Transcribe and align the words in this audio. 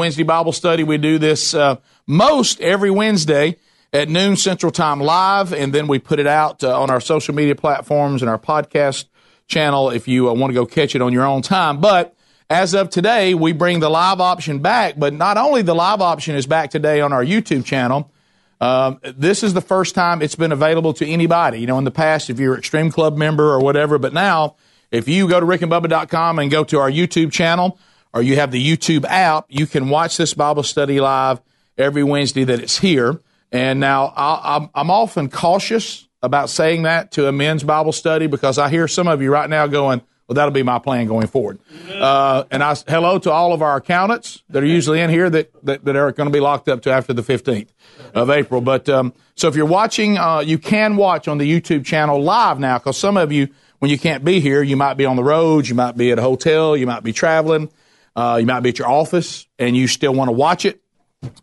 Wednesday 0.00 0.22
Bible 0.22 0.52
study. 0.52 0.82
We 0.82 0.96
do 0.96 1.18
this 1.18 1.52
uh, 1.52 1.76
most 2.06 2.58
every 2.62 2.90
Wednesday 2.90 3.56
at 3.92 4.08
noon 4.08 4.36
Central 4.36 4.72
Time 4.72 4.98
live, 4.98 5.52
and 5.52 5.74
then 5.74 5.88
we 5.88 5.98
put 5.98 6.18
it 6.18 6.26
out 6.26 6.64
uh, 6.64 6.80
on 6.80 6.88
our 6.88 7.02
social 7.02 7.34
media 7.34 7.54
platforms 7.54 8.22
and 8.22 8.30
our 8.30 8.38
podcast 8.38 9.04
channel 9.46 9.90
if 9.90 10.08
you 10.08 10.30
uh, 10.30 10.32
want 10.32 10.52
to 10.52 10.54
go 10.54 10.64
catch 10.64 10.94
it 10.94 11.02
on 11.02 11.12
your 11.12 11.26
own 11.26 11.42
time. 11.42 11.82
But 11.82 12.14
as 12.48 12.72
of 12.72 12.88
today, 12.88 13.34
we 13.34 13.52
bring 13.52 13.80
the 13.80 13.90
live 13.90 14.22
option 14.22 14.60
back, 14.60 14.94
but 14.96 15.12
not 15.12 15.36
only 15.36 15.60
the 15.60 15.74
live 15.74 16.00
option 16.00 16.34
is 16.34 16.46
back 16.46 16.70
today 16.70 17.02
on 17.02 17.12
our 17.12 17.22
YouTube 17.22 17.66
channel. 17.66 18.10
Um, 18.58 19.00
this 19.02 19.42
is 19.42 19.52
the 19.52 19.60
first 19.60 19.94
time 19.94 20.22
it's 20.22 20.34
been 20.34 20.50
available 20.50 20.94
to 20.94 21.06
anybody. 21.06 21.60
You 21.60 21.66
know, 21.66 21.76
in 21.76 21.84
the 21.84 21.90
past, 21.90 22.30
if 22.30 22.40
you're 22.40 22.54
an 22.54 22.60
Extreme 22.60 22.92
Club 22.92 23.18
member 23.18 23.50
or 23.50 23.60
whatever, 23.60 23.98
but 23.98 24.14
now, 24.14 24.56
if 24.90 25.08
you 25.08 25.28
go 25.28 25.40
to 25.40 25.44
rickandbubba.com 25.44 26.38
and 26.38 26.50
go 26.50 26.64
to 26.64 26.78
our 26.78 26.90
YouTube 26.90 27.32
channel, 27.32 27.78
or 28.12 28.22
you 28.22 28.36
have 28.36 28.50
the 28.50 28.64
YouTube 28.64 29.04
app, 29.04 29.46
you 29.48 29.66
can 29.66 29.88
watch 29.88 30.16
this 30.16 30.34
Bible 30.34 30.62
study 30.62 31.00
live 31.00 31.40
every 31.78 32.02
Wednesday 32.02 32.44
that 32.44 32.60
it's 32.60 32.78
here. 32.78 33.20
And 33.52 33.80
now 33.80 34.12
I'm, 34.16 34.70
I'm 34.74 34.90
often 34.90 35.28
cautious 35.28 36.08
about 36.22 36.50
saying 36.50 36.82
that 36.82 37.12
to 37.12 37.26
a 37.26 37.32
men's 37.32 37.64
Bible 37.64 37.92
study 37.92 38.26
because 38.26 38.58
I 38.58 38.68
hear 38.68 38.86
some 38.86 39.08
of 39.08 39.22
you 39.22 39.32
right 39.32 39.48
now 39.48 39.66
going, 39.66 40.02
well, 40.30 40.34
that'll 40.36 40.52
be 40.52 40.62
my 40.62 40.78
plan 40.78 41.08
going 41.08 41.26
forward. 41.26 41.58
Uh, 41.90 42.44
and 42.52 42.62
I 42.62 42.76
hello 42.86 43.18
to 43.18 43.32
all 43.32 43.52
of 43.52 43.62
our 43.62 43.76
accountants 43.76 44.44
that 44.50 44.62
are 44.62 44.66
usually 44.66 45.00
in 45.00 45.10
here 45.10 45.28
that, 45.28 45.52
that, 45.64 45.84
that 45.84 45.96
are 45.96 46.12
going 46.12 46.28
to 46.28 46.32
be 46.32 46.38
locked 46.38 46.68
up 46.68 46.82
to 46.82 46.92
after 46.92 47.12
the 47.12 47.22
15th 47.22 47.70
of 48.14 48.30
April. 48.30 48.60
But 48.60 48.88
um, 48.88 49.12
so 49.34 49.48
if 49.48 49.56
you're 49.56 49.66
watching, 49.66 50.18
uh, 50.18 50.38
you 50.38 50.58
can 50.58 50.94
watch 50.94 51.26
on 51.26 51.38
the 51.38 51.50
YouTube 51.50 51.84
channel 51.84 52.22
live 52.22 52.60
now 52.60 52.78
because 52.78 52.96
some 52.96 53.16
of 53.16 53.32
you, 53.32 53.48
when 53.80 53.90
you 53.90 53.98
can't 53.98 54.24
be 54.24 54.38
here, 54.38 54.62
you 54.62 54.76
might 54.76 54.94
be 54.94 55.04
on 55.04 55.16
the 55.16 55.24
road, 55.24 55.66
you 55.66 55.74
might 55.74 55.96
be 55.96 56.12
at 56.12 56.18
a 56.20 56.22
hotel, 56.22 56.76
you 56.76 56.86
might 56.86 57.02
be 57.02 57.12
traveling, 57.12 57.68
uh, 58.16 58.38
you 58.40 58.46
might 58.46 58.60
be 58.60 58.70
at 58.70 58.78
your 58.78 58.88
office, 58.88 59.46
and 59.58 59.76
you 59.76 59.86
still 59.86 60.14
want 60.14 60.28
to 60.28 60.32
watch 60.32 60.64
it. 60.64 60.80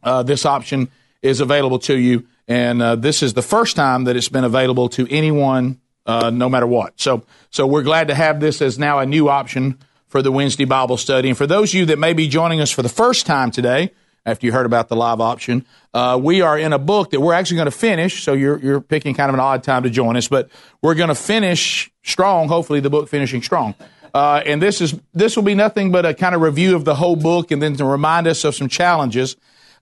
Uh, 0.03 0.23
this 0.23 0.45
option 0.45 0.89
is 1.21 1.39
available 1.39 1.79
to 1.79 1.97
you. 1.97 2.25
And 2.47 2.81
uh, 2.81 2.95
this 2.95 3.21
is 3.21 3.33
the 3.33 3.41
first 3.41 3.75
time 3.75 4.05
that 4.05 4.15
it's 4.15 4.29
been 4.29 4.43
available 4.43 4.89
to 4.89 5.07
anyone, 5.09 5.81
uh, 6.05 6.29
no 6.29 6.47
matter 6.49 6.67
what. 6.67 6.99
So, 6.99 7.23
so 7.49 7.67
we're 7.67 7.83
glad 7.83 8.07
to 8.07 8.15
have 8.15 8.39
this 8.39 8.61
as 8.61 8.79
now 8.79 8.99
a 8.99 9.05
new 9.05 9.27
option 9.29 9.77
for 10.07 10.21
the 10.21 10.31
Wednesday 10.31 10.65
Bible 10.65 10.97
study. 10.97 11.29
And 11.29 11.37
for 11.37 11.45
those 11.45 11.71
of 11.71 11.75
you 11.75 11.85
that 11.87 11.99
may 11.99 12.13
be 12.13 12.27
joining 12.27 12.61
us 12.61 12.71
for 12.71 12.81
the 12.81 12.89
first 12.89 13.25
time 13.25 13.51
today, 13.51 13.91
after 14.25 14.45
you 14.45 14.51
heard 14.51 14.65
about 14.65 14.89
the 14.89 14.95
live 14.95 15.21
option, 15.21 15.65
uh, 15.93 16.19
we 16.21 16.41
are 16.41 16.59
in 16.59 16.73
a 16.73 16.79
book 16.79 17.11
that 17.11 17.21
we're 17.21 17.33
actually 17.33 17.55
going 17.55 17.65
to 17.65 17.71
finish. 17.71 18.23
So 18.23 18.33
you're 18.33 18.59
you're 18.59 18.81
picking 18.81 19.15
kind 19.15 19.29
of 19.29 19.35
an 19.35 19.39
odd 19.39 19.63
time 19.63 19.83
to 19.83 19.89
join 19.89 20.17
us, 20.17 20.27
but 20.27 20.49
we're 20.81 20.95
going 20.95 21.07
to 21.07 21.15
finish 21.15 21.89
strong. 22.03 22.49
Hopefully, 22.49 22.81
the 22.81 22.89
book 22.89 23.07
finishing 23.07 23.41
strong. 23.41 23.73
Uh, 24.17 24.41
and 24.47 24.59
this 24.59 24.81
is 24.81 24.99
this 25.13 25.35
will 25.35 25.43
be 25.43 25.53
nothing 25.53 25.91
but 25.91 26.03
a 26.03 26.11
kind 26.11 26.33
of 26.33 26.41
review 26.41 26.75
of 26.75 26.85
the 26.85 26.95
whole 26.95 27.15
book, 27.15 27.51
and 27.51 27.61
then 27.61 27.75
to 27.75 27.85
remind 27.85 28.25
us 28.25 28.43
of 28.43 28.55
some 28.55 28.67
challenges. 28.67 29.35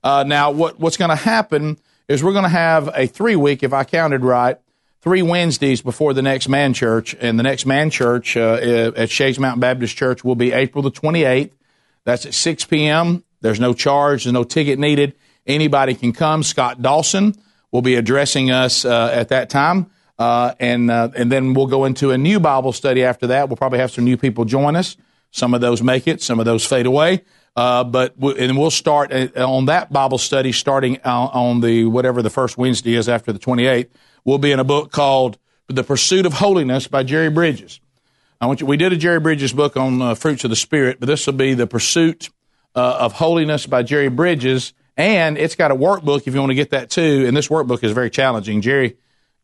Uh, 0.04 0.24
now, 0.26 0.50
what 0.50 0.78
what's 0.78 0.98
going 0.98 1.08
to 1.08 1.16
happen 1.16 1.78
is 2.06 2.22
we're 2.22 2.34
going 2.34 2.42
to 2.42 2.50
have 2.50 2.90
a 2.94 3.06
three 3.06 3.34
week, 3.34 3.62
if 3.62 3.72
I 3.72 3.84
counted 3.84 4.22
right, 4.22 4.58
three 5.00 5.22
Wednesdays 5.22 5.80
before 5.80 6.12
the 6.12 6.20
next 6.20 6.50
man 6.50 6.74
church. 6.74 7.16
And 7.18 7.38
the 7.38 7.44
next 7.44 7.64
man 7.64 7.88
church 7.88 8.36
uh, 8.36 8.92
at 8.94 9.08
Shades 9.08 9.38
Mountain 9.38 9.60
Baptist 9.60 9.96
Church 9.96 10.22
will 10.22 10.34
be 10.34 10.52
April 10.52 10.82
the 10.82 10.90
28th. 10.90 11.52
That's 12.04 12.26
at 12.26 12.34
6 12.34 12.66
p.m. 12.66 13.24
There's 13.40 13.58
no 13.58 13.72
charge, 13.72 14.24
there's 14.24 14.34
no 14.34 14.44
ticket 14.44 14.78
needed. 14.78 15.14
Anybody 15.46 15.94
can 15.94 16.12
come. 16.12 16.42
Scott 16.42 16.82
Dawson 16.82 17.34
will 17.72 17.82
be 17.82 17.94
addressing 17.94 18.50
us 18.50 18.84
uh, 18.84 19.10
at 19.14 19.30
that 19.30 19.48
time. 19.48 19.90
Uh, 20.18 20.54
and 20.58 20.90
uh, 20.90 21.10
and 21.14 21.30
then 21.30 21.52
we'll 21.54 21.66
go 21.66 21.84
into 21.84 22.10
a 22.10 22.18
new 22.18 22.40
Bible 22.40 22.72
study 22.72 23.04
after 23.04 23.26
that. 23.28 23.48
We'll 23.48 23.56
probably 23.56 23.78
have 23.80 23.90
some 23.90 24.04
new 24.04 24.16
people 24.16 24.44
join 24.44 24.76
us. 24.76 24.96
Some 25.30 25.52
of 25.52 25.60
those 25.60 25.82
make 25.82 26.06
it, 26.06 26.22
some 26.22 26.38
of 26.38 26.46
those 26.46 26.64
fade 26.64 26.86
away. 26.86 27.24
Uh, 27.54 27.84
but 27.84 28.14
and 28.16 28.58
we'll 28.58 28.70
start 28.70 29.12
uh, 29.12 29.28
on 29.36 29.66
that 29.66 29.92
Bible 29.92 30.18
study 30.18 30.52
starting 30.52 31.00
on 31.02 31.60
the 31.60 31.84
whatever 31.86 32.22
the 32.22 32.30
first 32.30 32.58
Wednesday 32.58 32.94
is 32.94 33.08
after 33.08 33.32
the 33.32 33.38
28th. 33.38 33.88
We'll 34.24 34.38
be 34.38 34.52
in 34.52 34.58
a 34.58 34.64
book 34.64 34.92
called 34.92 35.38
The 35.68 35.84
Pursuit 35.84 36.26
of 36.26 36.34
Holiness 36.34 36.86
by 36.86 37.02
Jerry 37.02 37.30
Bridges. 37.30 37.80
I 38.40 38.46
want 38.46 38.60
you. 38.60 38.66
We 38.66 38.76
did 38.76 38.92
a 38.92 38.96
Jerry 38.96 39.20
Bridges 39.20 39.54
book 39.54 39.76
on 39.76 40.02
uh, 40.02 40.14
fruits 40.14 40.44
of 40.44 40.50
the 40.50 40.56
Spirit, 40.56 41.00
but 41.00 41.06
this 41.06 41.26
will 41.26 41.34
be 41.34 41.54
the 41.54 41.66
Pursuit 41.66 42.28
uh, 42.74 42.98
of 43.00 43.14
Holiness 43.14 43.66
by 43.66 43.82
Jerry 43.82 44.08
Bridges, 44.08 44.74
and 44.96 45.38
it's 45.38 45.54
got 45.54 45.70
a 45.70 45.76
workbook 45.76 46.26
if 46.26 46.34
you 46.34 46.40
want 46.40 46.50
to 46.50 46.54
get 46.54 46.70
that 46.70 46.90
too. 46.90 47.24
And 47.26 47.34
this 47.34 47.48
workbook 47.48 47.82
is 47.82 47.92
very 47.92 48.10
challenging. 48.10 48.60
Jerry 48.60 48.96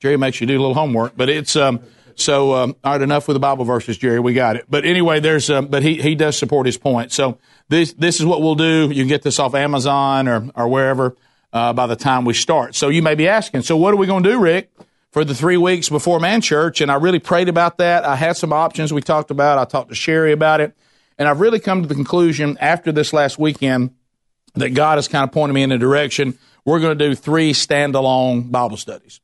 Jerry 0.03 0.17
makes 0.17 0.41
you 0.41 0.49
do 0.49 0.55
a 0.55 0.59
little 0.59 0.75
homework, 0.75 1.17
but 1.17 1.29
it's 1.29 1.55
um, 1.55 1.79
so 2.17 2.55
um, 2.57 2.75
all 2.83 2.91
right. 2.91 3.01
Enough 3.01 3.29
with 3.29 3.37
the 3.37 3.41
Bible 3.41 3.65
verses, 3.65 3.97
Jerry. 3.97 4.19
We 4.19 4.35
got 4.35 4.57
it. 4.57 4.65
But 4.69 4.85
anyway, 4.85 5.21
there's 5.21 5.49
um, 5.49 5.69
but 5.69 5.85
he 5.85 6.03
he 6.03 6.17
does 6.17 6.37
support 6.37 6.67
his 6.67 6.77
point. 6.77 7.13
So 7.13 7.39
this 7.69 7.93
this 7.93 8.19
is 8.19 8.27
what 8.27 8.43
we'll 8.43 8.57
do. 8.57 8.89
You 8.89 9.03
can 9.03 9.07
get 9.07 9.23
this 9.23 9.39
off 9.39 9.55
Amazon 9.55 10.27
or 10.27 10.51
or 10.57 10.67
wherever 10.67 11.15
uh, 11.53 11.73
by 11.73 11.87
the 11.87 11.95
time 11.95 12.25
we 12.25 12.35
start. 12.35 12.75
So 12.75 12.89
you 12.89 13.01
may 13.01 13.15
be 13.15 13.29
asking, 13.29 13.63
so 13.63 13.77
what 13.77 13.95
are 13.95 13.97
we 13.97 14.09
going 14.09 14.25
to 14.25 14.31
do, 14.31 14.41
Rick, 14.41 14.73
for 15.13 15.25
the 15.25 15.37
three 15.37 15.57
weeks 15.57 15.89
before 15.89 16.19
Man 16.19 16.41
Church? 16.41 16.81
And 16.81 16.91
I 16.91 16.97
really 16.97 17.21
prayed 17.21 17.49
about 17.49 17.79
that. 17.79 18.05
I 18.05 18.17
had 18.17 18.37
some 18.37 18.53
options 18.53 18.93
we 18.93 19.03
talked 19.03 19.31
about. 19.31 19.59
I 19.59 19.65
talked 19.67 19.91
to 19.91 19.95
Sherry 19.95 20.33
about 20.33 20.61
it, 20.61 20.77
and 21.17 21.29
I've 21.29 21.39
really 21.39 21.61
come 21.61 21.83
to 21.83 21.87
the 21.87 21.95
conclusion 21.95 22.59
after 22.61 22.91
this 22.91 23.13
last 23.13 23.39
weekend 23.39 23.95
that 24.55 24.71
God 24.71 24.99
has 24.99 25.07
kind 25.07 25.23
of 25.23 25.31
pointed 25.31 25.55
me 25.55 25.63
in 25.63 25.71
a 25.71 25.79
direction. 25.79 26.37
We're 26.65 26.81
going 26.81 26.99
to 26.99 27.09
do 27.09 27.15
three 27.15 27.53
standalone 27.53 28.51
Bible 28.51 28.77
studies. 28.77 29.21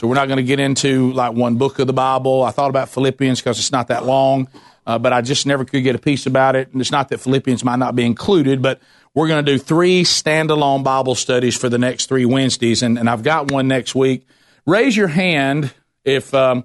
So 0.00 0.06
we're 0.06 0.14
not 0.14 0.28
going 0.28 0.38
to 0.38 0.42
get 0.42 0.60
into 0.60 1.12
like 1.12 1.34
one 1.34 1.56
book 1.56 1.78
of 1.78 1.86
the 1.86 1.92
Bible. 1.92 2.42
I 2.42 2.52
thought 2.52 2.70
about 2.70 2.88
Philippians 2.88 3.38
because 3.38 3.58
it's 3.58 3.70
not 3.70 3.88
that 3.88 4.06
long. 4.06 4.48
Uh, 4.86 4.98
but 4.98 5.12
I 5.12 5.20
just 5.20 5.44
never 5.44 5.66
could 5.66 5.82
get 5.82 5.94
a 5.94 5.98
piece 5.98 6.24
about 6.24 6.56
it. 6.56 6.72
And 6.72 6.80
it's 6.80 6.90
not 6.90 7.10
that 7.10 7.18
Philippians 7.18 7.62
might 7.64 7.78
not 7.78 7.94
be 7.94 8.06
included, 8.06 8.62
but 8.62 8.80
we're 9.12 9.28
going 9.28 9.44
to 9.44 9.52
do 9.52 9.58
three 9.58 10.04
standalone 10.04 10.82
Bible 10.82 11.14
studies 11.14 11.54
for 11.54 11.68
the 11.68 11.76
next 11.76 12.06
three 12.06 12.24
Wednesdays, 12.24 12.82
and, 12.82 12.98
and 12.98 13.10
I've 13.10 13.22
got 13.22 13.50
one 13.50 13.68
next 13.68 13.94
week. 13.94 14.26
Raise 14.64 14.96
your 14.96 15.08
hand 15.08 15.74
if 16.02 16.32
um, 16.32 16.64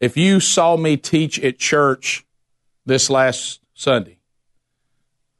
if 0.00 0.16
you 0.16 0.40
saw 0.40 0.76
me 0.76 0.96
teach 0.96 1.38
at 1.38 1.60
church 1.60 2.26
this 2.84 3.08
last 3.08 3.60
Sunday. 3.74 4.18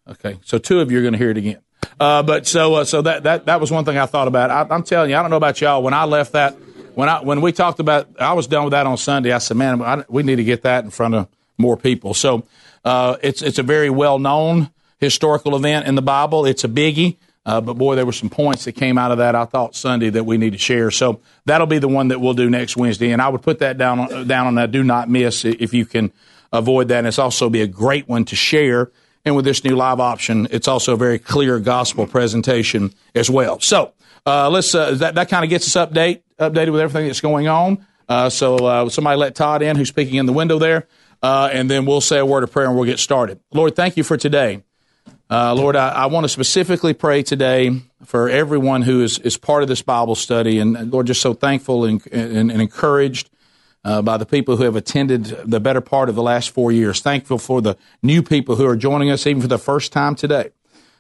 Okay, 0.09 0.39
so 0.45 0.59
two 0.59 0.79
of 0.79 0.93
you 0.93 0.99
are 1.01 1.03
going 1.03 1.15
to 1.15 1.19
hear 1.19 1.31
it 1.31 1.39
again. 1.39 1.59
Uh, 1.99 2.23
but 2.23 2.47
so 2.47 2.75
uh, 2.75 2.85
so 2.85 3.03
that, 3.03 3.25
that 3.25 3.47
that 3.47 3.61
was 3.61 3.73
one 3.73 3.85
thing 3.85 3.99
I 3.99 4.07
thought 4.07 4.29
about. 4.29 4.51
I, 4.51 4.73
I'm 4.73 4.85
telling 4.85 5.11
you, 5.11 5.17
I 5.17 5.23
don't 5.23 5.31
know 5.31 5.37
about 5.39 5.61
y'all. 5.61 5.83
When 5.83 5.95
I 5.95 6.05
left 6.05 6.35
that, 6.35 6.55
when 6.95 7.09
I 7.09 7.21
when 7.23 7.41
we 7.41 7.53
talked 7.53 7.81
about, 7.81 8.09
I 8.21 8.33
was 8.33 8.47
done 8.47 8.65
with 8.65 8.73
that 8.73 8.87
on 8.87 8.97
Sunday. 8.97 9.33
I 9.33 9.39
said, 9.39 9.57
man, 9.57 9.83
I, 9.83 10.05
we 10.09 10.23
need 10.23 10.37
to 10.37 10.45
get 10.45 10.63
that 10.63 10.85
in 10.85 10.91
front 10.91 11.15
of 11.15 11.29
more 11.59 11.77
people. 11.77 12.15
So 12.15 12.45
uh, 12.85 13.17
it's 13.23 13.43
it's 13.43 13.59
a 13.59 13.63
very 13.63 13.91
well 13.91 14.19
known 14.19 14.71
historical 14.99 15.57
event 15.57 15.87
in 15.87 15.95
the 15.95 16.03
Bible. 16.03 16.47
It's 16.47 16.65
a 16.65 16.69
biggie. 16.69 17.17
Uh, 17.45 17.61
but 17.61 17.75
boy, 17.75 17.97
there 17.97 18.07
were 18.07 18.13
some 18.13 18.31
points 18.31 18.67
that 18.67 18.73
came 18.73 18.97
out 18.97 19.11
of 19.11 19.19
that. 19.19 19.35
I 19.35 19.47
thought 19.47 19.75
Sunday 19.75 20.11
that 20.11 20.25
we 20.25 20.39
need 20.39 20.53
to 20.53 20.59
share. 20.59 20.93
So 20.93 21.21
that'll 21.45 21.67
be 21.67 21.81
the 21.81 21.89
one 21.89 22.09
that 22.09 22.21
we'll 22.21 22.35
do 22.35 22.49
next 22.49 22.77
Wednesday, 22.77 23.11
and 23.11 23.21
I 23.21 23.29
would 23.29 23.43
put 23.43 23.59
that 23.59 23.79
down 23.79 23.99
on, 23.99 24.29
down 24.29 24.47
on 24.47 24.55
that. 24.57 24.71
Do 24.71 24.85
not 24.85 25.11
miss 25.11 25.45
if 25.45 25.75
you 25.75 25.85
can 25.85 26.13
avoid 26.53 26.89
that. 26.89 26.99
And 26.99 27.09
it's 27.09 27.19
also 27.19 27.51
be 27.51 27.63
a 27.63 27.67
great 27.67 28.09
one 28.09 28.25
to 28.27 28.37
share. 28.37 28.93
And 29.25 29.35
with 29.35 29.45
this 29.45 29.65
new 29.65 29.75
live 29.75 29.99
option, 29.99 30.49
it's 30.51 30.69
also 30.69 30.95
a 30.95 30.97
very 30.97 31.19
clear 31.19 31.59
gospel 31.59 32.07
presentation 32.07 32.93
as 33.15 33.29
well. 33.29 33.59
So 33.59 33.93
uh, 34.27 34.51
let's 34.51 34.75
uh, 34.75 34.95
that 34.97 35.15
that 35.15 35.29
kind 35.29 35.45
of 35.45 35.51
gets 35.51 35.75
us 35.75 35.89
update 35.89 36.23
updated 36.39 36.73
with 36.73 36.81
everything 36.81 37.07
that's 37.07 37.21
going 37.21 37.49
on. 37.49 37.87
Uh, 38.09 38.29
so 38.29 38.57
uh, 38.57 38.89
somebody 38.89 39.17
let 39.17 39.35
Todd 39.35 39.63
in, 39.63 39.77
who's 39.77 39.89
speaking 39.89 40.17
in 40.17 40.27
the 40.27 40.33
window 40.33 40.59
there 40.59 40.87
uh, 41.23 41.49
and 41.53 41.71
then 41.71 41.87
we'll 41.87 42.01
say 42.01 42.19
a 42.19 42.27
word 42.27 42.43
of 42.43 42.51
prayer 42.51 42.67
and 42.67 42.75
we'll 42.75 42.85
get 42.85 42.99
started. 42.99 43.41
Lord, 43.53 43.77
thank 43.77 43.97
you 43.97 44.03
for 44.03 44.17
today. 44.17 44.65
Uh, 45.31 45.55
Lord, 45.55 45.77
I, 45.77 45.89
I, 45.89 46.07
want 46.07 46.25
to 46.25 46.29
specifically 46.29 46.93
pray 46.93 47.23
today 47.23 47.81
for 48.05 48.29
everyone 48.29 48.83
who 48.83 49.03
is, 49.03 49.19
is 49.21 49.39
part 49.39 49.63
of 49.63 49.69
this 49.69 49.81
Bible 49.81 50.15
study. 50.15 50.59
And 50.59 50.93
Lord, 50.93 51.07
just 51.07 51.23
so 51.23 51.33
thankful 51.33 51.87
and, 51.87 52.07
and, 52.13 52.51
and 52.51 52.61
encouraged 52.61 53.31
uh, 53.83 54.03
by 54.03 54.19
the 54.19 54.27
people 54.27 54.57
who 54.57 54.65
have 54.65 54.77
attended 54.77 55.25
the 55.25 55.59
better 55.59 55.81
part 55.81 56.11
of 56.11 56.17
the 56.17 56.23
last 56.23 56.51
four 56.51 56.71
years. 56.71 57.01
Thankful 57.01 57.39
for 57.39 57.63
the 57.63 57.79
new 58.03 58.23
people 58.23 58.57
who 58.57 58.67
are 58.67 58.77
joining 58.77 59.11
us 59.11 59.27
even 59.27 59.41
for 59.41 59.49
the 59.49 59.59
first 59.59 59.91
time 59.91 60.15
today. 60.15 60.51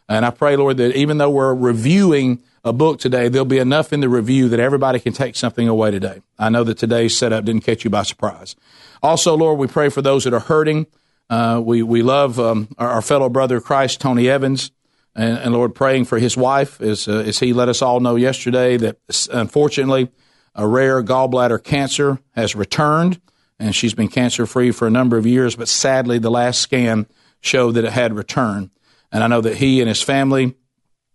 And 0.08 0.24
I 0.24 0.30
pray, 0.30 0.56
Lord, 0.56 0.78
that 0.78 0.96
even 0.96 1.18
though 1.18 1.30
we're 1.30 1.54
reviewing 1.54 2.42
a 2.64 2.72
book 2.72 3.00
today, 3.00 3.28
there'll 3.28 3.44
be 3.44 3.58
enough 3.58 3.92
in 3.92 4.00
the 4.00 4.08
review 4.08 4.48
that 4.48 4.60
everybody 4.60 5.00
can 5.00 5.12
take 5.12 5.34
something 5.34 5.68
away 5.68 5.90
today. 5.90 6.22
I 6.38 6.48
know 6.48 6.62
that 6.64 6.78
today's 6.78 7.16
setup 7.16 7.44
didn't 7.44 7.64
catch 7.64 7.84
you 7.84 7.90
by 7.90 8.04
surprise. 8.04 8.54
Also, 9.02 9.36
Lord, 9.36 9.58
we 9.58 9.66
pray 9.66 9.88
for 9.88 10.00
those 10.00 10.24
that 10.24 10.32
are 10.32 10.40
hurting. 10.40 10.86
Uh, 11.28 11.60
we, 11.64 11.82
we 11.82 12.02
love 12.02 12.38
um, 12.38 12.68
our, 12.78 12.88
our, 12.88 13.02
fellow 13.02 13.28
brother 13.28 13.60
Christ, 13.60 14.00
Tony 14.00 14.28
Evans. 14.28 14.70
And, 15.14 15.38
and 15.38 15.52
Lord, 15.52 15.74
praying 15.74 16.04
for 16.04 16.18
his 16.18 16.36
wife, 16.36 16.80
as, 16.80 17.08
uh, 17.08 17.24
as 17.26 17.40
he 17.40 17.52
let 17.52 17.68
us 17.68 17.82
all 17.82 18.00
know 18.00 18.16
yesterday 18.16 18.76
that 18.76 18.98
unfortunately 19.32 20.10
a 20.54 20.66
rare 20.66 21.02
gallbladder 21.02 21.62
cancer 21.62 22.18
has 22.32 22.54
returned, 22.54 23.20
and 23.58 23.74
she's 23.74 23.94
been 23.94 24.08
cancer 24.08 24.46
free 24.46 24.70
for 24.70 24.86
a 24.86 24.90
number 24.90 25.16
of 25.16 25.26
years, 25.26 25.56
but 25.56 25.68
sadly, 25.68 26.18
the 26.18 26.30
last 26.30 26.60
scan 26.60 27.06
showed 27.40 27.72
that 27.72 27.84
it 27.84 27.92
had 27.92 28.14
returned. 28.14 28.70
And 29.10 29.24
I 29.24 29.26
know 29.26 29.40
that 29.40 29.56
he 29.56 29.80
and 29.80 29.88
his 29.88 30.02
family 30.02 30.54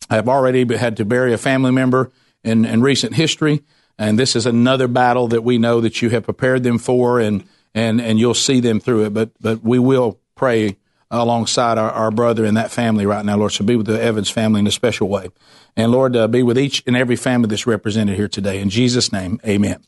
have 0.09 0.29
already 0.29 0.75
had 0.77 0.97
to 0.97 1.05
bury 1.05 1.33
a 1.33 1.37
family 1.37 1.71
member 1.71 2.11
in, 2.43 2.65
in 2.65 2.81
recent 2.81 3.15
history, 3.15 3.63
and 3.97 4.17
this 4.17 4.35
is 4.35 4.45
another 4.45 4.87
battle 4.87 5.27
that 5.29 5.43
we 5.43 5.57
know 5.57 5.81
that 5.81 6.01
you 6.01 6.09
have 6.09 6.23
prepared 6.23 6.63
them 6.63 6.77
for, 6.77 7.19
and 7.19 7.43
and 7.73 7.99
and 7.99 8.19
you'll 8.19 8.33
see 8.33 8.59
them 8.59 8.79
through 8.79 9.05
it. 9.05 9.13
But 9.13 9.31
but 9.39 9.63
we 9.63 9.79
will 9.79 10.19
pray 10.35 10.77
alongside 11.09 11.77
our, 11.77 11.91
our 11.91 12.11
brother 12.11 12.45
in 12.45 12.55
that 12.55 12.71
family 12.71 13.05
right 13.05 13.23
now, 13.23 13.37
Lord. 13.37 13.53
So 13.53 13.63
be 13.63 13.75
with 13.75 13.87
the 13.87 14.01
Evans 14.01 14.29
family 14.29 14.59
in 14.59 14.67
a 14.67 14.71
special 14.71 15.07
way. 15.07 15.29
And 15.75 15.91
Lord, 15.91 16.15
uh, 16.15 16.27
be 16.27 16.43
with 16.43 16.57
each 16.57 16.83
and 16.85 16.97
every 16.97 17.15
family 17.15 17.47
that's 17.47 17.65
represented 17.65 18.15
here 18.17 18.27
today. 18.27 18.59
In 18.59 18.69
Jesus' 18.69 19.11
name, 19.11 19.39
amen. 19.45 19.81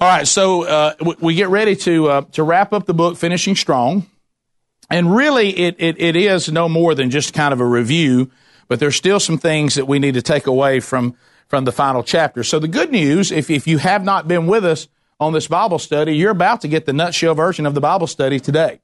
All 0.00 0.08
right, 0.08 0.26
so 0.26 0.64
uh, 0.64 0.94
we 1.20 1.34
get 1.34 1.50
ready 1.50 1.76
to 1.76 2.08
uh, 2.08 2.20
to 2.32 2.42
wrap 2.42 2.72
up 2.72 2.86
the 2.86 2.94
book, 2.94 3.16
finishing 3.16 3.54
strong. 3.54 4.06
And 4.92 5.14
really, 5.14 5.50
it, 5.50 5.76
it, 5.78 6.00
it 6.00 6.16
is 6.16 6.50
no 6.50 6.68
more 6.68 6.96
than 6.96 7.10
just 7.10 7.32
kind 7.32 7.52
of 7.52 7.60
a 7.60 7.64
review, 7.64 8.30
but 8.70 8.78
there's 8.78 8.94
still 8.94 9.18
some 9.18 9.36
things 9.36 9.74
that 9.74 9.88
we 9.88 9.98
need 9.98 10.14
to 10.14 10.22
take 10.22 10.46
away 10.46 10.78
from 10.78 11.16
from 11.48 11.64
the 11.64 11.72
final 11.72 12.04
chapter. 12.04 12.44
So 12.44 12.60
the 12.60 12.68
good 12.68 12.92
news, 12.92 13.32
if, 13.32 13.50
if 13.50 13.66
you 13.66 13.78
have 13.78 14.04
not 14.04 14.28
been 14.28 14.46
with 14.46 14.64
us 14.64 14.86
on 15.18 15.32
this 15.32 15.48
Bible 15.48 15.80
study, 15.80 16.14
you're 16.16 16.30
about 16.30 16.60
to 16.60 16.68
get 16.68 16.86
the 16.86 16.92
nutshell 16.92 17.34
version 17.34 17.66
of 17.66 17.74
the 17.74 17.80
Bible 17.80 18.06
study 18.06 18.38
today. 18.38 18.78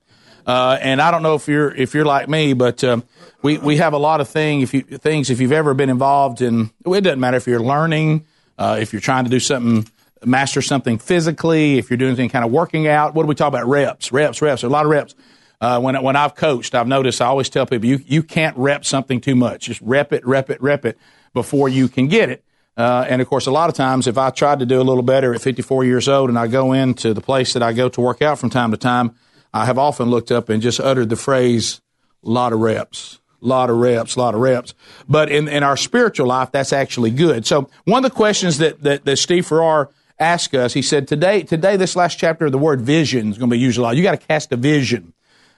Uh, 0.44 0.76
and 0.80 1.00
I 1.00 1.12
don't 1.12 1.22
know 1.22 1.36
if 1.36 1.46
you're 1.46 1.72
if 1.72 1.94
you're 1.94 2.04
like 2.04 2.28
me, 2.28 2.52
but 2.52 2.82
um, 2.82 3.04
we 3.42 3.58
we 3.58 3.76
have 3.76 3.92
a 3.92 3.98
lot 3.98 4.20
of 4.20 4.28
thing 4.28 4.60
if 4.60 4.74
you 4.74 4.82
things 4.82 5.30
if 5.30 5.40
you've 5.40 5.52
ever 5.52 5.72
been 5.72 5.90
involved 5.90 6.42
in. 6.42 6.72
It 6.84 7.04
doesn't 7.04 7.20
matter 7.20 7.36
if 7.36 7.46
you're 7.46 7.60
learning, 7.60 8.26
uh, 8.58 8.78
if 8.80 8.92
you're 8.92 9.00
trying 9.00 9.22
to 9.24 9.30
do 9.30 9.38
something, 9.38 9.88
master 10.24 10.62
something 10.62 10.98
physically, 10.98 11.78
if 11.78 11.90
you're 11.90 11.96
doing 11.96 12.10
anything 12.10 12.30
kind 12.30 12.44
of 12.44 12.50
working 12.50 12.88
out. 12.88 13.14
What 13.14 13.22
do 13.22 13.28
we 13.28 13.36
talk 13.36 13.48
about? 13.48 13.68
Reps, 13.68 14.10
reps, 14.10 14.42
reps. 14.42 14.64
A 14.64 14.68
lot 14.68 14.84
of 14.84 14.90
reps. 14.90 15.14
Uh, 15.60 15.80
when 15.80 16.00
when 16.02 16.16
I've 16.16 16.34
coached, 16.34 16.74
I've 16.74 16.86
noticed 16.86 17.22
I 17.22 17.26
always 17.26 17.48
tell 17.48 17.66
people 17.66 17.88
you 17.88 18.00
you 18.04 18.22
can't 18.22 18.56
rep 18.56 18.84
something 18.84 19.20
too 19.20 19.34
much. 19.34 19.66
Just 19.66 19.80
rep 19.80 20.12
it, 20.12 20.26
rep 20.26 20.50
it, 20.50 20.60
rep 20.60 20.84
it 20.84 20.98
before 21.32 21.68
you 21.68 21.88
can 21.88 22.08
get 22.08 22.28
it. 22.28 22.44
Uh, 22.76 23.06
and 23.08 23.22
of 23.22 23.28
course, 23.28 23.46
a 23.46 23.50
lot 23.50 23.70
of 23.70 23.74
times, 23.74 24.06
if 24.06 24.18
I 24.18 24.30
tried 24.30 24.58
to 24.58 24.66
do 24.66 24.80
a 24.80 24.84
little 24.84 25.02
better 25.02 25.34
at 25.34 25.40
54 25.40 25.84
years 25.84 26.08
old, 26.08 26.28
and 26.28 26.38
I 26.38 26.46
go 26.46 26.72
into 26.72 27.14
the 27.14 27.22
place 27.22 27.54
that 27.54 27.62
I 27.62 27.72
go 27.72 27.88
to 27.88 28.00
work 28.00 28.20
out 28.20 28.38
from 28.38 28.50
time 28.50 28.70
to 28.72 28.76
time, 28.76 29.14
I 29.54 29.64
have 29.64 29.78
often 29.78 30.10
looked 30.10 30.30
up 30.30 30.50
and 30.50 30.60
just 30.60 30.78
uttered 30.78 31.08
the 31.08 31.16
phrase, 31.16 31.80
lot 32.22 32.52
of 32.52 32.60
reps, 32.60 33.20
lot 33.40 33.70
of 33.70 33.76
reps, 33.76 34.18
lot 34.18 34.34
of 34.34 34.40
reps. 34.40 34.74
But 35.08 35.30
in, 35.30 35.48
in 35.48 35.62
our 35.62 35.78
spiritual 35.78 36.26
life, 36.26 36.52
that's 36.52 36.74
actually 36.74 37.12
good. 37.12 37.46
So 37.46 37.70
one 37.84 38.04
of 38.04 38.10
the 38.10 38.14
questions 38.14 38.58
that, 38.58 38.82
that, 38.82 39.06
that 39.06 39.16
Steve 39.16 39.46
Farrar 39.46 39.88
asked 40.18 40.54
us, 40.54 40.74
he 40.74 40.82
said, 40.82 41.08
today, 41.08 41.42
today, 41.42 41.76
this 41.76 41.96
last 41.96 42.18
chapter, 42.18 42.46
of 42.46 42.52
the 42.52 42.58
word 42.58 42.82
vision 42.82 43.30
is 43.30 43.38
going 43.38 43.48
to 43.48 43.54
be 43.54 43.60
used 43.60 43.78
a 43.78 43.82
lot. 43.82 43.96
You 43.96 44.02
got 44.02 44.20
to 44.20 44.26
cast 44.26 44.52
a 44.52 44.56
vision. 44.56 45.14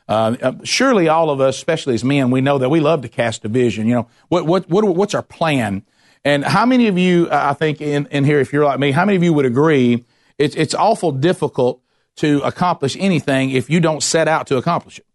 Uh, 0.09 0.37
uh, 0.43 0.53
surely 0.65 1.09
all 1.09 1.29
of 1.29 1.41
us, 1.41 1.57
especially 1.57 1.95
as 1.95 2.03
men, 2.03 2.31
we 2.31 2.41
know 2.41 2.59
that 2.59 2.71
we 2.71 2.81
love 2.81 3.03
to 3.03 3.09
cast 3.09 3.45
a 3.45 3.49
vision. 3.49 3.87
You 3.87 3.95
know, 3.95 4.09
what, 4.29 4.47
what, 4.47 4.69
what, 4.71 4.85
what's 4.85 5.15
our 5.15 5.23
plan? 5.23 5.83
And 6.25 6.45
how 6.45 6.65
many 6.65 6.89
of 6.89 6.97
you, 6.97 7.29
I 7.31 7.53
think 7.53 7.81
in, 7.81 8.07
in 8.07 8.25
here, 8.25 8.41
if 8.41 8.53
you're 8.53 8.65
like 8.65 8.81
me, 8.81 8.91
how 8.91 9.05
many 9.05 9.17
of 9.17 9.23
you 9.23 9.33
would 9.33 9.47
agree 9.47 10.05
it's, 10.39 10.55
it's 10.55 10.75
awful 10.75 11.13
difficult 11.13 11.83
to 12.17 12.41
accomplish 12.41 12.97
anything 12.99 13.51
if 13.51 13.69
you 13.69 13.81
don't 13.81 14.03
set 14.03 14.29
out 14.29 14.47
to 14.47 14.57
accomplish 14.57 14.99
it. 14.99 15.07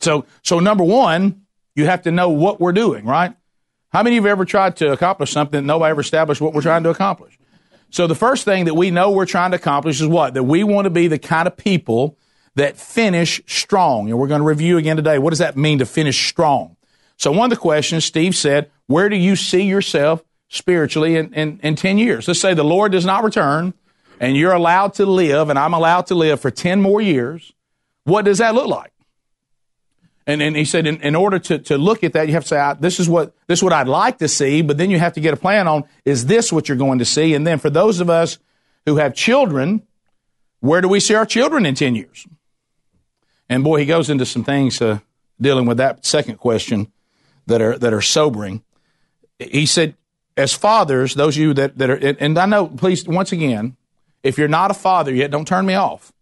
So, 0.00 0.26
so 0.42 0.58
number 0.60 0.84
one, 0.84 1.42
you 1.74 1.86
have 1.86 2.02
to 2.02 2.10
know 2.10 2.28
what 2.28 2.60
we're 2.60 2.72
doing, 2.72 3.04
right? 3.04 3.34
How 3.90 4.02
many 4.02 4.16
of 4.16 4.24
you 4.24 4.28
have 4.28 4.38
ever 4.38 4.44
tried 4.44 4.76
to 4.76 4.92
accomplish 4.92 5.30
something 5.32 5.60
that 5.60 5.66
nobody 5.66 5.90
ever 5.90 6.00
established 6.00 6.40
what 6.40 6.52
we're 6.52 6.62
trying 6.62 6.82
to 6.82 6.90
accomplish? 6.90 7.38
So 7.90 8.08
the 8.08 8.16
first 8.16 8.44
thing 8.44 8.64
that 8.64 8.74
we 8.74 8.90
know 8.90 9.12
we're 9.12 9.26
trying 9.26 9.52
to 9.52 9.56
accomplish 9.56 10.00
is 10.00 10.06
what? 10.08 10.34
That 10.34 10.42
we 10.42 10.64
want 10.64 10.86
to 10.86 10.90
be 10.90 11.06
the 11.06 11.18
kind 11.18 11.46
of 11.46 11.56
people 11.56 12.18
that 12.56 12.76
finish 12.76 13.42
strong. 13.46 14.08
And 14.08 14.18
we're 14.18 14.28
going 14.28 14.40
to 14.40 14.46
review 14.46 14.78
again 14.78 14.96
today. 14.96 15.18
What 15.18 15.30
does 15.30 15.38
that 15.40 15.56
mean 15.56 15.78
to 15.78 15.86
finish 15.86 16.28
strong? 16.28 16.76
So 17.16 17.32
one 17.32 17.50
of 17.50 17.50
the 17.50 17.60
questions 17.60 18.04
Steve 18.04 18.34
said, 18.34 18.70
where 18.86 19.08
do 19.08 19.16
you 19.16 19.36
see 19.36 19.62
yourself 19.62 20.22
spiritually 20.48 21.16
in, 21.16 21.32
in, 21.34 21.60
in 21.62 21.76
10 21.76 21.98
years? 21.98 22.28
Let's 22.28 22.40
say 22.40 22.54
the 22.54 22.64
Lord 22.64 22.92
does 22.92 23.04
not 23.04 23.24
return 23.24 23.74
and 24.20 24.36
you're 24.36 24.52
allowed 24.52 24.94
to 24.94 25.06
live, 25.06 25.50
and 25.50 25.58
I'm 25.58 25.74
allowed 25.74 26.06
to 26.06 26.14
live 26.14 26.40
for 26.40 26.50
10 26.50 26.80
more 26.80 27.00
years, 27.00 27.52
what 28.04 28.24
does 28.24 28.38
that 28.38 28.54
look 28.54 28.68
like? 28.68 28.92
And, 30.26 30.40
and 30.40 30.56
he 30.56 30.64
said, 30.64 30.86
in, 30.86 31.00
in 31.02 31.14
order 31.14 31.38
to, 31.38 31.58
to 31.58 31.76
look 31.76 32.02
at 32.02 32.14
that, 32.14 32.28
you 32.28 32.34
have 32.34 32.44
to 32.44 32.48
say, 32.48 32.74
this 32.80 32.98
is 32.98 33.08
what 33.08 33.34
this 33.46 33.58
is 33.58 33.62
what 33.62 33.74
I'd 33.74 33.88
like 33.88 34.18
to 34.18 34.28
see, 34.28 34.62
but 34.62 34.78
then 34.78 34.90
you 34.90 34.98
have 34.98 35.12
to 35.14 35.20
get 35.20 35.34
a 35.34 35.36
plan 35.36 35.68
on, 35.68 35.84
is 36.04 36.26
this 36.26 36.50
what 36.50 36.68
you're 36.68 36.78
going 36.78 37.00
to 37.00 37.04
see? 37.04 37.34
And 37.34 37.46
then 37.46 37.58
for 37.58 37.68
those 37.68 38.00
of 38.00 38.08
us 38.08 38.38
who 38.86 38.96
have 38.96 39.14
children, 39.14 39.82
where 40.60 40.80
do 40.80 40.88
we 40.88 41.00
see 41.00 41.14
our 41.14 41.26
children 41.26 41.66
in 41.66 41.74
10 41.74 41.94
years? 41.94 42.26
And 43.48 43.64
boy, 43.64 43.80
he 43.80 43.86
goes 43.86 44.10
into 44.10 44.26
some 44.26 44.44
things 44.44 44.80
uh, 44.80 45.00
dealing 45.40 45.66
with 45.66 45.78
that 45.78 46.06
second 46.06 46.36
question 46.38 46.90
that 47.46 47.60
are, 47.60 47.78
that 47.78 47.92
are 47.92 48.00
sobering. 48.00 48.62
He 49.38 49.66
said, 49.66 49.94
as 50.36 50.52
fathers, 50.52 51.14
those 51.14 51.36
of 51.36 51.42
you 51.42 51.54
that, 51.54 51.78
that 51.78 51.90
are, 51.90 51.96
and 52.18 52.38
I 52.38 52.46
know, 52.46 52.66
please, 52.66 53.06
once 53.06 53.32
again, 53.32 53.76
if 54.22 54.38
you're 54.38 54.48
not 54.48 54.70
a 54.70 54.74
father 54.74 55.14
yet, 55.14 55.30
don't 55.30 55.46
turn 55.46 55.66
me 55.66 55.74
off. 55.74 56.12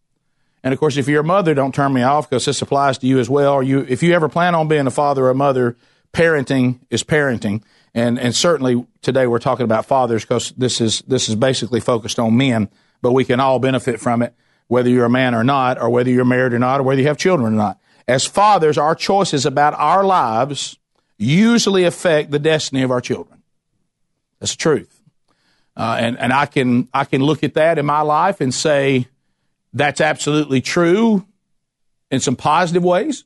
And 0.64 0.72
of 0.72 0.80
course, 0.80 0.96
if 0.96 1.08
you're 1.08 1.22
a 1.22 1.24
mother, 1.24 1.54
don't 1.54 1.74
turn 1.74 1.92
me 1.92 2.02
off 2.02 2.28
because 2.28 2.44
this 2.44 2.62
applies 2.62 2.98
to 2.98 3.06
you 3.06 3.18
as 3.18 3.30
well. 3.30 3.54
Or 3.54 3.62
you, 3.62 3.86
if 3.88 4.02
you 4.02 4.12
ever 4.12 4.28
plan 4.28 4.54
on 4.54 4.68
being 4.68 4.86
a 4.86 4.90
father 4.90 5.24
or 5.24 5.30
a 5.30 5.34
mother, 5.34 5.76
parenting 6.12 6.80
is 6.90 7.02
parenting. 7.02 7.62
And, 7.94 8.18
and 8.18 8.34
certainly 8.34 8.86
today 9.02 9.26
we're 9.26 9.38
talking 9.38 9.64
about 9.64 9.86
fathers 9.86 10.22
because 10.22 10.52
this 10.52 10.80
is, 10.80 11.02
this 11.02 11.28
is 11.28 11.34
basically 11.34 11.80
focused 11.80 12.18
on 12.18 12.36
men, 12.36 12.68
but 13.00 13.12
we 13.12 13.24
can 13.24 13.40
all 13.40 13.58
benefit 13.58 14.00
from 14.00 14.22
it, 14.22 14.34
whether 14.72 14.88
you're 14.88 15.04
a 15.04 15.10
man 15.10 15.34
or 15.34 15.44
not, 15.44 15.78
or 15.78 15.90
whether 15.90 16.08
you're 16.08 16.24
married 16.24 16.54
or 16.54 16.58
not, 16.58 16.80
or 16.80 16.82
whether 16.82 16.98
you 16.98 17.06
have 17.06 17.18
children 17.18 17.52
or 17.52 17.56
not. 17.56 17.78
As 18.08 18.24
fathers, 18.24 18.78
our 18.78 18.94
choices 18.94 19.44
about 19.44 19.74
our 19.74 20.02
lives 20.02 20.78
usually 21.18 21.84
affect 21.84 22.30
the 22.30 22.38
destiny 22.38 22.80
of 22.80 22.90
our 22.90 23.02
children. 23.02 23.42
That's 24.40 24.52
the 24.52 24.58
truth. 24.58 25.02
Uh, 25.76 25.98
and, 26.00 26.18
and 26.18 26.32
I 26.32 26.46
can, 26.46 26.88
I 26.94 27.04
can 27.04 27.22
look 27.22 27.44
at 27.44 27.52
that 27.52 27.78
in 27.78 27.84
my 27.84 28.00
life 28.00 28.40
and 28.40 28.52
say, 28.52 29.08
that's 29.74 30.00
absolutely 30.00 30.62
true 30.62 31.26
in 32.10 32.20
some 32.20 32.34
positive 32.34 32.82
ways. 32.82 33.24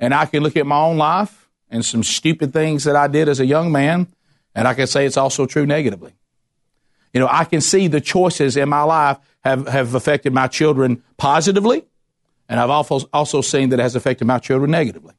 And 0.00 0.14
I 0.14 0.24
can 0.24 0.42
look 0.42 0.56
at 0.56 0.64
my 0.64 0.78
own 0.78 0.96
life 0.96 1.50
and 1.68 1.84
some 1.84 2.02
stupid 2.02 2.54
things 2.54 2.84
that 2.84 2.96
I 2.96 3.08
did 3.08 3.28
as 3.28 3.40
a 3.40 3.46
young 3.46 3.70
man, 3.72 4.06
and 4.54 4.66
I 4.66 4.72
can 4.72 4.86
say 4.86 5.04
it's 5.04 5.18
also 5.18 5.44
true 5.44 5.66
negatively. 5.66 6.14
You 7.16 7.20
know, 7.20 7.28
I 7.30 7.44
can 7.44 7.62
see 7.62 7.88
the 7.88 8.02
choices 8.02 8.58
in 8.58 8.68
my 8.68 8.82
life 8.82 9.16
have, 9.42 9.66
have 9.68 9.94
affected 9.94 10.34
my 10.34 10.48
children 10.48 11.02
positively, 11.16 11.82
and 12.46 12.60
I've 12.60 12.68
also, 12.68 13.08
also 13.10 13.40
seen 13.40 13.70
that 13.70 13.80
it 13.80 13.82
has 13.82 13.96
affected 13.96 14.26
my 14.26 14.38
children 14.38 14.70
negatively. 14.70 15.14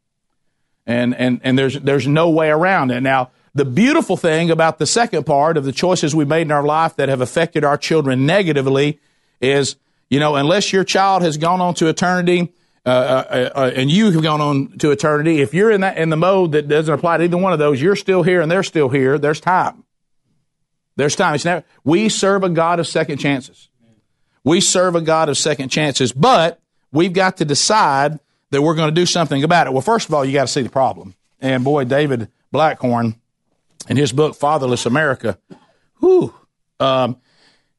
And, 0.85 1.15
and, 1.15 1.41
and 1.44 1.57
there's, 1.57 1.79
there's 1.79 2.07
no 2.07 2.29
way 2.29 2.51
around 2.51 2.91
it. 2.91 3.01
Now, 3.01 3.31
the 3.55 3.65
beautiful 3.65 4.15
thing 4.15 4.51
about 4.51 4.77
the 4.77 4.85
second 4.85 5.25
part 5.25 5.57
of 5.57 5.65
the 5.65 5.71
choices 5.71 6.13
we 6.13 6.23
made 6.23 6.44
in 6.44 6.51
our 6.51 6.61
life 6.61 6.97
that 6.97 7.09
have 7.09 7.19
affected 7.19 7.63
our 7.63 7.79
children 7.79 8.27
negatively 8.27 8.99
is, 9.41 9.75
you 10.07 10.19
know, 10.19 10.35
unless 10.35 10.71
your 10.71 10.83
child 10.83 11.23
has 11.23 11.38
gone 11.38 11.61
on 11.61 11.73
to 11.73 11.88
eternity, 11.88 12.53
uh, 12.85 12.89
uh, 12.89 13.49
uh, 13.55 13.71
and 13.75 13.89
you 13.89 14.11
have 14.11 14.21
gone 14.21 14.39
on 14.39 14.77
to 14.77 14.91
eternity, 14.91 15.41
if 15.41 15.51
you're 15.51 15.71
in 15.71 15.81
that 15.81 15.97
in 15.97 16.11
the 16.11 16.15
mode 16.15 16.51
that 16.51 16.67
doesn't 16.67 16.94
apply 16.94 17.17
to 17.17 17.23
either 17.23 17.38
one 17.38 17.53
of 17.53 17.59
those, 17.59 17.81
you're 17.81 17.95
still 17.95 18.21
here 18.21 18.39
and 18.39 18.51
they're 18.51 18.61
still 18.61 18.89
here. 18.89 19.17
There's 19.17 19.39
time. 19.39 19.83
There's 20.97 21.16
time. 21.16 21.35
It's 21.35 21.45
never, 21.45 21.63
we 21.85 22.09
serve 22.09 22.44
a 22.44 22.49
God 22.49 22.80
of 22.80 22.87
second 22.87 23.19
chances. 23.19 23.69
We 24.44 24.59
serve 24.61 24.95
a 24.95 25.01
God 25.01 25.30
of 25.30 25.37
second 25.37 25.69
chances, 25.69 26.11
but 26.11 26.59
we've 26.92 27.13
got 27.13 27.37
to 27.37 27.45
decide 27.45 28.19
that 28.49 28.61
we're 28.61 28.75
going 28.75 28.89
to 28.89 28.95
do 28.95 29.06
something 29.06 29.44
about 29.44 29.68
it. 29.68 29.73
Well, 29.73 29.81
first 29.81 30.09
of 30.09 30.13
all, 30.13 30.25
you 30.25 30.33
got 30.33 30.47
to 30.47 30.51
see 30.51 30.61
the 30.61 30.69
problem. 30.69 31.16
And 31.39 31.63
boy, 31.63 31.83
David 31.83 32.30
Blackhorn 32.54 33.16
in 33.87 33.97
his 33.97 34.11
book 34.11 34.35
Fatherless 34.35 34.85
America. 34.85 35.37
Whew. 35.99 36.33
Um, 36.80 37.18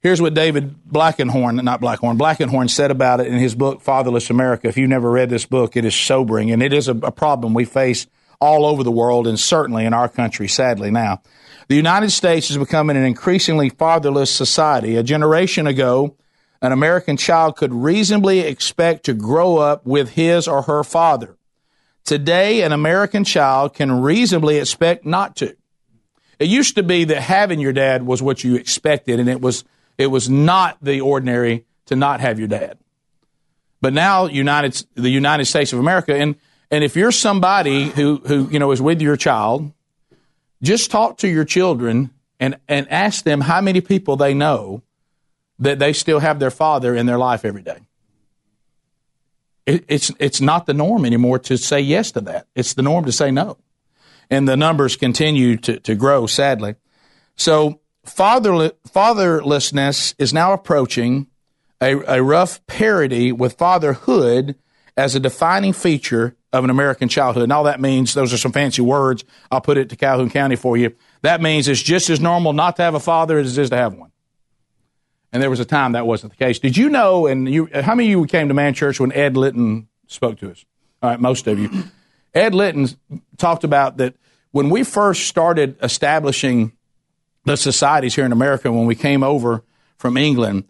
here's 0.01 0.21
what 0.21 0.35
David 0.35 0.75
Blankenhorn, 0.85 1.63
not 1.63 1.81
Blackhorn, 1.81 2.19
Blankenhorn 2.19 2.69
said 2.69 2.91
about 2.91 3.21
it 3.21 3.27
in 3.27 3.39
his 3.39 3.55
book 3.55 3.81
Fatherless 3.81 4.31
America. 4.31 4.69
If 4.69 4.77
you've 4.77 4.91
never 4.91 5.11
read 5.11 5.31
this 5.31 5.47
book, 5.47 5.77
it 5.77 5.85
is 5.85 5.95
sobering, 5.95 6.51
and 6.51 6.63
it 6.63 6.73
is 6.73 6.89
a, 6.89 6.95
a 6.95 7.13
problem 7.13 7.55
we 7.55 7.65
face 7.65 8.07
all 8.41 8.65
over 8.65 8.85
the 8.85 8.93
world, 8.93 9.27
and 9.27 9.41
certainly 9.41 9.85
in 9.85 9.93
our 9.93 10.09
country, 10.09 10.47
sadly 10.47 10.91
now. 10.91 11.21
The 11.69 11.77
United 11.77 12.11
States 12.11 12.51
is 12.51 12.57
becoming 12.57 12.97
an 12.97 13.05
increasingly 13.05 13.69
fatherless 13.69 14.31
society. 14.31 14.97
A 14.97 15.03
generation 15.03 15.67
ago, 15.67 16.17
an 16.63 16.73
American 16.73 17.19
child 17.19 17.57
could 17.57 17.75
reasonably 17.75 18.41
expect 18.41 19.05
to 19.05 19.13
grow 19.13 19.59
up 19.59 19.87
with 19.87 20.11
his 20.11 20.49
or 20.49 20.63
her 20.63 20.83
father. 20.83 21.37
Today, 22.05 22.63
an 22.63 22.73
American 22.73 23.23
child 23.23 23.75
can 23.75 24.01
reasonably 24.01 24.57
expect 24.57 25.05
not 25.05 25.37
to. 25.37 25.55
It 26.39 26.49
used 26.49 26.75
to 26.77 26.83
be 26.83 27.05
that 27.05 27.21
having 27.21 27.61
your 27.61 27.75
dad 27.75 28.07
was 28.07 28.23
what 28.23 28.43
you 28.43 28.55
expected, 28.55 29.21
and 29.21 29.29
it 29.29 29.43
was 29.43 29.65
it 29.99 30.07
was 30.07 30.31
not 30.31 30.79
the 30.81 31.03
ordinary 31.03 31.67
to 31.87 31.97
not 31.97 32.21
have 32.21 32.39
your 32.39 32.49
dad. 32.49 32.79
But 33.83 33.93
now, 33.93 34.27
United 34.27 34.87
the 34.95 35.11
United 35.11 35.45
States 35.45 35.75
of 35.75 35.81
America, 35.81 36.15
and 36.15 36.37
and 36.71 36.83
if 36.83 36.97
you're 36.97 37.13
somebody 37.13 37.91
who 37.91 38.23
who 38.25 38.49
you 38.51 38.59
know 38.59 38.71
is 38.71 38.81
with 38.81 39.03
your 39.03 39.17
child, 39.17 39.73
just 40.63 40.91
talk 40.91 41.19
to 41.19 41.29
your 41.29 41.45
children 41.45 42.11
and 42.41 42.59
and 42.69 42.89
ask 42.91 43.25
them 43.25 43.41
how 43.43 43.61
many 43.61 43.81
people 43.81 44.17
they 44.17 44.35
know 44.35 44.83
that 45.59 45.79
they 45.79 45.93
still 45.93 46.21
have 46.21 46.39
their 46.39 46.51
father 46.51 46.95
in 46.95 47.07
their 47.07 47.19
life 47.19 47.45
every 47.45 47.63
day. 47.63 47.79
It, 49.67 49.85
it's 49.89 50.13
it's 50.19 50.41
not 50.41 50.67
the 50.67 50.75
norm 50.75 51.05
anymore 51.05 51.39
to 51.41 51.57
say 51.57 51.81
yes 51.81 52.13
to 52.13 52.21
that. 52.23 52.47
It's 52.55 52.75
the 52.75 52.83
norm 52.83 53.05
to 53.05 53.13
say 53.13 53.31
no 53.31 53.59
and 54.31 54.47
the 54.49 54.57
numbers 54.57 54.97
continue 54.97 55.57
to, 55.59 55.81
to 55.81 55.95
grow, 55.95 56.27
sadly. 56.27 56.75
So 57.37 57.81
fatherless, 58.05 58.73
fatherlessness 58.89 60.15
is 60.19 60.33
now 60.33 60.53
approaching 60.53 61.29
a, 61.81 62.17
a 62.17 62.23
rough 62.23 62.65
parity 62.67 63.33
with 63.33 63.55
fatherhood 63.55 64.57
as 64.97 65.15
a 65.15 65.21
defining 65.21 65.73
feature 65.73 66.37
of 66.53 66.65
an 66.65 66.71
American 66.71 67.09
childhood. 67.09 67.45
And 67.45 67.53
all 67.53 67.65
that 67.65 67.81
means, 67.81 68.15
those 68.15 68.33
are 68.33 68.39
some 68.39 68.53
fancy 68.53 68.83
words. 68.83 69.25
I'll 69.51 69.61
put 69.61 69.77
it 69.77 69.91
to 69.91 69.97
Calhoun 69.97 70.31
County 70.31 70.57
for 70.57 70.77
you. 70.77 70.95
That 71.23 71.43
means 71.43 71.69
it's 71.69 71.83
just 71.83 72.09
as 72.11 72.21
normal 72.21 72.53
not 72.53 72.77
to 72.77 72.83
have 72.83 72.95
a 72.95 73.01
father 73.01 73.39
as 73.39 73.59
it 73.59 73.61
is 73.61 73.71
to 73.71 73.77
have 73.77 73.95
one. 73.95 74.13
And 75.31 75.43
there 75.43 75.51
was 75.51 75.61
a 75.61 75.67
time 75.67 75.93
that 75.93 76.07
wasn't 76.07 76.33
the 76.33 76.39
case. 76.39 76.59
Did 76.59 76.77
you 76.77 76.89
know, 76.89 77.27
and 77.27 77.47
you, 77.47 77.69
how 77.75 77.95
many 77.95 78.13
of 78.13 78.19
you 78.19 78.27
came 78.27 78.49
to 78.49 78.55
Man 78.55 78.73
Church 78.73 78.99
when 78.99 79.13
Ed 79.13 79.37
Litton 79.37 79.89
spoke 80.07 80.39
to 80.39 80.51
us? 80.51 80.65
All 81.03 81.11
right, 81.11 81.21
most 81.21 81.47
of 81.47 81.59
you. 81.59 81.71
Ed 82.35 82.55
Litton 82.55 82.89
talked 83.37 83.63
about 83.63 83.99
that 83.99 84.15
when 84.53 84.71
we 84.71 84.85
first 84.85 85.27
started 85.27 85.77
establishing 85.83 86.73
the 87.45 87.57
societies 87.57 88.15
here 88.15 88.25
in 88.25 88.33
America, 88.33 88.73
when 88.73 88.87
we 88.87 88.95
came 88.95 89.23
over 89.23 89.63
from 89.97 90.17
England, 90.17 90.65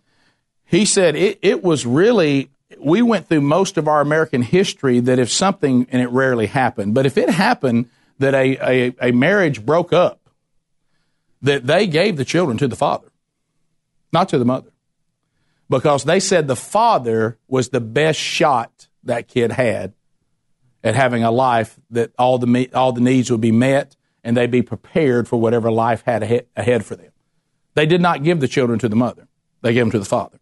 he 0.64 0.84
said 0.84 1.14
it, 1.14 1.38
it 1.40 1.62
was 1.62 1.86
really, 1.86 2.50
we 2.78 3.02
went 3.02 3.28
through 3.28 3.40
most 3.40 3.78
of 3.78 3.88
our 3.88 4.00
American 4.00 4.42
history 4.42 5.00
that 5.00 5.18
if 5.18 5.30
something, 5.30 5.86
and 5.90 6.02
it 6.02 6.10
rarely 6.10 6.46
happened, 6.46 6.94
but 6.94 7.06
if 7.06 7.16
it 7.16 7.30
happened 7.30 7.88
that 8.18 8.34
a, 8.34 8.58
a, 8.60 9.08
a 9.08 9.12
marriage 9.12 9.64
broke 9.64 9.92
up, 9.92 10.20
that 11.40 11.66
they 11.66 11.86
gave 11.86 12.16
the 12.16 12.24
children 12.24 12.58
to 12.58 12.68
the 12.68 12.76
father 12.76 13.08
not 14.12 14.28
to 14.30 14.38
the 14.38 14.44
mother. 14.44 14.70
Because 15.70 16.04
they 16.04 16.20
said 16.20 16.48
the 16.48 16.56
father 16.56 17.38
was 17.46 17.68
the 17.68 17.80
best 17.80 18.18
shot 18.18 18.88
that 19.04 19.28
kid 19.28 19.52
had 19.52 19.92
at 20.82 20.94
having 20.94 21.24
a 21.24 21.30
life 21.30 21.78
that 21.90 22.12
all 22.18 22.38
the, 22.38 22.70
all 22.72 22.92
the 22.92 23.00
needs 23.00 23.30
would 23.30 23.40
be 23.40 23.52
met 23.52 23.96
and 24.24 24.36
they'd 24.36 24.50
be 24.50 24.62
prepared 24.62 25.28
for 25.28 25.38
whatever 25.38 25.70
life 25.70 26.02
had 26.04 26.46
ahead 26.56 26.84
for 26.84 26.96
them. 26.96 27.12
They 27.74 27.86
did 27.86 28.00
not 28.00 28.22
give 28.22 28.40
the 28.40 28.48
children 28.48 28.78
to 28.80 28.88
the 28.88 28.96
mother, 28.96 29.28
they 29.60 29.74
gave 29.74 29.82
them 29.82 29.90
to 29.92 29.98
the 29.98 30.04
father. 30.04 30.38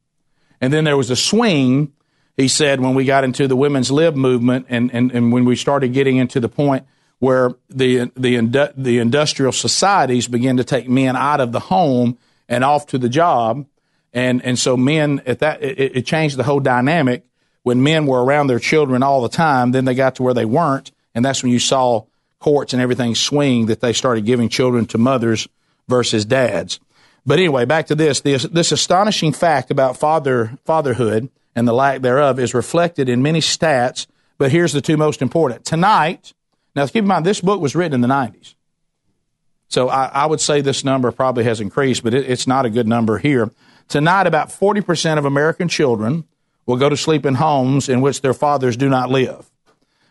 And 0.61 0.73
then 0.73 0.85
there 0.85 0.97
was 0.97 1.11
a 1.11 1.17
swing, 1.17 1.93
he 2.37 2.49
said, 2.49 2.81
when 2.81 2.95
we 2.95 3.05
got 3.05 3.25
into 3.25 3.49
the 3.49 3.57
women's 3.57 3.91
lib 3.91 4.15
movement 4.15 4.67
and, 4.69 4.93
and, 4.93 5.11
and 5.13 5.33
when 5.33 5.45
we 5.45 5.57
started 5.57 5.93
getting 5.93 6.17
into 6.17 6.39
the 6.39 6.49
point 6.49 6.87
where 7.19 7.55
the, 7.71 8.11
the, 8.15 8.73
the 8.77 8.99
industrial 8.99 9.53
societies 9.53 10.29
began 10.29 10.59
to 10.59 10.65
take 10.65 10.89
men 10.89 11.17
out 11.17 11.41
of 11.41 11.53
the 11.53 11.61
home 11.61 12.19
and 12.49 12.63
off 12.63 12.87
to 12.89 12.99
the 12.99 13.09
job. 13.09 13.67
And, 14.13 14.45
and 14.45 14.59
so 14.59 14.77
men 14.77 15.23
at 15.25 15.39
that, 15.39 15.63
it, 15.63 15.97
it 15.97 16.07
changed 16.07 16.37
the 16.37 16.43
whole 16.43 16.61
dynamic 16.61 17.25
when 17.63 17.83
men 17.83 18.07
were 18.07 18.23
around 18.23 18.49
their 18.49 18.59
children 18.59 19.03
all 19.03 19.23
the 19.23 19.31
time. 19.31 19.73
Then 19.73 19.87
they 19.87 19.95
got 19.95 20.17
to 20.17 20.23
where 20.23 20.35
they 20.35 20.45
weren't. 20.45 20.93
And 21.15 21.25
that's 21.25 21.43
when 21.43 21.53
you 21.53 21.59
saw 21.59 22.05
courts 22.39 22.75
and 22.75 22.83
everything 22.83 23.15
swing 23.15 23.67
that 23.67 23.81
they 23.81 23.95
started 23.95 24.27
giving 24.27 24.51
children 24.51 24.85
to 24.87 24.99
mothers 24.99 25.49
versus 25.89 26.27
dads. 26.27 26.81
But 27.25 27.39
anyway, 27.39 27.65
back 27.65 27.87
to 27.87 27.95
this. 27.95 28.21
This, 28.21 28.43
this 28.43 28.73
astonishing 28.73 29.33
fact 29.33 29.71
about 29.71 29.97
father, 29.97 30.59
fatherhood 30.67 31.31
and 31.57 31.67
the 31.67 31.73
lack 31.73 32.03
thereof 32.03 32.39
is 32.39 32.55
reflected 32.55 33.09
in 33.09 33.23
many 33.23 33.41
stats. 33.41 34.07
But 34.39 34.53
here's 34.53 34.73
the 34.73 34.81
two 34.81 34.97
most 34.97 35.23
important. 35.23 35.65
Tonight, 35.65 36.35
now 36.77 36.87
keep 36.87 36.97
in 37.03 37.07
mind, 37.07 37.27
this 37.27 37.41
book 37.41 37.61
was 37.61 37.75
written 37.75 37.95
in 37.95 38.01
the 38.03 38.09
90s. 38.09 38.55
So 39.69 39.89
I, 39.89 40.05
I, 40.07 40.27
would 40.27 40.41
say 40.41 40.61
this 40.61 40.85
number 40.85 41.11
probably 41.11 41.45
has 41.45 41.61
increased, 41.61 42.05
but 42.05 42.15
it, 42.15 42.31
it's 42.31 42.47
not 42.47 42.67
a 42.67 42.71
good 42.71 42.87
number 42.87 43.19
here. 43.19 43.51
Tonight, 43.89 44.27
about 44.27 44.49
40% 44.51 45.19
of 45.19 45.25
American 45.25 45.69
children 45.69 46.25
will 46.67 46.77
go 46.77 46.89
to 46.89 46.97
sleep 46.97 47.27
in 47.27 47.35
homes 47.35 47.89
in 47.89 48.01
which 48.01 48.21
their 48.21 48.35
fathers 48.35 48.77
do 48.77 48.89
not 48.89 49.11
live. 49.11 49.51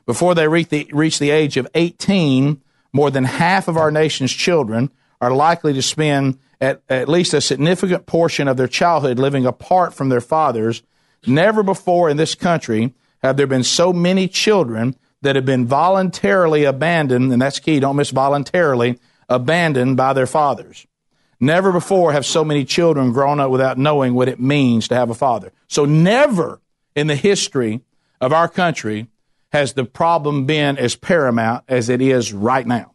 Before 0.05 0.35
they 0.35 0.47
reach 0.47 0.69
the, 0.69 0.89
reach 0.91 1.19
the 1.19 1.29
age 1.29 1.57
of 1.57 1.67
18, 1.73 2.61
more 2.91 3.11
than 3.11 3.23
half 3.23 3.67
of 3.67 3.77
our 3.77 3.91
nation's 3.91 4.33
children 4.33 4.91
are 5.21 5.31
likely 5.31 5.73
to 5.73 5.81
spend 5.81 6.39
at, 6.59 6.81
at 6.89 7.09
least 7.09 7.33
a 7.33 7.41
significant 7.41 8.05
portion 8.05 8.47
of 8.47 8.57
their 8.57 8.67
childhood 8.67 9.19
living 9.19 9.45
apart 9.45 9.93
from 9.93 10.09
their 10.09 10.21
fathers. 10.21 10.83
Never 11.27 11.63
before 11.63 12.09
in 12.09 12.17
this 12.17 12.35
country 12.35 12.93
have 13.23 13.37
there 13.37 13.47
been 13.47 13.63
so 13.63 13.91
many 13.91 14.27
children 14.27 14.95
that 15.21 15.35
have 15.35 15.45
been 15.45 15.65
voluntarily 15.65 16.65
abandoned, 16.65 17.31
and 17.31 17.41
that's 17.41 17.59
key, 17.59 17.79
don't 17.79 17.95
miss 17.95 18.11
voluntarily, 18.11 18.99
abandoned 19.27 19.97
by 19.97 20.13
their 20.13 20.27
fathers. 20.27 20.85
Never 21.39 21.71
before 21.71 22.13
have 22.13 22.25
so 22.25 22.45
many 22.45 22.63
children 22.63 23.11
grown 23.11 23.39
up 23.39 23.51
without 23.51 23.77
knowing 23.77 24.13
what 24.13 24.29
it 24.29 24.39
means 24.39 24.87
to 24.87 24.95
have 24.95 25.09
a 25.09 25.15
father. 25.15 25.51
So 25.67 25.85
never 25.85 26.61
in 26.95 27.07
the 27.07 27.15
history 27.15 27.81
of 28.21 28.31
our 28.31 28.47
country 28.47 29.07
has 29.51 29.73
the 29.73 29.85
problem 29.85 30.45
been 30.45 30.77
as 30.77 30.95
paramount 30.95 31.63
as 31.67 31.89
it 31.89 32.01
is 32.01 32.33
right 32.33 32.65
now. 32.65 32.93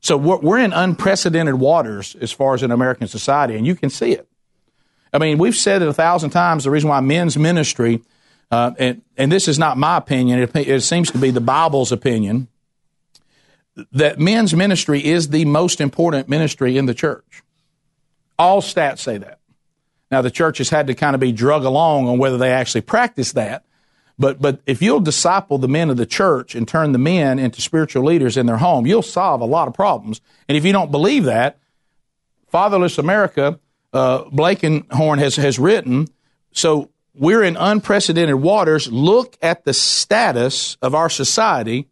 So 0.00 0.16
we're, 0.16 0.58
in 0.58 0.72
unprecedented 0.72 1.56
waters 1.56 2.14
as 2.20 2.30
far 2.30 2.54
as 2.54 2.62
in 2.62 2.70
American 2.70 3.08
society, 3.08 3.56
and 3.56 3.66
you 3.66 3.74
can 3.74 3.90
see 3.90 4.12
it. 4.12 4.28
I 5.12 5.18
mean, 5.18 5.38
we've 5.38 5.56
said 5.56 5.82
it 5.82 5.88
a 5.88 5.92
thousand 5.92 6.30
times. 6.30 6.64
The 6.64 6.70
reason 6.70 6.88
why 6.88 7.00
men's 7.00 7.36
ministry, 7.36 8.02
uh, 8.50 8.72
and, 8.78 9.02
and 9.16 9.32
this 9.32 9.48
is 9.48 9.58
not 9.58 9.76
my 9.76 9.96
opinion, 9.96 10.40
it, 10.40 10.54
it 10.56 10.80
seems 10.82 11.10
to 11.12 11.18
be 11.18 11.30
the 11.30 11.40
Bible's 11.40 11.92
opinion, 11.92 12.48
that 13.92 14.18
men's 14.18 14.54
ministry 14.54 15.04
is 15.04 15.28
the 15.28 15.44
most 15.44 15.80
important 15.80 16.28
ministry 16.28 16.76
in 16.76 16.86
the 16.86 16.94
church. 16.94 17.42
All 18.38 18.60
stats 18.60 18.98
say 18.98 19.18
that. 19.18 19.38
Now, 20.10 20.22
the 20.22 20.30
church 20.30 20.58
has 20.58 20.70
had 20.70 20.86
to 20.86 20.94
kind 20.94 21.14
of 21.14 21.20
be 21.20 21.32
drug 21.32 21.64
along 21.64 22.08
on 22.08 22.18
whether 22.18 22.38
they 22.38 22.50
actually 22.50 22.80
practice 22.80 23.32
that. 23.32 23.64
But, 24.18 24.40
but 24.40 24.60
if 24.66 24.82
you'll 24.82 25.00
disciple 25.00 25.58
the 25.58 25.68
men 25.68 25.90
of 25.90 25.96
the 25.96 26.06
church 26.06 26.54
and 26.54 26.66
turn 26.66 26.92
the 26.92 26.98
men 26.98 27.38
into 27.38 27.60
spiritual 27.60 28.02
leaders 28.04 28.36
in 28.36 28.46
their 28.46 28.56
home, 28.56 28.86
you'll 28.86 29.02
solve 29.02 29.40
a 29.40 29.44
lot 29.44 29.68
of 29.68 29.74
problems. 29.74 30.20
And 30.48 30.56
if 30.56 30.64
you 30.64 30.72
don't 30.72 30.90
believe 30.90 31.24
that, 31.24 31.58
Fatherless 32.48 32.98
America, 32.98 33.60
uh, 33.92 34.24
Blankenhorn 34.24 35.18
has, 35.18 35.36
has 35.36 35.58
written, 35.58 36.08
so 36.52 36.90
we're 37.14 37.42
in 37.42 37.56
unprecedented 37.56 38.36
waters. 38.36 38.90
Look 38.90 39.36
at 39.42 39.64
the 39.64 39.72
status 39.72 40.76
of 40.80 40.94
our 40.94 41.10
society 41.10 41.88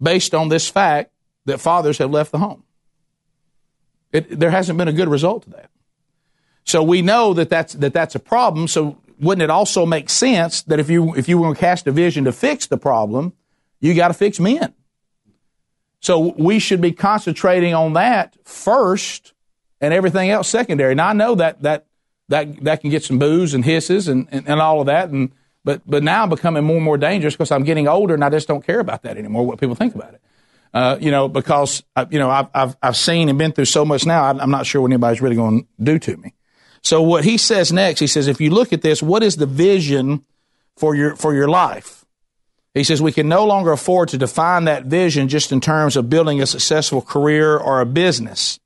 based 0.00 0.34
on 0.34 0.48
this 0.48 0.68
fact 0.68 1.10
that 1.46 1.58
fathers 1.58 1.98
have 1.98 2.10
left 2.10 2.32
the 2.32 2.38
home. 2.38 2.64
It, 4.12 4.38
there 4.38 4.50
hasn't 4.50 4.78
been 4.78 4.88
a 4.88 4.92
good 4.92 5.08
result 5.08 5.44
to 5.44 5.50
that. 5.50 5.70
So 6.64 6.82
we 6.82 7.02
know 7.02 7.34
that 7.34 7.48
that's, 7.48 7.72
that 7.74 7.94
that's 7.94 8.14
a 8.14 8.20
problem. 8.20 8.68
So 8.68 8.98
wouldn't 9.18 9.42
it 9.42 9.50
also 9.50 9.86
make 9.86 10.10
sense 10.10 10.62
that 10.62 10.78
if 10.78 10.90
you, 10.90 11.14
if 11.14 11.28
you 11.28 11.38
were 11.38 11.54
to 11.54 11.58
cast 11.58 11.86
a 11.86 11.92
vision 11.92 12.24
to 12.24 12.32
fix 12.32 12.66
the 12.66 12.76
problem, 12.76 13.32
you 13.80 13.94
got 13.94 14.08
to 14.08 14.14
fix 14.14 14.38
men? 14.38 14.74
So 16.00 16.34
we 16.36 16.58
should 16.58 16.80
be 16.80 16.92
concentrating 16.92 17.74
on 17.74 17.94
that 17.94 18.36
first 18.44 19.32
and 19.82 19.92
everything 19.92 20.30
else 20.30 20.48
secondary. 20.48 20.94
Now 20.94 21.08
I 21.08 21.12
know 21.12 21.34
that, 21.34 21.60
that, 21.62 21.86
that, 22.28 22.64
that 22.64 22.80
can 22.80 22.88
get 22.88 23.04
some 23.04 23.18
boos 23.18 23.52
and 23.52 23.64
hisses 23.64 24.08
and, 24.08 24.28
and, 24.30 24.48
and 24.48 24.60
all 24.60 24.80
of 24.80 24.86
that. 24.86 25.10
And, 25.10 25.32
but, 25.64 25.82
but 25.84 26.02
now 26.02 26.22
I'm 26.22 26.30
becoming 26.30 26.64
more 26.64 26.76
and 26.76 26.84
more 26.84 26.96
dangerous 26.96 27.34
because 27.34 27.50
I'm 27.50 27.64
getting 27.64 27.88
older 27.88 28.14
and 28.14 28.24
I 28.24 28.30
just 28.30 28.48
don't 28.48 28.64
care 28.64 28.80
about 28.80 29.02
that 29.02 29.18
anymore, 29.18 29.44
what 29.44 29.60
people 29.60 29.74
think 29.74 29.94
about 29.94 30.14
it. 30.14 30.22
Uh, 30.72 30.96
you 31.00 31.10
know, 31.10 31.28
because, 31.28 31.82
uh, 31.96 32.06
you 32.10 32.18
know, 32.18 32.30
I've, 32.30 32.46
I've, 32.54 32.76
I've 32.82 32.96
seen 32.96 33.28
and 33.28 33.36
been 33.36 33.52
through 33.52 33.66
so 33.66 33.84
much 33.84 34.06
now, 34.06 34.24
I'm 34.24 34.50
not 34.50 34.64
sure 34.64 34.80
what 34.80 34.90
anybody's 34.90 35.20
really 35.20 35.36
going 35.36 35.64
to 35.64 35.66
do 35.82 35.98
to 35.98 36.16
me. 36.16 36.32
So 36.82 37.02
what 37.02 37.24
he 37.24 37.36
says 37.36 37.72
next, 37.72 38.00
he 38.00 38.06
says, 38.06 38.26
if 38.26 38.40
you 38.40 38.50
look 38.50 38.72
at 38.72 38.80
this, 38.80 39.02
what 39.02 39.22
is 39.22 39.36
the 39.36 39.46
vision 39.46 40.24
for 40.76 40.94
your, 40.94 41.14
for 41.14 41.34
your 41.34 41.48
life? 41.48 42.06
He 42.72 42.84
says, 42.84 43.02
we 43.02 43.12
can 43.12 43.28
no 43.28 43.44
longer 43.44 43.70
afford 43.70 44.08
to 44.10 44.18
define 44.18 44.64
that 44.64 44.86
vision 44.86 45.28
just 45.28 45.52
in 45.52 45.60
terms 45.60 45.94
of 45.96 46.08
building 46.08 46.40
a 46.40 46.46
successful 46.46 47.02
career 47.02 47.56
or 47.56 47.82
a 47.82 47.86
business. 47.86 48.58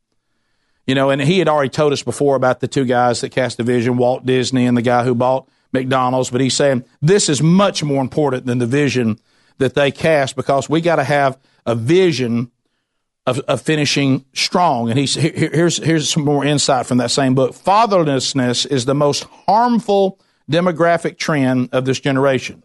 You 0.86 0.94
know, 0.94 1.10
and 1.10 1.20
he 1.20 1.38
had 1.38 1.48
already 1.48 1.70
told 1.70 1.92
us 1.92 2.02
before 2.02 2.36
about 2.36 2.60
the 2.60 2.68
two 2.68 2.84
guys 2.84 3.20
that 3.20 3.30
cast 3.30 3.56
the 3.56 3.64
vision, 3.64 3.96
Walt 3.96 4.24
Disney 4.24 4.66
and 4.66 4.76
the 4.76 4.82
guy 4.82 5.04
who 5.04 5.14
bought 5.14 5.48
McDonald's, 5.72 6.30
but 6.30 6.40
he's 6.40 6.54
saying 6.54 6.84
this 7.02 7.28
is 7.28 7.42
much 7.42 7.82
more 7.82 8.00
important 8.00 8.46
than 8.46 8.58
the 8.58 8.66
vision 8.66 9.18
that 9.58 9.74
they 9.74 9.90
cast 9.90 10.36
because 10.36 10.68
we 10.68 10.80
got 10.80 10.96
to 10.96 11.04
have 11.04 11.38
a 11.64 11.74
vision 11.74 12.50
of, 13.26 13.40
of, 13.40 13.60
finishing 13.60 14.24
strong. 14.32 14.88
And 14.88 14.98
he's, 14.98 15.14
here, 15.14 15.32
here's, 15.34 15.78
here's 15.78 16.08
some 16.08 16.24
more 16.24 16.44
insight 16.44 16.86
from 16.86 16.98
that 16.98 17.10
same 17.10 17.34
book. 17.34 17.52
Fatherlessness 17.52 18.66
is 18.70 18.84
the 18.84 18.94
most 18.94 19.24
harmful 19.24 20.20
demographic 20.48 21.18
trend 21.18 21.70
of 21.72 21.84
this 21.84 21.98
generation. 21.98 22.62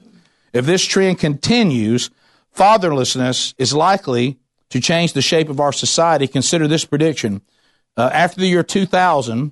If 0.53 0.65
this 0.65 0.85
trend 0.85 1.17
continues, 1.17 2.11
fatherlessness 2.55 3.55
is 3.57 3.73
likely 3.73 4.37
to 4.69 4.79
change 4.79 5.13
the 5.13 5.21
shape 5.21 5.49
of 5.49 5.59
our 5.59 5.73
society. 5.73 6.27
Consider 6.27 6.67
this 6.67 6.85
prediction. 6.85 7.41
Uh, 7.97 8.09
after 8.13 8.39
the 8.39 8.47
year 8.47 8.63
2000, 8.63 9.51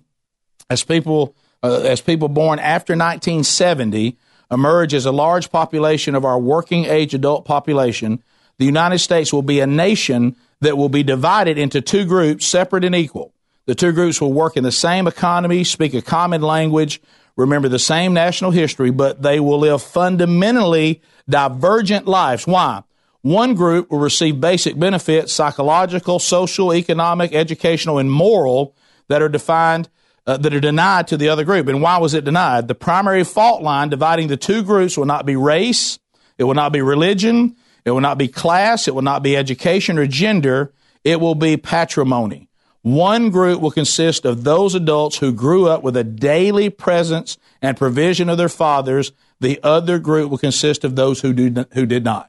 as 0.70 0.84
people 0.84 1.36
uh, 1.62 1.82
as 1.82 2.00
people 2.00 2.30
born 2.30 2.58
after 2.60 2.94
1970 2.94 4.18
emerge 4.52 4.94
as 4.94 5.06
a 5.06 5.12
large 5.12 5.52
population 5.52 6.16
of 6.16 6.24
our 6.26 6.40
working 6.40 6.86
age 6.86 7.14
adult 7.14 7.46
population, 7.46 8.24
the 8.58 8.66
United 8.66 9.00
States 9.00 9.34
will 9.34 9.42
be 9.42 9.60
a 9.60 9.68
nation 9.68 10.36
that 10.62 10.78
will 10.78 10.90
be 10.90 11.04
divided 11.04 11.58
into 11.58 11.82
two 11.82 12.06
groups, 12.06 12.46
separate 12.46 12.86
and 12.86 12.96
equal. 12.96 13.34
The 13.66 13.76
two 13.76 13.92
groups 13.92 14.20
will 14.20 14.34
work 14.34 14.58
in 14.58 14.64
the 14.64 14.72
same 14.72 15.06
economy, 15.08 15.64
speak 15.64 15.94
a 15.94 16.02
common 16.02 16.42
language, 16.42 17.02
remember 17.36 17.70
the 17.70 17.80
same 17.80 18.14
national 18.14 18.52
history, 18.52 18.90
but 18.90 19.22
they 19.22 19.40
will 19.40 19.60
live 19.60 19.82
fundamentally 19.82 21.02
divergent 21.30 22.08
lives. 22.08 22.48
Why? 22.48 22.84
One 23.22 23.54
group 23.54 23.92
will 23.92 24.00
receive 24.00 24.40
basic 24.40 24.80
benefits, 24.80 25.34
psychological, 25.34 26.20
social, 26.20 26.74
economic, 26.74 27.34
educational, 27.34 27.98
and 27.98 28.10
moral, 28.12 28.76
that 29.08 29.22
are 29.22 29.30
defined 29.30 29.90
uh, 30.28 30.38
that 30.38 30.54
are 30.54 30.60
denied 30.60 31.08
to 31.08 31.18
the 31.18 31.30
other 31.30 31.44
group. 31.44 31.68
And 31.68 31.82
why 31.82 31.98
was 31.98 32.14
it 32.14 32.24
denied? 32.24 32.68
The 32.68 32.76
primary 32.76 33.24
fault 33.24 33.64
line 33.64 33.90
dividing 33.90 34.28
the 34.28 34.38
two 34.38 34.64
groups 34.64 34.98
will 34.98 35.06
not 35.06 35.26
be 35.26 35.36
race, 35.36 35.98
it 36.38 36.44
will 36.44 36.54
not 36.54 36.72
be 36.72 36.82
religion, 36.82 37.56
It 37.86 37.92
will 37.92 38.02
not 38.02 38.18
be 38.18 38.28
class. 38.28 38.88
It 38.88 38.96
will 38.96 39.02
not 39.02 39.24
be 39.24 39.36
education 39.36 39.98
or 39.98 40.06
gender. 40.06 40.74
It 41.04 41.20
will 41.20 41.36
be 41.36 41.58
patrimony. 41.58 42.48
One 42.82 43.30
group 43.30 43.62
will 43.62 43.72
consist 43.72 44.26
of 44.26 44.44
those 44.44 44.76
adults 44.76 45.18
who 45.18 45.34
grew 45.34 45.68
up 45.68 45.84
with 45.84 45.98
a 45.98 46.04
daily 46.04 46.70
presence 46.70 47.38
and 47.62 47.76
provision 47.76 48.30
of 48.30 48.38
their 48.38 48.50
fathers. 48.50 49.12
The 49.40 49.60
other 49.64 50.00
group 50.00 50.30
will 50.30 50.38
consist 50.38 50.84
of 50.84 50.96
those 50.96 51.22
who, 51.22 51.34
do, 51.34 51.66
who 51.74 51.86
did 51.86 52.04
not. 52.04 52.29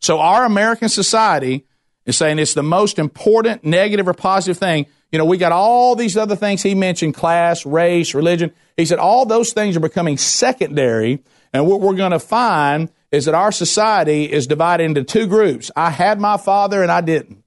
So 0.00 0.20
our 0.20 0.44
American 0.44 0.88
society 0.88 1.66
is 2.06 2.16
saying 2.16 2.38
it's 2.38 2.54
the 2.54 2.62
most 2.62 2.98
important 2.98 3.64
negative 3.64 4.08
or 4.08 4.14
positive 4.14 4.58
thing. 4.58 4.86
You 5.12 5.18
know, 5.18 5.24
we 5.24 5.38
got 5.38 5.52
all 5.52 5.94
these 5.96 6.16
other 6.16 6.36
things 6.36 6.62
he 6.62 6.74
mentioned 6.74 7.14
class, 7.14 7.64
race, 7.66 8.14
religion. 8.14 8.52
He 8.76 8.84
said 8.84 8.98
all 8.98 9.26
those 9.26 9.52
things 9.52 9.76
are 9.76 9.80
becoming 9.80 10.16
secondary. 10.16 11.22
And 11.52 11.66
what 11.66 11.80
we're 11.80 11.96
going 11.96 12.12
to 12.12 12.18
find 12.18 12.90
is 13.10 13.24
that 13.24 13.34
our 13.34 13.52
society 13.52 14.30
is 14.30 14.46
divided 14.46 14.84
into 14.84 15.04
two 15.04 15.26
groups. 15.26 15.70
I 15.74 15.90
had 15.90 16.20
my 16.20 16.36
father 16.36 16.82
and 16.82 16.92
I 16.92 17.00
didn't. 17.00 17.42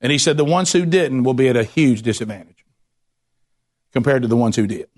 And 0.00 0.12
he 0.12 0.18
said 0.18 0.36
the 0.36 0.44
ones 0.44 0.72
who 0.72 0.84
didn't 0.84 1.24
will 1.24 1.34
be 1.34 1.48
at 1.48 1.56
a 1.56 1.64
huge 1.64 2.02
disadvantage 2.02 2.64
compared 3.92 4.22
to 4.22 4.28
the 4.28 4.36
ones 4.36 4.56
who 4.56 4.66
did. 4.66 4.88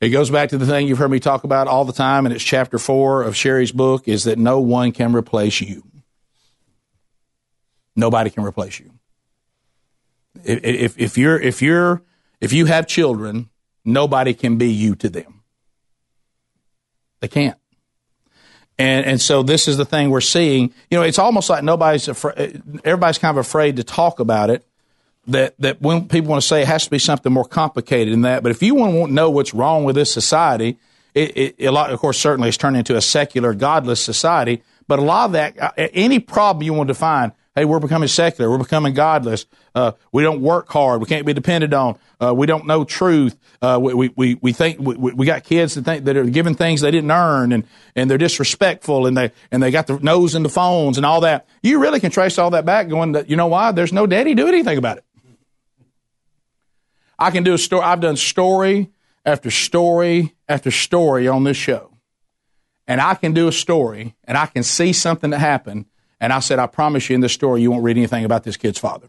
It 0.00 0.10
goes 0.10 0.30
back 0.30 0.50
to 0.50 0.58
the 0.58 0.66
thing 0.66 0.86
you've 0.86 0.98
heard 0.98 1.10
me 1.10 1.18
talk 1.18 1.44
about 1.44 1.66
all 1.66 1.84
the 1.84 1.92
time, 1.92 2.24
and 2.24 2.34
it's 2.34 2.44
chapter 2.44 2.78
four 2.78 3.22
of 3.22 3.34
Sherry's 3.34 3.72
book 3.72 4.06
is 4.06 4.24
that 4.24 4.38
no 4.38 4.60
one 4.60 4.92
can 4.92 5.14
replace 5.14 5.60
you. 5.60 5.82
Nobody 7.96 8.30
can 8.30 8.44
replace 8.44 8.78
you. 8.78 8.92
If, 10.44 11.00
if, 11.00 11.18
you're, 11.18 11.40
if 11.40 11.62
you're, 11.62 12.02
if 12.40 12.52
you 12.52 12.66
have 12.66 12.86
children, 12.86 13.50
nobody 13.84 14.34
can 14.34 14.56
be 14.56 14.68
you 14.68 14.94
to 14.96 15.08
them. 15.08 15.42
They 17.20 17.26
can't. 17.26 17.58
And, 18.78 19.04
and 19.04 19.20
so 19.20 19.42
this 19.42 19.66
is 19.66 19.76
the 19.76 19.84
thing 19.84 20.10
we're 20.10 20.20
seeing. 20.20 20.72
You 20.92 20.98
know, 20.98 21.02
it's 21.02 21.18
almost 21.18 21.50
like 21.50 21.64
nobody's 21.64 22.06
afraid, 22.06 22.62
everybody's 22.84 23.18
kind 23.18 23.36
of 23.36 23.44
afraid 23.44 23.76
to 23.76 23.82
talk 23.82 24.20
about 24.20 24.50
it 24.50 24.64
that, 25.28 25.54
that 25.58 25.80
when 25.80 26.08
people 26.08 26.30
want 26.30 26.42
to 26.42 26.48
say 26.48 26.62
it 26.62 26.68
has 26.68 26.84
to 26.84 26.90
be 26.90 26.98
something 26.98 27.32
more 27.32 27.44
complicated 27.44 28.12
than 28.12 28.22
that. 28.22 28.42
But 28.42 28.50
if 28.50 28.62
you 28.62 28.74
want 28.74 29.08
to 29.08 29.12
know 29.12 29.30
what's 29.30 29.54
wrong 29.54 29.84
with 29.84 29.94
this 29.94 30.12
society, 30.12 30.78
it, 31.14 31.36
it, 31.36 31.66
a 31.66 31.70
lot, 31.70 31.90
of 31.90 31.98
course, 32.00 32.18
certainly 32.18 32.48
it's 32.48 32.58
turned 32.58 32.76
into 32.76 32.96
a 32.96 33.00
secular, 33.00 33.54
godless 33.54 34.02
society. 34.02 34.62
But 34.86 34.98
a 34.98 35.02
lot 35.02 35.26
of 35.26 35.32
that, 35.32 35.60
uh, 35.60 35.70
any 35.76 36.18
problem 36.18 36.62
you 36.62 36.72
want 36.72 36.88
to 36.88 36.94
find, 36.94 37.32
hey, 37.54 37.64
we're 37.64 37.80
becoming 37.80 38.08
secular, 38.08 38.50
we're 38.50 38.58
becoming 38.58 38.94
godless. 38.94 39.46
Uh, 39.74 39.92
we 40.12 40.22
don't 40.22 40.40
work 40.40 40.68
hard, 40.70 41.00
we 41.00 41.06
can't 41.06 41.26
be 41.26 41.32
depended 41.32 41.74
on. 41.74 41.98
Uh, 42.20 42.34
we 42.34 42.46
don't 42.46 42.66
know 42.66 42.84
truth. 42.84 43.36
Uh, 43.62 43.78
we, 43.80 44.10
we, 44.16 44.34
we 44.40 44.52
think 44.52 44.80
we, 44.80 44.96
we 44.96 45.26
got 45.26 45.44
kids 45.44 45.74
that 45.74 45.84
think 45.84 46.04
that 46.04 46.16
are 46.16 46.24
given 46.24 46.54
things 46.54 46.80
they 46.80 46.90
didn't 46.90 47.10
earn, 47.10 47.52
and, 47.52 47.64
and 47.94 48.10
they're 48.10 48.18
disrespectful, 48.18 49.06
and 49.06 49.16
they 49.16 49.30
and 49.52 49.62
they 49.62 49.70
got 49.70 49.86
the 49.86 49.98
nose 50.00 50.34
in 50.34 50.42
the 50.42 50.48
phones 50.48 50.96
and 50.96 51.06
all 51.06 51.20
that. 51.20 51.46
You 51.62 51.80
really 51.80 52.00
can 52.00 52.10
trace 52.10 52.38
all 52.38 52.50
that 52.50 52.64
back, 52.64 52.88
going, 52.88 53.12
that 53.12 53.30
you 53.30 53.36
know 53.36 53.46
why? 53.46 53.70
There's 53.70 53.92
no 53.92 54.06
daddy 54.06 54.34
do 54.34 54.48
anything 54.48 54.78
about 54.78 54.98
it. 54.98 55.04
I 57.18 57.30
can 57.30 57.42
do 57.42 57.54
a 57.54 57.58
story. 57.58 57.82
I've 57.82 58.00
done 58.00 58.16
story 58.16 58.90
after 59.24 59.50
story 59.50 60.34
after 60.48 60.70
story 60.70 61.28
on 61.28 61.44
this 61.44 61.56
show. 61.56 61.92
And 62.86 63.00
I 63.00 63.14
can 63.14 63.34
do 63.34 63.48
a 63.48 63.52
story 63.52 64.14
and 64.24 64.38
I 64.38 64.46
can 64.46 64.62
see 64.62 64.92
something 64.92 65.30
that 65.30 65.38
happened. 65.38 65.86
And 66.20 66.32
I 66.32 66.40
said, 66.40 66.58
I 66.58 66.66
promise 66.66 67.08
you 67.08 67.14
in 67.14 67.20
this 67.20 67.32
story, 67.32 67.60
you 67.62 67.70
won't 67.70 67.84
read 67.84 67.96
anything 67.96 68.24
about 68.24 68.44
this 68.44 68.56
kid's 68.56 68.78
father. 68.78 69.08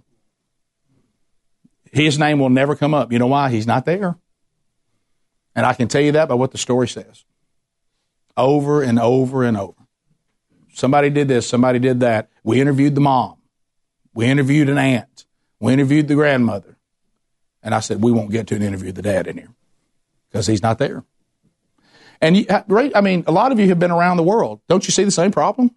His 1.91 2.19
name 2.19 2.39
will 2.39 2.49
never 2.49 2.75
come 2.75 2.93
up. 2.93 3.11
You 3.11 3.19
know 3.19 3.27
why? 3.27 3.49
He's 3.49 3.65
not 3.65 3.85
there. 3.85 4.17
And 5.55 5.65
I 5.65 5.73
can 5.73 5.87
tell 5.87 6.01
you 6.01 6.11
that 6.13 6.27
by 6.27 6.35
what 6.35 6.51
the 6.51 6.57
story 6.57 6.87
says. 6.87 7.23
Over 8.37 8.83
and 8.83 8.99
over 8.99 9.43
and 9.43 9.57
over. 9.57 9.73
Somebody 10.73 11.09
did 11.09 11.27
this, 11.27 11.47
somebody 11.47 11.79
did 11.79 12.01
that. 12.01 12.29
We 12.43 12.61
interviewed 12.61 12.95
the 12.95 13.01
mom. 13.01 13.37
We 14.13 14.27
interviewed 14.27 14.69
an 14.69 14.77
aunt. 14.77 15.25
We 15.59 15.73
interviewed 15.73 16.07
the 16.07 16.15
grandmother. 16.15 16.77
And 17.69 17.75
I 17.75 17.81
said, 17.81 18.01
we 18.01 18.11
won't 18.11 18.31
get 18.31 18.47
to 18.47 18.55
an 18.55 18.63
interview 18.63 18.87
with 18.87 18.95
the 18.95 19.03
dad 19.03 19.27
in 19.27 19.37
here 19.37 19.53
because 20.31 20.47
he's 20.47 20.63
not 20.63 20.79
there. 20.79 21.03
And 22.19 22.35
you, 22.35 22.47
I 22.49 23.01
mean, 23.01 23.23
a 23.27 23.31
lot 23.31 23.51
of 23.51 23.59
you 23.59 23.67
have 23.67 23.77
been 23.77 23.91
around 23.91 24.17
the 24.17 24.23
world. 24.23 24.59
Don't 24.67 24.87
you 24.87 24.91
see 24.91 25.03
the 25.03 25.11
same 25.11 25.29
problem? 25.29 25.69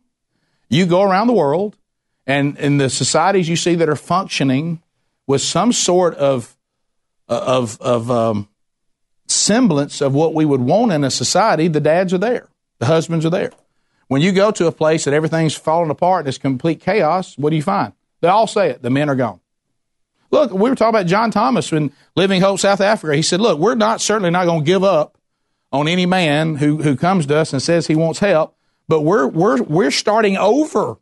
You 0.71 0.87
go 0.87 1.03
around 1.03 1.27
the 1.27 1.35
world, 1.35 1.77
and 2.27 2.57
in 2.57 2.79
the 2.79 2.88
societies 2.88 3.47
you 3.47 3.57
see 3.57 3.75
that 3.75 3.90
are 3.90 3.95
functioning 3.95 4.81
with 5.27 5.43
some 5.43 5.71
sort 5.71 6.14
of 6.14 6.57
of 7.29 7.79
of 7.83 8.11
um, 8.11 8.49
semblance 9.27 10.01
of 10.01 10.14
what 10.14 10.33
we 10.33 10.47
would 10.47 10.62
want 10.62 10.93
in 10.93 11.05
a 11.05 11.11
society, 11.11 11.69
the 11.69 11.79
dads 11.79 12.14
are 12.14 12.19
there, 12.19 12.49
the 12.79 12.87
husbands 12.87 13.27
are 13.27 13.31
there. 13.31 13.53
When 14.09 14.23
you 14.23 14.33
go 14.33 14.51
to 14.51 14.67
a 14.67 14.73
place 14.73 15.05
that 15.05 15.12
everything's 15.12 15.55
falling 15.55 15.90
apart 15.90 16.21
and 16.21 16.29
it's 16.29 16.38
complete 16.38 16.81
chaos, 16.81 17.37
what 17.37 17.51
do 17.51 17.57
you 17.57 17.62
find? 17.62 17.93
They 18.23 18.29
all 18.29 18.47
say 18.47 18.71
it: 18.71 18.81
the 18.81 18.88
men 18.88 19.11
are 19.11 19.14
gone. 19.14 19.42
Look, 20.33 20.51
we 20.51 20.71
were 20.71 20.75
talking 20.75 20.99
about 20.99 21.07
John 21.07 21.31
Thomas 21.31 21.71
in 21.73 21.92
Living 22.16 22.40
Hope 22.40 22.59
South 22.59 22.81
Africa. 22.81 23.14
He 23.14 23.23
said, 23.23 23.40
look, 23.40 23.59
we're 23.59 23.75
not 23.75 24.01
certainly 24.01 24.31
not 24.31 24.47
going 24.47 24.61
to 24.61 24.66
give 24.66 24.83
up 24.83 25.18
on 25.71 25.87
any 25.87 26.07
man 26.07 26.57
who, 26.57 26.79
who 26.83 26.97
comes 26.97 27.27
to 27.27 27.37
us 27.37 27.53
and 27.53 27.61
says 27.61 27.87
he 27.87 27.95
wants 27.95 28.18
help, 28.18 28.57
but 28.88 29.03
we're, 29.03 29.27
we're, 29.27 29.62
we're 29.62 29.90
starting 29.90 30.38
over. 30.38 30.97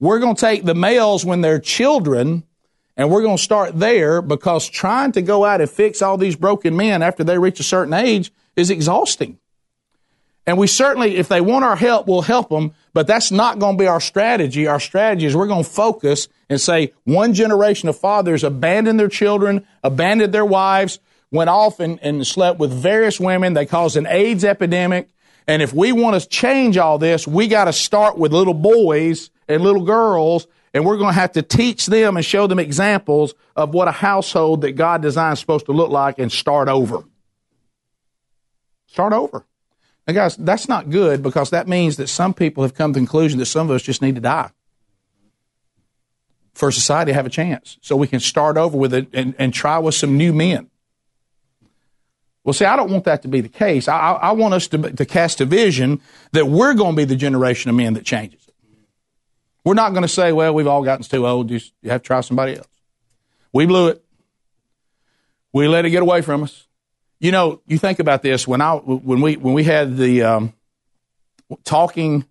We're 0.00 0.18
going 0.18 0.34
to 0.34 0.40
take 0.40 0.64
the 0.64 0.74
males 0.74 1.26
when 1.26 1.42
they're 1.42 1.60
children 1.60 2.44
and 2.96 3.10
we're 3.10 3.22
going 3.22 3.36
to 3.36 3.42
start 3.42 3.78
there 3.78 4.22
because 4.22 4.68
trying 4.68 5.12
to 5.12 5.22
go 5.22 5.44
out 5.44 5.60
and 5.60 5.70
fix 5.70 6.00
all 6.00 6.16
these 6.16 6.34
broken 6.34 6.74
men 6.74 7.02
after 7.02 7.22
they 7.24 7.38
reach 7.38 7.60
a 7.60 7.64
certain 7.64 7.94
age 7.94 8.32
is 8.56 8.70
exhausting. 8.70 9.38
And 10.48 10.56
we 10.56 10.66
certainly, 10.66 11.16
if 11.16 11.28
they 11.28 11.42
want 11.42 11.66
our 11.66 11.76
help, 11.76 12.06
we'll 12.06 12.22
help 12.22 12.48
them, 12.48 12.72
but 12.94 13.06
that's 13.06 13.30
not 13.30 13.58
going 13.58 13.76
to 13.76 13.78
be 13.78 13.86
our 13.86 14.00
strategy. 14.00 14.66
Our 14.66 14.80
strategy 14.80 15.26
is 15.26 15.36
we're 15.36 15.46
going 15.46 15.62
to 15.62 15.68
focus 15.68 16.26
and 16.48 16.58
say 16.58 16.94
one 17.04 17.34
generation 17.34 17.90
of 17.90 17.98
fathers 17.98 18.44
abandoned 18.44 18.98
their 18.98 19.10
children, 19.10 19.66
abandoned 19.84 20.32
their 20.32 20.46
wives, 20.46 21.00
went 21.30 21.50
off 21.50 21.80
and, 21.80 21.98
and 22.00 22.26
slept 22.26 22.58
with 22.58 22.72
various 22.72 23.20
women. 23.20 23.52
They 23.52 23.66
caused 23.66 23.98
an 23.98 24.06
AIDS 24.06 24.42
epidemic. 24.42 25.10
And 25.46 25.60
if 25.60 25.74
we 25.74 25.92
want 25.92 26.18
to 26.18 26.26
change 26.26 26.78
all 26.78 26.96
this, 26.96 27.28
we 27.28 27.46
got 27.46 27.66
to 27.66 27.72
start 27.74 28.16
with 28.16 28.32
little 28.32 28.54
boys 28.54 29.28
and 29.48 29.62
little 29.62 29.84
girls, 29.84 30.46
and 30.72 30.86
we're 30.86 30.96
going 30.96 31.12
to 31.12 31.20
have 31.20 31.32
to 31.32 31.42
teach 31.42 31.84
them 31.84 32.16
and 32.16 32.24
show 32.24 32.46
them 32.46 32.58
examples 32.58 33.34
of 33.54 33.74
what 33.74 33.86
a 33.86 33.92
household 33.92 34.62
that 34.62 34.72
God 34.72 35.02
designed 35.02 35.34
is 35.34 35.40
supposed 35.40 35.66
to 35.66 35.72
look 35.72 35.90
like 35.90 36.18
and 36.18 36.32
start 36.32 36.68
over. 36.68 37.04
Start 38.86 39.12
over. 39.12 39.44
Now, 40.08 40.14
guys, 40.14 40.36
that's 40.36 40.70
not 40.70 40.88
good 40.88 41.22
because 41.22 41.50
that 41.50 41.68
means 41.68 41.98
that 41.98 42.08
some 42.08 42.32
people 42.32 42.62
have 42.62 42.72
come 42.72 42.94
to 42.94 42.98
the 42.98 43.00
conclusion 43.00 43.38
that 43.40 43.46
some 43.46 43.68
of 43.68 43.76
us 43.76 43.82
just 43.82 44.00
need 44.00 44.14
to 44.14 44.22
die 44.22 44.50
for 46.54 46.72
society 46.72 47.10
to 47.10 47.14
have 47.14 47.26
a 47.26 47.30
chance. 47.30 47.76
So 47.82 47.94
we 47.94 48.06
can 48.06 48.18
start 48.18 48.56
over 48.56 48.76
with 48.76 48.94
it 48.94 49.08
and, 49.12 49.34
and 49.38 49.52
try 49.52 49.78
with 49.78 49.94
some 49.94 50.16
new 50.16 50.32
men. 50.32 50.70
Well, 52.42 52.54
see, 52.54 52.64
I 52.64 52.74
don't 52.74 52.90
want 52.90 53.04
that 53.04 53.20
to 53.22 53.28
be 53.28 53.42
the 53.42 53.50
case. 53.50 53.86
I, 53.86 53.98
I, 53.98 54.12
I 54.12 54.32
want 54.32 54.54
us 54.54 54.66
to, 54.68 54.78
to 54.78 55.04
cast 55.04 55.42
a 55.42 55.44
vision 55.44 56.00
that 56.32 56.46
we're 56.46 56.72
going 56.72 56.92
to 56.92 56.96
be 56.96 57.04
the 57.04 57.14
generation 57.14 57.68
of 57.68 57.76
men 57.76 57.92
that 57.92 58.06
changes 58.06 58.40
it. 58.48 58.54
We're 59.62 59.74
not 59.74 59.90
going 59.90 60.02
to 60.02 60.08
say, 60.08 60.32
well, 60.32 60.54
we've 60.54 60.66
all 60.66 60.82
gotten 60.82 61.04
too 61.04 61.26
old. 61.26 61.50
You 61.50 61.60
have 61.84 62.00
to 62.00 62.06
try 62.06 62.22
somebody 62.22 62.56
else. 62.56 62.66
We 63.52 63.66
blew 63.66 63.88
it. 63.88 64.02
We 65.52 65.68
let 65.68 65.84
it 65.84 65.90
get 65.90 66.00
away 66.00 66.22
from 66.22 66.44
us. 66.44 66.67
You 67.20 67.32
know, 67.32 67.60
you 67.66 67.78
think 67.78 67.98
about 67.98 68.22
this 68.22 68.46
when 68.46 68.60
I 68.60 68.74
when 68.74 69.20
we 69.20 69.36
when 69.36 69.52
we 69.52 69.64
had 69.64 69.96
the 69.96 70.22
um, 70.22 70.52
talking 71.64 72.24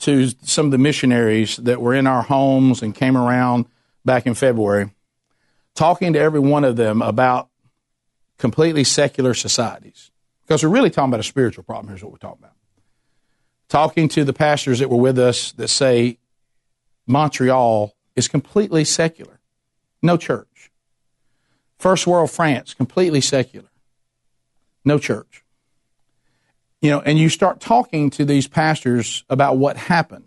to 0.00 0.28
some 0.42 0.66
of 0.66 0.72
the 0.72 0.78
missionaries 0.78 1.56
that 1.56 1.80
were 1.80 1.94
in 1.94 2.06
our 2.06 2.22
homes 2.22 2.82
and 2.82 2.94
came 2.94 3.16
around 3.16 3.64
back 4.04 4.26
in 4.26 4.34
February, 4.34 4.90
talking 5.74 6.12
to 6.12 6.18
every 6.18 6.40
one 6.40 6.64
of 6.64 6.76
them 6.76 7.00
about 7.00 7.48
completely 8.36 8.84
secular 8.84 9.32
societies 9.32 10.10
because 10.42 10.62
we're 10.62 10.68
really 10.68 10.90
talking 10.90 11.08
about 11.08 11.20
a 11.20 11.24
spiritual 11.24 11.64
problem. 11.64 11.88
Here's 11.88 12.02
what 12.02 12.12
we're 12.12 12.18
talking 12.18 12.42
about. 12.42 12.56
Talking 13.68 14.06
to 14.10 14.24
the 14.24 14.34
pastors 14.34 14.80
that 14.80 14.90
were 14.90 14.98
with 14.98 15.18
us 15.18 15.52
that 15.52 15.68
say 15.68 16.18
Montreal 17.06 17.94
is 18.14 18.28
completely 18.28 18.84
secular, 18.84 19.40
no 20.02 20.18
church. 20.18 20.70
First 21.78 22.06
world 22.06 22.30
France, 22.30 22.74
completely 22.74 23.22
secular 23.22 23.68
no 24.86 24.98
church. 24.98 25.44
You 26.80 26.90
know, 26.90 27.00
and 27.00 27.18
you 27.18 27.28
start 27.28 27.60
talking 27.60 28.10
to 28.10 28.24
these 28.24 28.46
pastors 28.46 29.24
about 29.28 29.58
what 29.58 29.76
happened. 29.76 30.26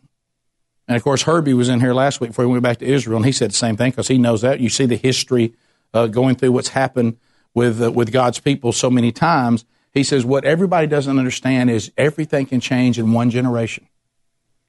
And 0.88 0.98
of 0.98 1.04
course, 1.04 1.22
Herbie 1.22 1.54
was 1.54 1.70
in 1.70 1.80
here 1.80 1.94
last 1.94 2.20
week 2.20 2.32
before 2.32 2.46
we 2.46 2.52
went 2.52 2.64
back 2.64 2.80
to 2.80 2.86
Israel, 2.86 3.18
and 3.18 3.26
he 3.26 3.32
said 3.32 3.52
the 3.52 3.56
same 3.56 3.78
thing 3.78 3.92
because 3.92 4.08
he 4.08 4.18
knows 4.18 4.42
that. 4.42 4.60
You 4.60 4.70
see 4.70 4.86
the 4.86 4.96
history 4.96 5.54
uh, 5.94 6.08
going 6.08 6.36
through 6.36 6.52
what's 6.52 6.70
happened 6.70 7.18
with 7.54 7.82
uh, 7.82 7.92
with 7.92 8.12
God's 8.12 8.40
people 8.40 8.72
so 8.72 8.90
many 8.90 9.12
times. 9.12 9.66
He 9.94 10.04
says 10.04 10.26
what 10.26 10.46
everybody 10.46 10.88
doesn't 10.88 11.18
understand 11.18 11.70
is 11.70 11.92
everything 11.98 12.48
can 12.48 12.60
change 12.60 13.00
in 13.00 13.14
one 13.14 13.30
generation. 13.30 13.88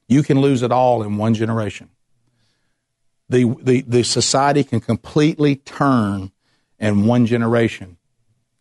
You 0.08 0.22
can 0.22 0.40
lose 0.40 0.62
it 0.62 0.72
all 0.72 1.02
in 1.02 1.16
one 1.16 1.34
generation. 1.34 1.88
The 3.28 3.54
the 3.62 3.80
the 3.82 4.02
society 4.02 4.62
can 4.62 4.80
completely 4.80 5.56
turn 5.56 6.32
in 6.78 7.06
one 7.06 7.26
generation. 7.26 7.96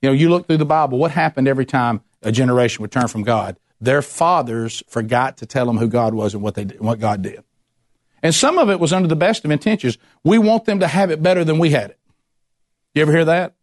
You 0.02 0.10
know, 0.10 0.14
you 0.14 0.30
look 0.30 0.48
through 0.48 0.58
the 0.58 0.66
Bible, 0.66 0.98
what 0.98 1.12
happened 1.12 1.48
every 1.48 1.66
time 1.66 2.02
a 2.22 2.32
generation 2.32 2.82
would 2.82 2.92
turn 2.92 3.08
from 3.08 3.24
God? 3.24 3.58
their 3.82 4.02
fathers 4.02 4.84
forgot 4.88 5.38
to 5.38 5.46
tell 5.46 5.66
them 5.66 5.78
who 5.78 5.88
God 5.88 6.14
was 6.14 6.34
and 6.34 6.44
what 6.44 6.56
they 6.56 6.64
what 6.64 7.00
God 7.00 7.22
did. 7.22 7.44
And 8.22 8.36
some 8.36 8.58
of 8.58 8.70
it 8.70 8.80
was 8.80 8.92
under 8.92 9.08
the 9.08 9.16
best 9.16 9.46
of 9.46 9.52
intentions. 9.52 9.98
We 10.24 10.38
want 10.38 10.66
them 10.66 10.82
to 10.82 10.88
have 10.88 11.10
it 11.10 11.24
better 11.24 11.46
than 11.46 11.58
we 11.58 11.70
had 11.70 11.92
it. 11.92 12.00
You 12.94 13.02
ever 13.02 13.14
hear 13.14 13.26
that? 13.26 13.54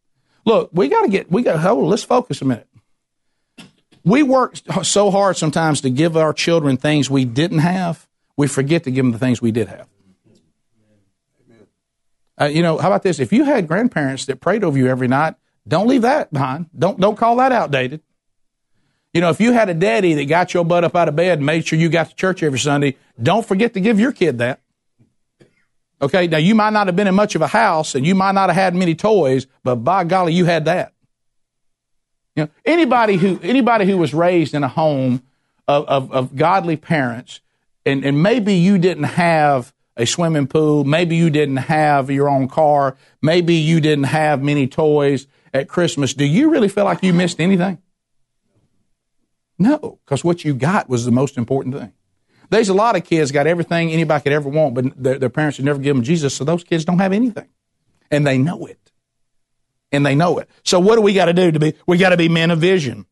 Look, 0.47 0.71
we 0.73 0.89
got 0.89 1.03
to 1.03 1.09
get, 1.09 1.31
we 1.31 1.43
got 1.43 1.59
hold, 1.59 1.89
let's 1.89 2.05
focus 2.05 2.41
a 2.41 2.47
minute. 2.47 2.69
We 4.03 4.23
work 4.23 4.57
so 4.83 5.11
hard 5.11 5.37
sometimes 5.37 5.83
to 5.83 5.91
give 5.91 6.17
our 6.17 6.33
children 6.33 6.79
things 6.79 7.11
we 7.11 7.25
didn't 7.25 7.59
have, 7.59 8.07
we 8.37 8.47
forget 8.47 8.85
to 8.85 8.91
give 8.91 9.05
them 9.05 9.13
the 9.13 9.19
things 9.19 9.43
we 9.43 9.51
did 9.51 9.69
have. 9.69 9.89
Uh, 12.41 12.45
you 12.45 12.63
know, 12.63 12.79
how 12.79 12.89
about 12.89 13.03
this? 13.03 13.19
If 13.19 13.33
you 13.33 13.45
had 13.45 13.67
grandparents 13.67 14.27
that 14.27 14.41
prayed 14.41 14.63
over 14.63 14.79
you 14.79 14.87
every 14.87 15.09
night, 15.09 15.35
don't 15.67 15.89
leave 15.89 16.03
that 16.03 16.33
behind. 16.33 16.67
Don't 16.77 16.99
don't 17.01 17.17
call 17.17 17.37
that 17.37 17.53
outdated. 17.53 18.01
You 19.13 19.21
know, 19.21 19.31
if 19.31 19.41
you 19.41 19.53
had 19.53 19.69
a 19.69 19.75
daddy 19.75 20.13
that 20.15 20.27
got 20.27 20.53
your 20.53 20.65
butt 20.65 20.85
up 20.85 20.95
out 20.95 21.09
of 21.09 21.17
bed 21.17 21.39
and 21.39 21.47
made 21.47 21.67
sure 21.67 21.79
you 21.79 21.89
got 21.89 22.11
to 22.11 22.15
church 22.15 22.43
every 22.43 22.59
Sunday, 22.59 22.97
don't 23.21 23.47
forget 23.47 23.73
to 23.75 23.81
give 23.81 23.99
your 23.99 24.13
kid 24.13 24.39
that. 24.39 24.61
Okay, 26.03 26.27
now 26.27 26.37
you 26.37 26.55
might 26.55 26.75
not 26.75 26.87
have 26.87 26.97
been 26.97 27.07
in 27.07 27.15
much 27.15 27.35
of 27.35 27.41
a 27.41 27.47
house 27.47 27.95
and 27.95 28.07
you 28.07 28.15
might 28.15 28.33
not 28.33 28.51
have 28.51 28.57
had 28.57 28.75
many 28.75 28.95
toys, 28.95 29.47
but 29.65 29.77
by 29.77 30.05
golly, 30.05 30.35
you 30.35 30.45
had 30.45 30.67
that. 30.67 30.93
You 32.35 32.45
know, 32.45 32.51
anybody 32.67 33.17
who 33.17 33.41
anybody 33.43 33.87
who 33.87 33.97
was 33.97 34.13
raised 34.13 34.53
in 34.53 34.63
a 34.63 34.69
home 34.69 35.23
of, 35.67 35.87
of, 35.87 36.13
of 36.13 36.37
godly 36.37 36.77
parents, 36.77 37.41
and, 37.87 38.05
and 38.05 38.23
maybe 38.23 38.53
you 38.53 38.77
didn't 38.77 39.05
have 39.05 39.73
a 39.97 40.05
swimming 40.05 40.47
pool, 40.47 40.85
maybe 40.85 41.17
you 41.17 41.31
didn't 41.31 41.57
have 41.57 42.11
your 42.11 42.29
own 42.29 42.49
car, 42.49 42.99
maybe 43.23 43.55
you 43.55 43.81
didn't 43.81 44.05
have 44.05 44.43
many 44.43 44.67
toys 44.67 45.27
at 45.57 45.69
Christmas. 45.69 46.15
Do 46.15 46.25
you 46.25 46.51
really 46.51 46.69
feel 46.69 46.85
like 46.85 47.03
you 47.03 47.13
missed 47.13 47.41
anything? 47.41 47.79
No, 49.59 49.99
because 50.05 50.23
what 50.23 50.45
you 50.45 50.55
got 50.55 50.89
was 50.89 51.05
the 51.05 51.11
most 51.11 51.39
important 51.39 51.75
thing. 51.75 51.93
There's 52.51 52.69
a 52.69 52.75
lot 52.75 52.95
of 52.95 53.05
kids 53.05 53.33
got 53.33 53.47
everything 53.47 53.91
anybody 53.91 54.23
could 54.23 54.33
ever 54.33 54.49
want, 54.49 54.75
but 54.75 55.03
their, 55.03 55.19
their 55.19 55.31
parents 55.31 55.59
would 55.59 55.65
never 55.65 55.79
give 55.81 55.97
them 55.97 56.05
Jesus, 56.05 56.35
so 56.35 56.45
those 56.45 56.63
kids 56.63 56.85
don't 56.85 56.99
have 56.99 57.13
anything. 57.13 57.49
And 58.11 58.27
they 58.27 58.39
know 58.39 58.67
it. 58.67 58.93
And 59.91 60.05
they 60.05 60.15
know 60.15 60.39
it. 60.39 60.49
So 60.63 60.79
what 60.79 60.97
do 60.97 61.01
we 61.01 61.15
got 61.15 61.25
to 61.25 61.33
do 61.33 61.51
to 61.51 61.59
be, 61.59 61.75
we 61.87 61.97
got 61.97 62.11
to 62.11 62.17
be 62.17 62.29
men 62.29 62.51
of 62.51 62.59
vision. 62.59 63.07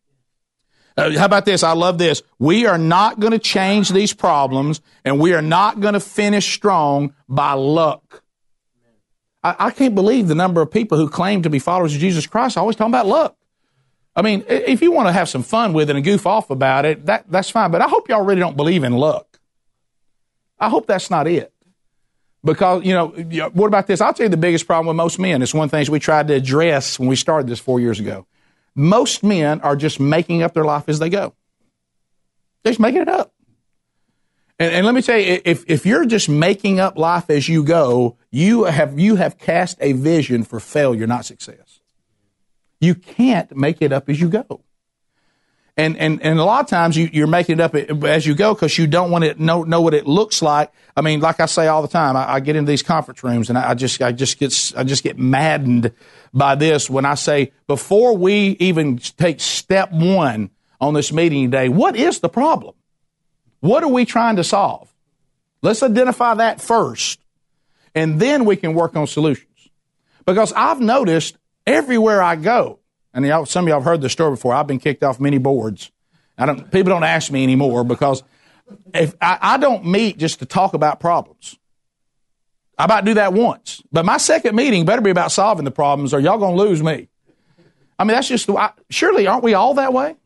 Uh, 0.97 1.19
how 1.19 1.25
about 1.25 1.45
this? 1.45 1.65
I 1.65 1.73
love 1.73 1.99
this. 1.99 2.23
We 2.39 2.67
are 2.67 2.79
not 2.79 3.19
going 3.19 3.33
to 3.33 3.39
change 3.39 3.89
these 3.91 4.13
problems 4.13 4.81
and 5.05 5.19
we 5.19 5.33
are 5.35 5.43
not 5.43 5.81
going 5.81 5.95
to 5.95 6.01
finish 6.01 6.53
strong 6.55 7.15
by 7.29 7.55
luck. 7.55 8.24
I, 9.45 9.57
I, 9.67 9.71
can't 9.71 9.95
believe 9.95 10.27
the 10.27 10.35
number 10.35 10.63
of 10.63 10.71
people 10.71 10.97
who 10.97 11.09
claim 11.09 11.43
to 11.43 11.51
be 11.51 11.59
followers 11.59 11.95
of 11.95 12.01
Jesus 12.01 12.27
Christ 12.27 12.57
always 12.57 12.77
talking 12.77 12.91
about 12.91 13.07
luck. 13.07 13.37
I 14.17 14.23
mean, 14.23 14.45
if 14.49 14.81
you 14.81 14.91
want 14.91 15.09
to 15.09 15.13
have 15.13 15.29
some 15.29 15.43
fun 15.43 15.73
with 15.73 15.91
it 15.91 15.97
and 15.97 16.05
goof 16.05 16.27
off 16.27 16.51
about 16.51 16.85
it, 16.85 17.07
that, 17.07 17.31
that's 17.31 17.51
fine. 17.51 17.71
But 17.71 17.83
I 17.83 17.89
hope 17.89 18.09
y'all 18.09 18.25
really 18.25 18.41
don't 18.41 18.57
believe 18.57 18.85
in 18.85 18.95
luck. 18.95 19.39
I 20.59 20.69
hope 20.69 20.87
that's 20.87 21.11
not 21.11 21.27
it. 21.27 21.53
Because, 22.45 22.85
you 22.85 22.95
know, 22.95 23.09
what 23.55 23.67
about 23.67 23.87
this? 23.87 24.01
I'll 24.01 24.15
tell 24.15 24.25
you 24.25 24.31
the 24.31 24.37
biggest 24.37 24.67
problem 24.67 24.87
with 24.87 24.97
most 24.97 25.19
men. 25.19 25.43
It's 25.43 25.55
one 25.55 25.65
of 25.65 25.71
the 25.71 25.77
things 25.77 25.91
we 25.91 25.99
tried 25.99 26.29
to 26.29 26.35
address 26.35 26.99
when 26.99 27.09
we 27.09 27.17
started 27.17 27.49
this 27.49 27.59
four 27.59 27.81
years 27.81 27.99
ago. 27.99 28.27
Most 28.75 29.23
men 29.23 29.61
are 29.63 29.77
just 29.77 29.99
making 29.99 30.43
up 30.43 30.55
their 30.55 30.65
life 30.65 30.89
as 30.89 30.99
they 30.99 31.09
go. 31.09 31.35
They're 32.63 32.73
just 32.73 32.81
making 32.81 33.03
it 33.03 33.09
up. 33.09 33.33
And, 34.59 34.73
and, 34.73 34.87
let 34.87 34.95
me 34.95 35.03
tell 35.03 35.19
you, 35.19 35.41
if, 35.45 35.65
if 35.67 35.85
you're 35.85 36.07
just 36.07 36.29
making 36.29 36.79
up 36.79 36.97
life 36.97 37.29
as 37.29 37.49
you 37.49 37.65
go, 37.65 38.17
you 38.31 38.65
have, 38.65 38.99
you 38.99 39.17
have 39.17 39.37
cast 39.37 39.77
a 39.81 39.93
vision 39.93 40.45
for 40.45 40.61
failure, 40.61 41.09
not 41.09 41.25
success. 41.25 41.81
You 42.81 42.95
can't 42.95 43.57
make 43.57 43.83
it 43.83 43.93
up 43.93 44.09
as 44.09 44.21
you 44.21 44.29
go. 44.29 44.63
And, 45.77 45.97
and, 45.97 46.23
and 46.23 46.39
a 46.39 46.45
lot 46.45 46.63
of 46.63 46.71
times 46.71 46.97
you, 46.97 47.11
you're 47.13 47.27
making 47.27 47.59
it 47.59 47.61
up 47.61 47.75
as 47.75 48.25
you 48.25 48.37
go 48.37 48.55
because 48.55 48.79
you 48.79 48.87
don't 48.87 49.11
want 49.11 49.25
to 49.25 49.43
know, 49.43 49.65
know 49.65 49.81
what 49.81 49.93
it 49.93 50.07
looks 50.07 50.41
like. 50.41 50.71
I 50.97 51.01
mean, 51.01 51.19
like 51.19 51.41
I 51.41 51.47
say 51.47 51.67
all 51.67 51.83
the 51.83 51.89
time, 51.89 52.17
I, 52.17 52.35
I 52.35 52.41
get 52.41 52.55
into 52.55 52.71
these 52.71 52.85
conference 52.85 53.25
rooms 53.25 53.49
and 53.49 53.59
I 53.59 53.75
just, 53.75 54.01
I 54.01 54.13
just 54.13 54.39
get, 54.39 54.73
I 54.77 54.85
just 54.85 55.03
get 55.03 55.19
maddened 55.19 55.91
by 56.33 56.55
this 56.55 56.89
when 56.89 57.05
I 57.05 57.15
say, 57.15 57.53
before 57.67 58.17
we 58.17 58.57
even 58.61 58.99
take 58.99 59.41
step 59.41 59.91
one 59.91 60.51
on 60.81 60.95
this 60.95 61.13
meeting 61.13 61.51
today, 61.51 61.69
what 61.69 61.97
is 61.97 62.21
the 62.21 62.29
problem? 62.29 62.77
What 63.65 63.83
are 63.83 63.89
we 63.89 64.05
trying 64.05 64.37
to 64.37 64.45
solve? 64.45 64.93
Let's 65.63 65.83
identify 65.83 66.35
that 66.35 66.61
first, 66.61 67.19
and 67.95 68.21
then 68.21 68.45
we 68.45 68.57
can 68.57 68.75
work 68.75 68.95
on 68.95 69.07
solutions. 69.07 69.71
Because 70.27 70.53
I've 70.53 70.83
noticed 70.83 71.39
everywhere 71.67 72.23
I 72.23 72.37
go, 72.37 72.81
and 73.15 73.25
y'all, 73.25 73.47
some 73.47 73.65
of 73.65 73.71
y'all 73.71 73.79
have 73.79 73.87
heard 73.87 74.03
this 74.03 74.13
story 74.13 74.33
before. 74.33 74.53
I've 74.53 74.67
been 74.67 74.79
kicked 74.79 75.03
off 75.03 75.19
many 75.19 75.39
boards. 75.39 75.91
I 76.37 76.45
don't, 76.45 76.71
people 76.71 76.91
don't 76.91 77.05
ask 77.05 77.33
me 77.33 77.43
anymore 77.43 77.85
because 77.85 78.23
if 78.93 79.15
I, 79.19 79.39
I 79.41 79.57
don't 79.57 79.87
meet 79.87 80.19
just 80.19 80.41
to 80.41 80.45
talk 80.45 80.75
about 80.75 81.01
problems. 81.01 81.59
I 82.77 82.85
about 82.85 83.07
do 83.07 83.15
that 83.15 83.33
once, 83.33 83.83
but 83.91 84.05
my 84.05 84.19
second 84.19 84.55
meeting 84.55 84.85
better 84.85 85.01
be 85.01 85.09
about 85.09 85.33
solving 85.33 85.65
the 85.65 85.71
problems, 85.71 86.13
or 86.13 86.21
y'all 86.21 86.37
gonna 86.37 86.55
lose 86.55 86.83
me. 86.83 87.09
I 87.99 88.05
mean, 88.05 88.15
that's 88.15 88.29
just 88.29 88.51
I, 88.51 88.73
surely 88.91 89.27
aren't 89.27 89.43
we 89.43 89.55
all 89.55 89.73
that 89.75 89.95
way? 89.95 90.17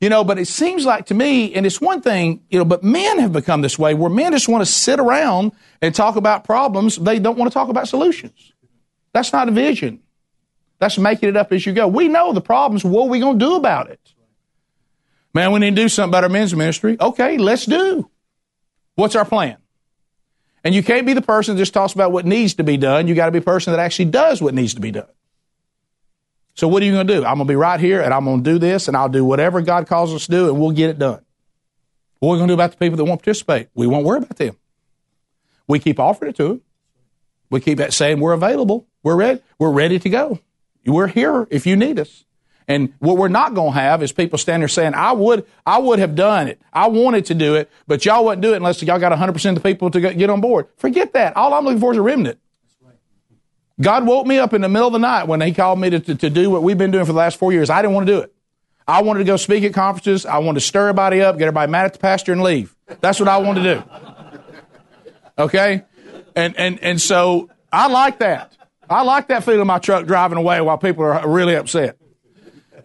You 0.00 0.10
know, 0.10 0.24
but 0.24 0.38
it 0.38 0.46
seems 0.46 0.84
like 0.84 1.06
to 1.06 1.14
me, 1.14 1.54
and 1.54 1.64
it's 1.64 1.80
one 1.80 2.02
thing, 2.02 2.42
you 2.50 2.58
know, 2.58 2.66
but 2.66 2.84
men 2.84 3.18
have 3.18 3.32
become 3.32 3.62
this 3.62 3.78
way 3.78 3.94
where 3.94 4.10
men 4.10 4.32
just 4.32 4.48
want 4.48 4.62
to 4.62 4.70
sit 4.70 5.00
around 5.00 5.52
and 5.80 5.94
talk 5.94 6.16
about 6.16 6.44
problems. 6.44 6.96
They 6.96 7.18
don't 7.18 7.38
want 7.38 7.50
to 7.50 7.54
talk 7.54 7.70
about 7.70 7.88
solutions. 7.88 8.52
That's 9.12 9.32
not 9.32 9.48
a 9.48 9.52
vision. 9.52 10.00
That's 10.78 10.98
making 10.98 11.30
it 11.30 11.36
up 11.36 11.50
as 11.52 11.64
you 11.64 11.72
go. 11.72 11.88
We 11.88 12.08
know 12.08 12.34
the 12.34 12.42
problems. 12.42 12.84
What 12.84 13.04
are 13.04 13.08
we 13.08 13.20
going 13.20 13.38
to 13.38 13.44
do 13.44 13.54
about 13.54 13.90
it? 13.90 14.00
Man, 15.32 15.52
we 15.52 15.60
need 15.60 15.76
to 15.76 15.82
do 15.82 15.88
something 15.88 16.10
about 16.10 16.24
our 16.24 16.30
men's 16.30 16.54
ministry. 16.54 16.98
Okay, 17.00 17.38
let's 17.38 17.64
do. 17.64 18.10
What's 18.96 19.16
our 19.16 19.24
plan? 19.24 19.56
And 20.62 20.74
you 20.74 20.82
can't 20.82 21.06
be 21.06 21.14
the 21.14 21.22
person 21.22 21.54
that 21.54 21.60
just 21.60 21.72
talks 21.72 21.94
about 21.94 22.12
what 22.12 22.26
needs 22.26 22.54
to 22.54 22.64
be 22.64 22.76
done. 22.76 23.08
You 23.08 23.14
got 23.14 23.26
to 23.26 23.32
be 23.32 23.38
a 23.38 23.42
person 23.42 23.72
that 23.72 23.80
actually 23.80 24.06
does 24.06 24.42
what 24.42 24.52
needs 24.52 24.74
to 24.74 24.80
be 24.80 24.90
done. 24.90 25.06
So 26.56 26.68
what 26.68 26.82
are 26.82 26.86
you 26.86 26.92
going 26.92 27.06
to 27.06 27.14
do? 27.14 27.18
I'm 27.18 27.36
going 27.36 27.46
to 27.46 27.52
be 27.52 27.56
right 27.56 27.78
here 27.78 28.00
and 28.00 28.12
I'm 28.14 28.24
going 28.24 28.42
to 28.42 28.50
do 28.50 28.58
this 28.58 28.88
and 28.88 28.96
I'll 28.96 29.10
do 29.10 29.24
whatever 29.24 29.60
God 29.60 29.86
calls 29.86 30.12
us 30.14 30.24
to 30.24 30.30
do 30.30 30.48
and 30.48 30.58
we'll 30.58 30.70
get 30.70 30.88
it 30.88 30.98
done. 30.98 31.20
What 32.18 32.30
are 32.30 32.32
we 32.32 32.38
going 32.38 32.48
to 32.48 32.52
do 32.52 32.54
about 32.54 32.70
the 32.72 32.78
people 32.78 32.96
that 32.96 33.04
won't 33.04 33.20
participate? 33.20 33.68
We 33.74 33.86
won't 33.86 34.06
worry 34.06 34.18
about 34.18 34.36
them. 34.36 34.56
We 35.68 35.78
keep 35.78 36.00
offering 36.00 36.30
it 36.30 36.36
to 36.36 36.48
them. 36.48 36.62
We 37.50 37.60
keep 37.60 37.80
saying 37.92 38.20
we're 38.20 38.32
available. 38.32 38.86
We're 39.02 39.16
ready. 39.16 39.42
We're 39.58 39.70
ready 39.70 39.98
to 39.98 40.08
go. 40.08 40.40
We're 40.86 41.08
here 41.08 41.46
if 41.50 41.66
you 41.66 41.76
need 41.76 41.98
us. 41.98 42.24
And 42.68 42.94
what 42.98 43.16
we're 43.18 43.28
not 43.28 43.54
going 43.54 43.74
to 43.74 43.78
have 43.78 44.02
is 44.02 44.12
people 44.12 44.38
standing 44.38 44.62
there 44.62 44.68
saying, 44.68 44.94
I 44.94 45.12
would, 45.12 45.46
I 45.64 45.78
would 45.78 45.98
have 45.98 46.14
done 46.14 46.48
it. 46.48 46.60
I 46.72 46.88
wanted 46.88 47.26
to 47.26 47.34
do 47.34 47.54
it, 47.54 47.70
but 47.86 48.04
y'all 48.04 48.24
wouldn't 48.24 48.42
do 48.42 48.54
it 48.54 48.56
unless 48.56 48.82
y'all 48.82 48.98
got 48.98 49.12
100% 49.12 49.48
of 49.50 49.54
the 49.54 49.60
people 49.60 49.90
to 49.90 50.00
get 50.00 50.30
on 50.30 50.40
board. 50.40 50.66
Forget 50.78 51.12
that. 51.12 51.36
All 51.36 51.54
I'm 51.54 51.64
looking 51.64 51.80
for 51.80 51.92
is 51.92 51.98
a 51.98 52.02
remnant. 52.02 52.40
God 53.80 54.06
woke 54.06 54.26
me 54.26 54.38
up 54.38 54.54
in 54.54 54.62
the 54.62 54.68
middle 54.68 54.88
of 54.88 54.92
the 54.92 54.98
night 54.98 55.24
when 55.24 55.40
he 55.40 55.52
called 55.52 55.78
me 55.78 55.90
to, 55.90 56.00
to, 56.00 56.14
to 56.14 56.30
do 56.30 56.50
what 56.50 56.62
we've 56.62 56.78
been 56.78 56.90
doing 56.90 57.04
for 57.04 57.12
the 57.12 57.18
last 57.18 57.38
four 57.38 57.52
years. 57.52 57.68
I 57.68 57.82
didn't 57.82 57.94
want 57.94 58.06
to 58.06 58.12
do 58.12 58.18
it. 58.20 58.32
I 58.88 59.02
wanted 59.02 59.18
to 59.18 59.24
go 59.24 59.36
speak 59.36 59.64
at 59.64 59.74
conferences. 59.74 60.24
I 60.24 60.38
wanted 60.38 60.60
to 60.60 60.66
stir 60.66 60.88
everybody 60.88 61.20
up, 61.20 61.36
get 61.36 61.44
everybody 61.44 61.70
mad 61.70 61.86
at 61.86 61.92
the 61.92 61.98
pastor 61.98 62.32
and 62.32 62.42
leave. 62.42 62.74
That's 63.00 63.18
what 63.18 63.28
I 63.28 63.38
wanted 63.38 63.62
to 63.62 63.74
do. 63.74 63.82
Okay? 65.38 65.82
And, 66.34 66.56
and, 66.56 66.82
and 66.82 67.00
so 67.00 67.50
I 67.72 67.88
like 67.88 68.20
that. 68.20 68.56
I 68.88 69.02
like 69.02 69.28
that 69.28 69.44
feeling 69.44 69.66
my 69.66 69.78
truck 69.78 70.06
driving 70.06 70.38
away 70.38 70.60
while 70.60 70.78
people 70.78 71.04
are 71.04 71.28
really 71.28 71.56
upset. 71.56 71.98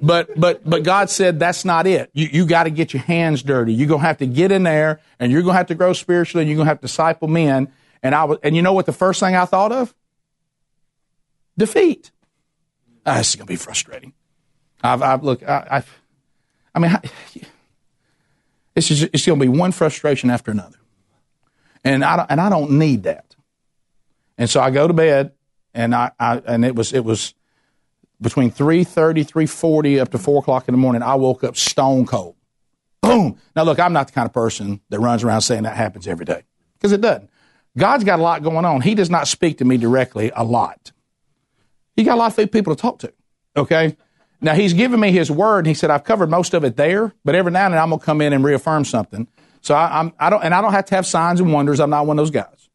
But 0.01 0.39
but 0.39 0.67
but 0.67 0.81
God 0.81 1.11
said 1.11 1.37
that's 1.37 1.63
not 1.63 1.85
it. 1.85 2.09
You 2.13 2.27
you 2.31 2.45
got 2.47 2.63
to 2.63 2.71
get 2.71 2.91
your 2.91 3.03
hands 3.03 3.43
dirty. 3.43 3.71
You're 3.71 3.87
gonna 3.87 4.01
have 4.01 4.17
to 4.17 4.25
get 4.25 4.51
in 4.51 4.63
there, 4.63 4.99
and 5.19 5.31
you're 5.31 5.43
gonna 5.43 5.57
have 5.57 5.67
to 5.67 5.75
grow 5.75 5.93
spiritually, 5.93 6.41
and 6.41 6.49
you're 6.49 6.57
gonna 6.57 6.69
have 6.69 6.79
to 6.79 6.87
disciple 6.87 7.27
men. 7.27 7.71
And 8.01 8.15
I 8.15 8.23
was, 8.23 8.39
and 8.41 8.55
you 8.55 8.63
know 8.63 8.73
what 8.73 8.87
the 8.87 8.93
first 8.93 9.19
thing 9.19 9.35
I 9.35 9.45
thought 9.45 9.71
of? 9.71 9.93
Defeat. 11.57 12.11
Ah, 13.05 13.17
this 13.17 13.29
is 13.29 13.35
gonna 13.35 13.47
be 13.47 13.55
frustrating. 13.55 14.13
I've, 14.83 15.01
I've 15.01 15.23
look, 15.23 15.43
I, 15.43 15.67
I've, 15.69 16.01
I 16.73 16.79
mean, 16.79 16.97
it's 18.75 18.87
just, 18.87 19.03
it's 19.13 19.25
gonna 19.25 19.39
be 19.39 19.47
one 19.47 19.71
frustration 19.71 20.29
after 20.29 20.51
another, 20.51 20.77
and 21.83 22.03
I 22.03 22.17
don't, 22.17 22.31
and 22.31 22.41
I 22.41 22.49
don't 22.49 22.71
need 22.71 23.03
that. 23.03 23.35
And 24.37 24.49
so 24.49 24.59
I 24.59 24.71
go 24.71 24.87
to 24.87 24.93
bed 24.93 25.33
and 25.73 25.95
I, 25.95 26.11
I 26.19 26.37
and 26.45 26.65
it 26.65 26.75
was 26.75 26.93
it 26.93 27.03
was 27.05 27.33
between 28.21 28.51
3.30 28.51 29.25
3.40 29.25 29.99
up 29.99 30.11
to 30.11 30.17
4 30.17 30.39
o'clock 30.39 30.67
in 30.67 30.73
the 30.73 30.77
morning 30.77 31.01
i 31.01 31.15
woke 31.15 31.43
up 31.43 31.57
stone 31.57 32.05
cold 32.05 32.35
boom 33.01 33.37
now 33.55 33.63
look 33.63 33.79
i'm 33.79 33.93
not 33.93 34.07
the 34.07 34.13
kind 34.13 34.25
of 34.25 34.33
person 34.33 34.81
that 34.89 34.99
runs 34.99 35.23
around 35.23 35.41
saying 35.41 35.63
that 35.63 35.75
happens 35.75 36.07
every 36.07 36.25
day 36.25 36.43
because 36.73 36.91
it 36.91 37.01
doesn't 37.01 37.29
god's 37.77 38.03
got 38.03 38.19
a 38.19 38.21
lot 38.21 38.43
going 38.43 38.65
on 38.65 38.81
he 38.81 38.95
does 38.95 39.09
not 39.09 39.27
speak 39.27 39.57
to 39.57 39.65
me 39.65 39.77
directly 39.77 40.31
a 40.35 40.43
lot 40.43 40.90
he 41.95 42.03
got 42.03 42.15
a 42.15 42.19
lot 42.19 42.37
of 42.37 42.51
people 42.51 42.75
to 42.75 42.81
talk 42.81 42.99
to 42.99 43.13
okay 43.55 43.95
now 44.41 44.53
he's 44.53 44.73
given 44.73 44.99
me 44.99 45.11
his 45.11 45.29
word 45.29 45.59
and 45.59 45.67
he 45.67 45.73
said 45.73 45.89
i've 45.89 46.03
covered 46.03 46.29
most 46.29 46.53
of 46.53 46.63
it 46.63 46.75
there 46.77 47.13
but 47.23 47.35
every 47.35 47.51
now 47.51 47.65
and 47.65 47.73
then 47.73 47.81
i'm 47.81 47.89
going 47.89 47.99
to 47.99 48.05
come 48.05 48.21
in 48.21 48.33
and 48.33 48.43
reaffirm 48.43 48.85
something 48.85 49.27
so 49.61 49.75
I, 49.75 49.99
I'm, 49.99 50.13
I 50.19 50.29
don't 50.29 50.43
and 50.43 50.53
i 50.53 50.61
don't 50.61 50.73
have 50.73 50.85
to 50.85 50.95
have 50.95 51.05
signs 51.05 51.39
and 51.39 51.51
wonders 51.51 51.79
i'm 51.79 51.89
not 51.89 52.05
one 52.05 52.17
of 52.17 52.21
those 52.23 52.31
guys 52.31 52.69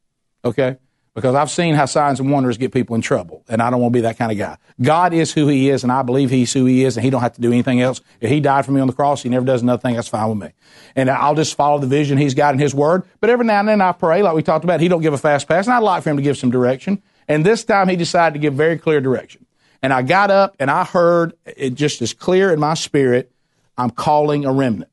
okay 0.44 0.76
because 1.16 1.34
I've 1.34 1.50
seen 1.50 1.74
how 1.74 1.86
signs 1.86 2.20
and 2.20 2.30
wonders 2.30 2.58
get 2.58 2.72
people 2.72 2.94
in 2.94 3.00
trouble, 3.00 3.42
and 3.48 3.62
I 3.62 3.70
don't 3.70 3.80
want 3.80 3.94
to 3.94 3.96
be 3.96 4.00
that 4.02 4.18
kind 4.18 4.30
of 4.30 4.36
guy. 4.36 4.58
God 4.82 5.14
is 5.14 5.32
who 5.32 5.48
He 5.48 5.70
is, 5.70 5.82
and 5.82 5.90
I 5.90 6.02
believe 6.02 6.28
He's 6.28 6.52
who 6.52 6.66
He 6.66 6.84
is, 6.84 6.98
and 6.98 7.02
He 7.02 7.08
don't 7.08 7.22
have 7.22 7.32
to 7.32 7.40
do 7.40 7.50
anything 7.50 7.80
else. 7.80 8.02
If 8.20 8.30
He 8.30 8.38
died 8.38 8.66
for 8.66 8.72
me 8.72 8.82
on 8.82 8.86
the 8.86 8.92
cross, 8.92 9.22
He 9.22 9.30
never 9.30 9.46
does 9.46 9.62
another 9.62 9.80
thing. 9.80 9.94
That's 9.94 10.08
fine 10.08 10.28
with 10.28 10.38
me, 10.38 10.52
and 10.94 11.10
I'll 11.10 11.34
just 11.34 11.56
follow 11.56 11.78
the 11.78 11.86
vision 11.86 12.18
He's 12.18 12.34
got 12.34 12.52
in 12.52 12.60
His 12.60 12.74
Word. 12.74 13.02
But 13.20 13.30
every 13.30 13.46
now 13.46 13.60
and 13.60 13.68
then 13.68 13.80
I 13.80 13.92
pray, 13.92 14.22
like 14.22 14.34
we 14.34 14.42
talked 14.42 14.64
about. 14.64 14.80
He 14.80 14.88
don't 14.88 15.00
give 15.00 15.14
a 15.14 15.18
fast 15.18 15.48
pass, 15.48 15.66
and 15.66 15.74
I'd 15.74 15.82
like 15.82 16.02
for 16.02 16.10
Him 16.10 16.18
to 16.18 16.22
give 16.22 16.36
some 16.36 16.50
direction. 16.50 17.02
And 17.28 17.44
this 17.44 17.64
time 17.64 17.88
He 17.88 17.96
decided 17.96 18.34
to 18.34 18.38
give 18.40 18.54
very 18.54 18.78
clear 18.78 19.00
direction. 19.00 19.46
And 19.82 19.92
I 19.92 20.02
got 20.02 20.30
up 20.30 20.56
and 20.58 20.70
I 20.70 20.84
heard 20.84 21.34
it 21.44 21.74
just 21.74 22.02
as 22.02 22.12
clear 22.12 22.52
in 22.52 22.58
my 22.60 22.74
spirit. 22.74 23.30
I'm 23.78 23.90
calling 23.90 24.44
a 24.44 24.52
remnant. 24.52 24.90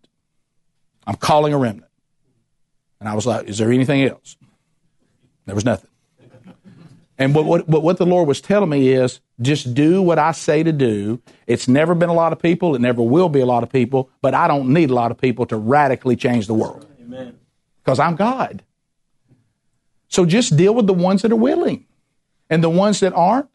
I'm 1.08 1.16
calling 1.16 1.54
a 1.54 1.58
remnant. 1.58 1.90
And 3.00 3.10
I 3.10 3.16
was 3.16 3.26
like, 3.26 3.48
is 3.48 3.58
there 3.58 3.72
anything 3.72 4.04
else? 4.04 4.38
There 5.46 5.56
was 5.56 5.66
nothing. 5.66 5.90
And 7.18 7.36
what, 7.36 7.46
what, 7.46 7.84
what 7.84 7.98
the 7.98 8.06
Lord 8.06 8.28
was 8.28 8.42
telling 8.42 8.70
me 8.70 8.90
is 8.90 9.20
just 9.42 9.74
do 9.74 10.02
what 10.02 10.20
I 10.20 10.32
say 10.32 10.64
to 10.64 10.72
do. 10.72 11.22
It's 11.48 11.68
never 11.68 11.96
been 11.96 12.10
a 12.10 12.14
lot 12.14 12.34
of 12.34 12.40
people. 12.40 12.76
It 12.76 12.82
never 12.82 13.02
will 13.02 13.30
be 13.30 13.40
a 13.40 13.46
lot 13.46 13.64
of 13.64 13.70
people, 13.70 14.10
but 14.22 14.34
I 14.34 14.48
don't 14.48 14.74
need 14.74 14.90
a 14.90 14.94
lot 14.94 15.12
of 15.12 15.18
people 15.18 15.46
to 15.48 15.58
radically 15.58 16.16
change 16.16 16.48
the 16.48 16.54
world. 16.54 16.86
Amen. 17.02 17.38
Because 17.84 18.00
I'm 18.00 18.16
God. 18.16 18.64
So 20.08 20.26
just 20.26 20.56
deal 20.58 20.74
with 20.74 20.88
the 20.88 20.94
ones 20.94 21.22
that 21.22 21.32
are 21.32 21.38
willing. 21.38 21.86
And 22.50 22.64
the 22.64 22.70
ones 22.70 23.00
that 23.00 23.14
aren't, 23.14 23.50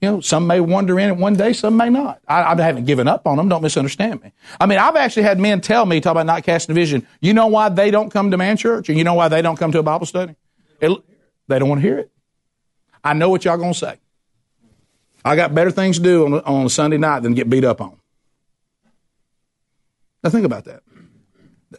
you 0.00 0.10
know, 0.10 0.20
some 0.20 0.46
may 0.46 0.60
wander 0.60 1.00
in 1.00 1.08
it 1.08 1.16
one 1.16 1.34
day, 1.34 1.52
some 1.52 1.76
may 1.76 1.88
not. 1.88 2.20
I, 2.28 2.42
I, 2.52 2.62
haven't 2.62 2.84
given 2.84 3.08
up 3.08 3.26
on 3.26 3.38
them. 3.38 3.48
Don't 3.48 3.62
misunderstand 3.62 4.22
me. 4.22 4.32
I 4.60 4.66
mean, 4.66 4.78
I've 4.78 4.96
actually 4.96 5.22
had 5.22 5.40
men 5.40 5.62
tell 5.62 5.86
me, 5.86 6.00
talk 6.00 6.12
about 6.12 6.26
not 6.26 6.44
casting 6.44 6.72
a 6.72 6.74
vision. 6.74 7.06
You 7.20 7.32
know 7.32 7.46
why 7.46 7.70
they 7.70 7.90
don't 7.90 8.10
come 8.10 8.30
to 8.30 8.36
man 8.36 8.58
church, 8.58 8.90
and 8.90 8.98
you 8.98 9.04
know 9.04 9.14
why 9.14 9.28
they 9.28 9.40
don't 9.40 9.56
come 9.56 9.72
to 9.72 9.78
a 9.78 9.82
Bible 9.82 10.04
study? 10.04 10.36
It, 10.80 10.90
they 11.48 11.58
don't 11.58 11.68
want 11.68 11.80
to 11.80 11.86
hear 11.86 11.98
it. 11.98 12.10
I 13.02 13.14
know 13.14 13.30
what 13.30 13.44
y'all 13.44 13.56
gonna 13.56 13.72
say. 13.72 13.98
I 15.24 15.34
got 15.34 15.54
better 15.54 15.70
things 15.70 15.96
to 15.96 16.02
do 16.02 16.26
on, 16.26 16.34
on 16.40 16.66
a 16.66 16.70
Sunday 16.70 16.98
night 16.98 17.20
than 17.20 17.34
get 17.34 17.48
beat 17.48 17.64
up 17.64 17.80
on. 17.80 17.98
Now 20.22 20.30
think 20.30 20.44
about 20.44 20.64
that. 20.64 20.82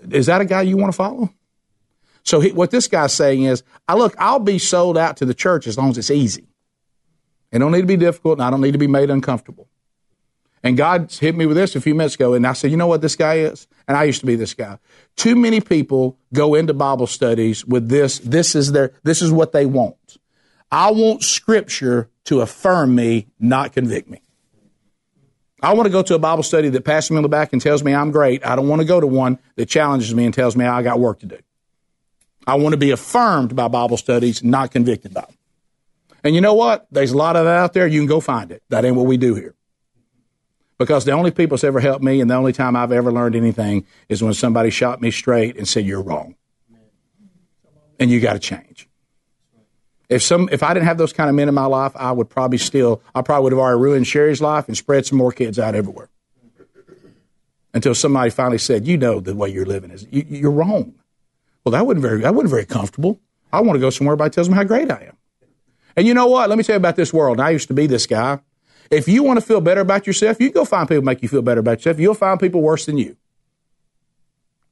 Is 0.09 0.25
that 0.25 0.41
a 0.41 0.45
guy 0.45 0.63
you 0.63 0.77
want 0.77 0.91
to 0.91 0.95
follow? 0.95 1.33
So 2.27 2.41
he, 2.41 2.51
what 2.51 2.71
this 2.71 2.89
guy's 2.89 3.13
saying 3.13 3.43
is, 3.43 3.63
I 3.87 3.95
look, 3.95 4.13
I'll 4.19 4.39
be 4.39 4.59
sold 4.59 4.97
out 4.97 5.15
to 5.17 5.25
the 5.25 5.33
church 5.33 5.65
as 5.65 5.77
long 5.77 5.91
as 5.91 5.97
it's 5.97 6.11
easy. 6.11 6.45
It 7.53 7.59
don't 7.59 7.71
need 7.71 7.81
to 7.81 7.87
be 7.87 7.95
difficult, 7.95 8.39
and 8.39 8.45
I 8.45 8.49
don't 8.49 8.59
need 8.59 8.73
to 8.73 8.77
be 8.77 8.85
made 8.85 9.09
uncomfortable. 9.09 9.69
And 10.61 10.75
God 10.75 11.09
hit 11.09 11.37
me 11.37 11.45
with 11.45 11.55
this 11.55 11.73
a 11.77 11.79
few 11.79 11.95
minutes 11.95 12.15
ago, 12.15 12.33
and 12.33 12.45
I 12.45 12.51
said, 12.51 12.69
you 12.69 12.75
know 12.75 12.87
what 12.87 12.99
this 12.99 13.15
guy 13.15 13.35
is? 13.35 13.65
And 13.87 13.95
I 13.95 14.03
used 14.03 14.19
to 14.19 14.25
be 14.25 14.35
this 14.35 14.53
guy. 14.53 14.77
Too 15.15 15.37
many 15.37 15.61
people 15.61 16.17
go 16.33 16.53
into 16.53 16.73
Bible 16.73 17.07
studies 17.07 17.63
with 17.63 17.87
this. 17.87 18.19
This 18.19 18.55
is 18.55 18.73
their. 18.73 18.91
This 19.03 19.21
is 19.21 19.31
what 19.31 19.53
they 19.53 19.65
want. 19.65 20.17
I 20.69 20.91
want 20.91 21.23
Scripture 21.23 22.09
to 22.25 22.41
affirm 22.41 22.93
me, 22.93 23.27
not 23.39 23.71
convict 23.71 24.09
me. 24.09 24.21
I 25.61 25.73
want 25.75 25.85
to 25.85 25.91
go 25.91 26.01
to 26.01 26.15
a 26.15 26.19
Bible 26.19 26.43
study 26.43 26.67
that 26.67 26.83
pats 26.83 27.09
me 27.09 27.15
on 27.15 27.23
the 27.23 27.29
back 27.29 27.53
and 27.53 27.61
tells 27.61 27.85
me 27.85 27.93
I'm 27.93 28.11
great. 28.11 28.45
I 28.45 28.57
don't 28.57 28.67
want 28.67 28.81
to 28.81 28.87
go 28.87 28.99
to 28.99 29.07
one 29.07 29.39
that 29.55 29.67
challenges 29.67 30.13
me 30.13 30.25
and 30.25 30.33
tells 30.33 30.57
me 30.57 30.65
I 30.65 30.81
got 30.81 30.99
work 30.99 31.19
to 31.19 31.25
do. 31.25 31.37
I 32.47 32.55
want 32.55 32.73
to 32.73 32.77
be 32.77 32.91
affirmed 32.91 33.55
by 33.55 33.67
Bible 33.67 33.97
studies, 33.97 34.41
not 34.41 34.71
convicted 34.71 35.13
by 35.13 35.21
them. 35.21 35.35
And 36.23 36.33
you 36.33 36.39
know 36.39 36.53
what? 36.53 36.87
There's 36.91 37.11
a 37.11 37.17
lot 37.17 37.35
of 37.35 37.43
that 37.43 37.57
out 37.57 37.73
there. 37.73 37.85
You 37.85 37.99
can 37.99 38.07
go 38.07 38.21
find 38.21 38.51
it. 38.51 38.63
That 38.69 38.85
ain't 38.85 38.95
what 38.95 39.05
we 39.05 39.17
do 39.17 39.35
here. 39.35 39.53
Because 40.77 41.05
the 41.05 41.11
only 41.11 41.31
people 41.31 41.57
that's 41.57 41.63
ever 41.63 41.79
helped 41.79 42.03
me 42.03 42.21
and 42.21 42.29
the 42.29 42.35
only 42.35 42.53
time 42.53 42.75
I've 42.75 42.91
ever 42.91 43.11
learned 43.11 43.35
anything 43.35 43.85
is 44.09 44.23
when 44.23 44.33
somebody 44.33 44.69
shot 44.69 45.01
me 45.01 45.11
straight 45.11 45.57
and 45.57 45.67
said, 45.67 45.85
You're 45.85 46.01
wrong. 46.01 46.35
And 47.99 48.09
you 48.09 48.19
got 48.19 48.33
to 48.33 48.39
change. 48.39 48.87
If 50.07 50.21
some, 50.23 50.47
if 50.51 50.63
I 50.63 50.73
didn't 50.73 50.85
have 50.85 50.97
those 50.97 51.11
kind 51.11 51.29
of 51.29 51.35
men 51.35 51.49
in 51.49 51.55
my 51.55 51.65
life, 51.65 51.91
I 51.95 52.11
would 52.11 52.29
probably 52.29 52.59
still, 52.59 53.01
I 53.13 53.21
probably 53.23 53.43
would 53.43 53.51
have 53.53 53.59
already 53.59 53.81
ruined 53.81 54.07
Sherry's 54.07 54.39
life 54.39 54.67
and 54.67 54.77
spread 54.77 55.05
some 55.05 55.17
more 55.17 55.33
kids 55.33 55.59
out 55.59 55.75
everywhere. 55.75 56.09
Until 57.73 57.93
somebody 57.93 58.29
finally 58.29 58.57
said, 58.57 58.87
"You 58.87 58.97
know 58.97 59.19
the 59.19 59.35
way 59.35 59.49
you're 59.49 59.65
living 59.65 59.91
is 59.91 60.07
you, 60.09 60.47
are 60.47 60.51
wrong." 60.51 60.93
Well, 61.67 61.73
that 61.73 61.85
wasn't 61.85 62.01
very, 62.01 62.21
that 62.21 62.33
wasn't 62.33 62.51
very 62.51 62.65
comfortable. 62.65 63.19
I 63.51 63.59
want 63.59 63.75
to 63.75 63.81
go 63.81 63.89
somewhere 63.89 64.13
everybody 64.13 64.33
tells 64.33 64.47
me 64.47 64.55
how 64.55 64.63
great 64.63 64.89
I 64.89 65.07
am. 65.09 65.17
And 65.97 66.07
you 66.07 66.13
know 66.13 66.27
what? 66.27 66.47
Let 66.47 66.57
me 66.57 66.63
tell 66.63 66.75
you 66.75 66.77
about 66.77 66.95
this 66.95 67.11
world. 67.11 67.41
I 67.41 67.49
used 67.49 67.67
to 67.67 67.73
be 67.73 67.87
this 67.87 68.07
guy. 68.07 68.39
If 68.89 69.09
you 69.09 69.21
want 69.21 69.37
to 69.37 69.45
feel 69.45 69.59
better 69.59 69.81
about 69.81 70.07
yourself, 70.07 70.39
you 70.39 70.49
go 70.49 70.63
find 70.63 70.87
people 70.87 71.03
make 71.03 71.21
you 71.21 71.27
feel 71.27 71.41
better 71.41 71.59
about 71.59 71.79
yourself. 71.79 71.99
You'll 71.99 72.13
find 72.13 72.39
people 72.39 72.61
worse 72.61 72.85
than 72.85 72.97
you. 72.97 73.17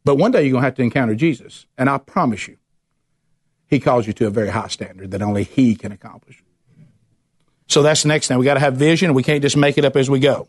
But 0.06 0.16
one 0.16 0.32
day 0.32 0.44
you're 0.44 0.54
going 0.54 0.62
to 0.62 0.68
have 0.68 0.76
to 0.76 0.84
encounter 0.84 1.16
Jesus. 1.16 1.66
And 1.78 1.90
I 1.90 1.98
promise 1.98 2.48
you, 2.48 2.56
he 3.68 3.82
calls 3.82 4.08
you 4.08 4.14
to 4.14 4.28
a 4.28 4.30
very 4.30 4.48
high 4.48 4.70
standard 4.70 5.12
that 5.12 5.22
only 5.22 5.44
he 5.44 5.76
can 5.76 5.92
accomplish. 5.92 6.42
So 7.68 7.82
that's 7.82 8.04
the 8.04 8.08
next 8.08 8.30
thing. 8.30 8.38
We 8.38 8.46
got 8.46 8.54
to 8.54 8.62
have 8.62 8.78
vision. 8.78 9.14
We 9.14 9.24
can't 9.24 9.42
just 9.42 9.58
make 9.58 9.78
it 9.78 9.84
up 9.84 9.98
as 9.98 10.10
we 10.10 10.20
go. 10.20 10.48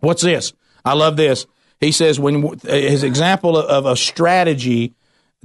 What's 0.00 0.22
this? 0.22 0.52
I 0.84 0.94
love 0.94 1.16
this. 1.16 1.46
He 1.78 1.92
says 1.92 2.18
when 2.18 2.58
his 2.64 3.04
example 3.04 3.56
of 3.56 3.86
a 3.86 3.94
strategy 3.94 4.96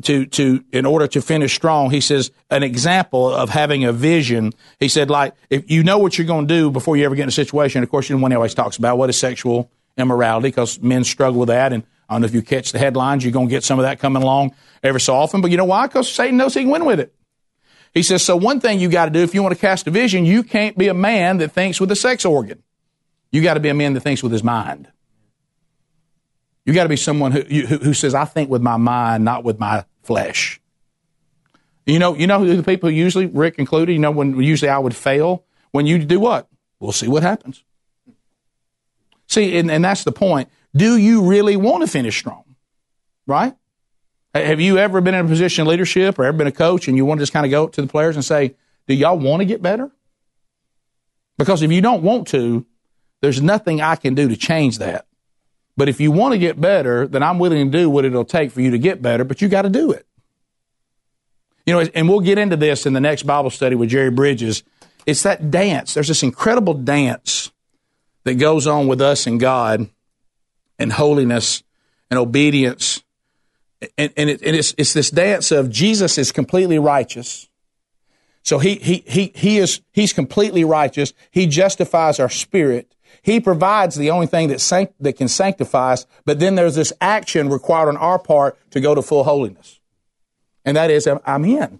to 0.03 0.25
to 0.25 0.63
in 0.71 0.85
order 0.85 1.07
to 1.07 1.21
finish 1.21 1.55
strong 1.55 1.89
he 1.89 2.01
says 2.01 2.31
an 2.49 2.63
example 2.63 3.33
of 3.33 3.49
having 3.49 3.85
a 3.85 3.93
vision. 3.93 4.51
He 4.79 4.89
said 4.89 5.09
like 5.09 5.33
if 5.49 5.69
you 5.71 5.83
know 5.83 5.99
what 5.99 6.17
you're 6.17 6.27
going 6.27 6.47
to 6.47 6.53
do 6.53 6.69
before 6.69 6.97
you 6.97 7.05
ever 7.05 7.15
get 7.15 7.23
in 7.23 7.29
a 7.29 7.31
situation 7.31 7.81
of 7.81 7.89
course 7.89 8.09
you 8.09 8.15
know 8.15 8.21
one 8.21 8.33
always 8.33 8.53
talks 8.53 8.77
about 8.77 8.97
what 8.97 9.09
is 9.09 9.17
sexual 9.17 9.69
immorality? 9.97 10.49
Because 10.49 10.81
men 10.81 11.03
struggle 11.03 11.39
with 11.39 11.47
that 11.47 11.71
and 11.71 11.83
i 12.09 12.13
don't 12.13 12.21
know 12.21 12.25
if 12.25 12.33
you 12.33 12.41
catch 12.41 12.71
the 12.71 12.79
headlines 12.79 13.23
you're 13.23 13.31
going 13.31 13.47
to 13.47 13.51
get 13.51 13.63
some 13.63 13.79
of 13.79 13.83
that 13.83 13.99
coming 13.99 14.21
along 14.21 14.53
every 14.83 14.99
so 14.99 15.15
often 15.15 15.41
but 15.41 15.49
you 15.49 15.57
know 15.57 15.65
why? 15.65 15.87
Because 15.87 16.11
satan 16.11 16.37
knows 16.37 16.53
he 16.53 16.61
can 16.61 16.71
win 16.71 16.85
with 16.85 16.99
it. 16.99 17.13
He 17.93 18.03
says 18.03 18.21
so 18.21 18.35
one 18.35 18.59
thing 18.59 18.79
you 18.79 18.89
got 18.89 19.05
to 19.05 19.11
do 19.11 19.21
if 19.21 19.33
you 19.33 19.41
want 19.41 19.55
to 19.55 19.61
cast 19.61 19.87
a 19.87 19.91
vision 19.91 20.25
you 20.25 20.43
can't 20.43 20.77
be 20.77 20.89
a 20.89 20.93
man 20.93 21.37
that 21.37 21.53
thinks 21.53 21.79
with 21.79 21.89
a 21.91 21.95
sex 21.95 22.25
organ. 22.25 22.61
You 23.31 23.41
got 23.41 23.55
to 23.55 23.59
be 23.59 23.69
a 23.69 23.73
man 23.73 23.93
that 23.93 24.01
thinks 24.01 24.21
with 24.21 24.33
his 24.33 24.43
mind 24.43 24.89
you 26.65 26.73
got 26.73 26.83
to 26.83 26.89
be 26.89 26.95
someone 26.95 27.31
who, 27.31 27.41
who, 27.41 27.77
who 27.77 27.93
says, 27.93 28.15
I 28.15 28.25
think 28.25 28.49
with 28.49 28.61
my 28.61 28.77
mind, 28.77 29.23
not 29.23 29.43
with 29.43 29.59
my 29.59 29.85
flesh. 30.03 30.59
You 31.85 31.99
know, 31.99 32.15
you 32.15 32.25
know 32.25 32.39
who 32.39 32.55
the 32.55 32.63
people 32.63 32.89
usually, 32.89 33.27
Rick 33.27 33.59
included, 33.59 33.93
you 33.93 33.99
know, 33.99 34.11
when 34.11 34.41
usually 34.41 34.69
I 34.69 34.79
would 34.79 34.95
fail? 34.95 35.43
When 35.71 35.85
you 35.85 36.03
do 36.03 36.19
what? 36.19 36.47
We'll 36.79 36.91
see 36.91 37.07
what 37.07 37.21
happens. 37.21 37.63
See, 39.27 39.57
and, 39.57 39.69
and 39.69 39.85
that's 39.85 40.03
the 40.03 40.11
point. 40.11 40.49
Do 40.75 40.97
you 40.97 41.23
really 41.23 41.55
want 41.55 41.83
to 41.83 41.87
finish 41.87 42.17
strong? 42.17 42.43
Right? 43.27 43.55
Have 44.33 44.59
you 44.59 44.77
ever 44.77 44.99
been 44.99 45.13
in 45.13 45.25
a 45.25 45.29
position 45.29 45.61
of 45.61 45.67
leadership 45.67 46.19
or 46.19 46.25
ever 46.25 46.37
been 46.37 46.47
a 46.47 46.51
coach 46.51 46.87
and 46.87 46.97
you 46.97 47.05
want 47.05 47.19
to 47.19 47.21
just 47.21 47.33
kind 47.33 47.45
of 47.45 47.51
go 47.51 47.67
to 47.67 47.81
the 47.81 47.87
players 47.87 48.15
and 48.15 48.25
say, 48.25 48.55
do 48.87 48.93
y'all 48.93 49.17
want 49.17 49.41
to 49.41 49.45
get 49.45 49.61
better? 49.61 49.91
Because 51.37 51.61
if 51.61 51.71
you 51.71 51.81
don't 51.81 52.03
want 52.03 52.27
to, 52.29 52.65
there's 53.21 53.41
nothing 53.41 53.81
I 53.81 53.95
can 53.95 54.13
do 54.15 54.27
to 54.27 54.35
change 54.35 54.79
that. 54.79 55.05
But 55.77 55.89
if 55.89 55.99
you 55.99 56.11
want 56.11 56.33
to 56.33 56.37
get 56.37 56.59
better, 56.59 57.07
then 57.07 57.21
I'm 57.21 57.39
willing 57.39 57.69
to 57.69 57.77
do 57.77 57.89
what 57.89 58.05
it'll 58.05 58.25
take 58.25 58.51
for 58.51 58.61
you 58.61 58.71
to 58.71 58.77
get 58.77 59.01
better, 59.01 59.23
but 59.23 59.41
you 59.41 59.49
got 59.49 59.63
to 59.63 59.69
do 59.69 59.91
it. 59.91 60.05
You 61.65 61.73
know, 61.73 61.89
and 61.93 62.07
we'll 62.07 62.21
get 62.21 62.37
into 62.37 62.55
this 62.55 62.85
in 62.85 62.93
the 62.93 63.01
next 63.01 63.23
Bible 63.23 63.49
study 63.49 63.75
with 63.75 63.89
Jerry 63.89 64.11
Bridges. 64.11 64.63
It's 65.05 65.23
that 65.23 65.51
dance. 65.51 65.93
There's 65.93 66.07
this 66.07 66.23
incredible 66.23 66.75
dance 66.75 67.51
that 68.23 68.35
goes 68.35 68.67
on 68.67 68.87
with 68.87 69.01
us 69.01 69.27
and 69.27 69.39
God 69.39 69.89
and 70.77 70.93
holiness 70.93 71.63
and 72.09 72.19
obedience. 72.19 73.03
And, 73.97 74.13
and, 74.15 74.29
it, 74.29 74.41
and 74.41 74.55
it's, 74.55 74.73
it's 74.77 74.93
this 74.93 75.09
dance 75.09 75.51
of 75.51 75.69
Jesus 75.69 76.17
is 76.17 76.31
completely 76.31 76.79
righteous. 76.79 77.49
So 78.43 78.59
he, 78.59 78.75
he, 78.75 79.03
he, 79.07 79.31
he 79.35 79.57
is, 79.57 79.81
he's 79.91 80.13
completely 80.13 80.63
righteous. 80.63 81.13
He 81.31 81.47
justifies 81.47 82.19
our 82.19 82.29
spirit. 82.29 82.94
He 83.25 83.39
provides 83.39 83.95
the 83.95 84.11
only 84.11 84.27
thing 84.27 84.49
that, 84.49 84.61
sanct- 84.61 84.93
that 84.99 85.13
can 85.13 85.27
sanctify 85.27 85.93
us, 85.93 86.05
but 86.25 86.37
then 86.37 86.53
there's 86.53 86.75
this 86.75 86.93
action 87.01 87.49
required 87.49 87.89
on 87.89 87.97
our 87.97 88.19
part 88.19 88.55
to 88.69 88.79
go 88.79 88.93
to 88.93 89.01
full 89.01 89.23
holiness. 89.23 89.79
And 90.63 90.77
that 90.77 90.91
is, 90.91 91.07
I'm 91.07 91.43
in. 91.43 91.79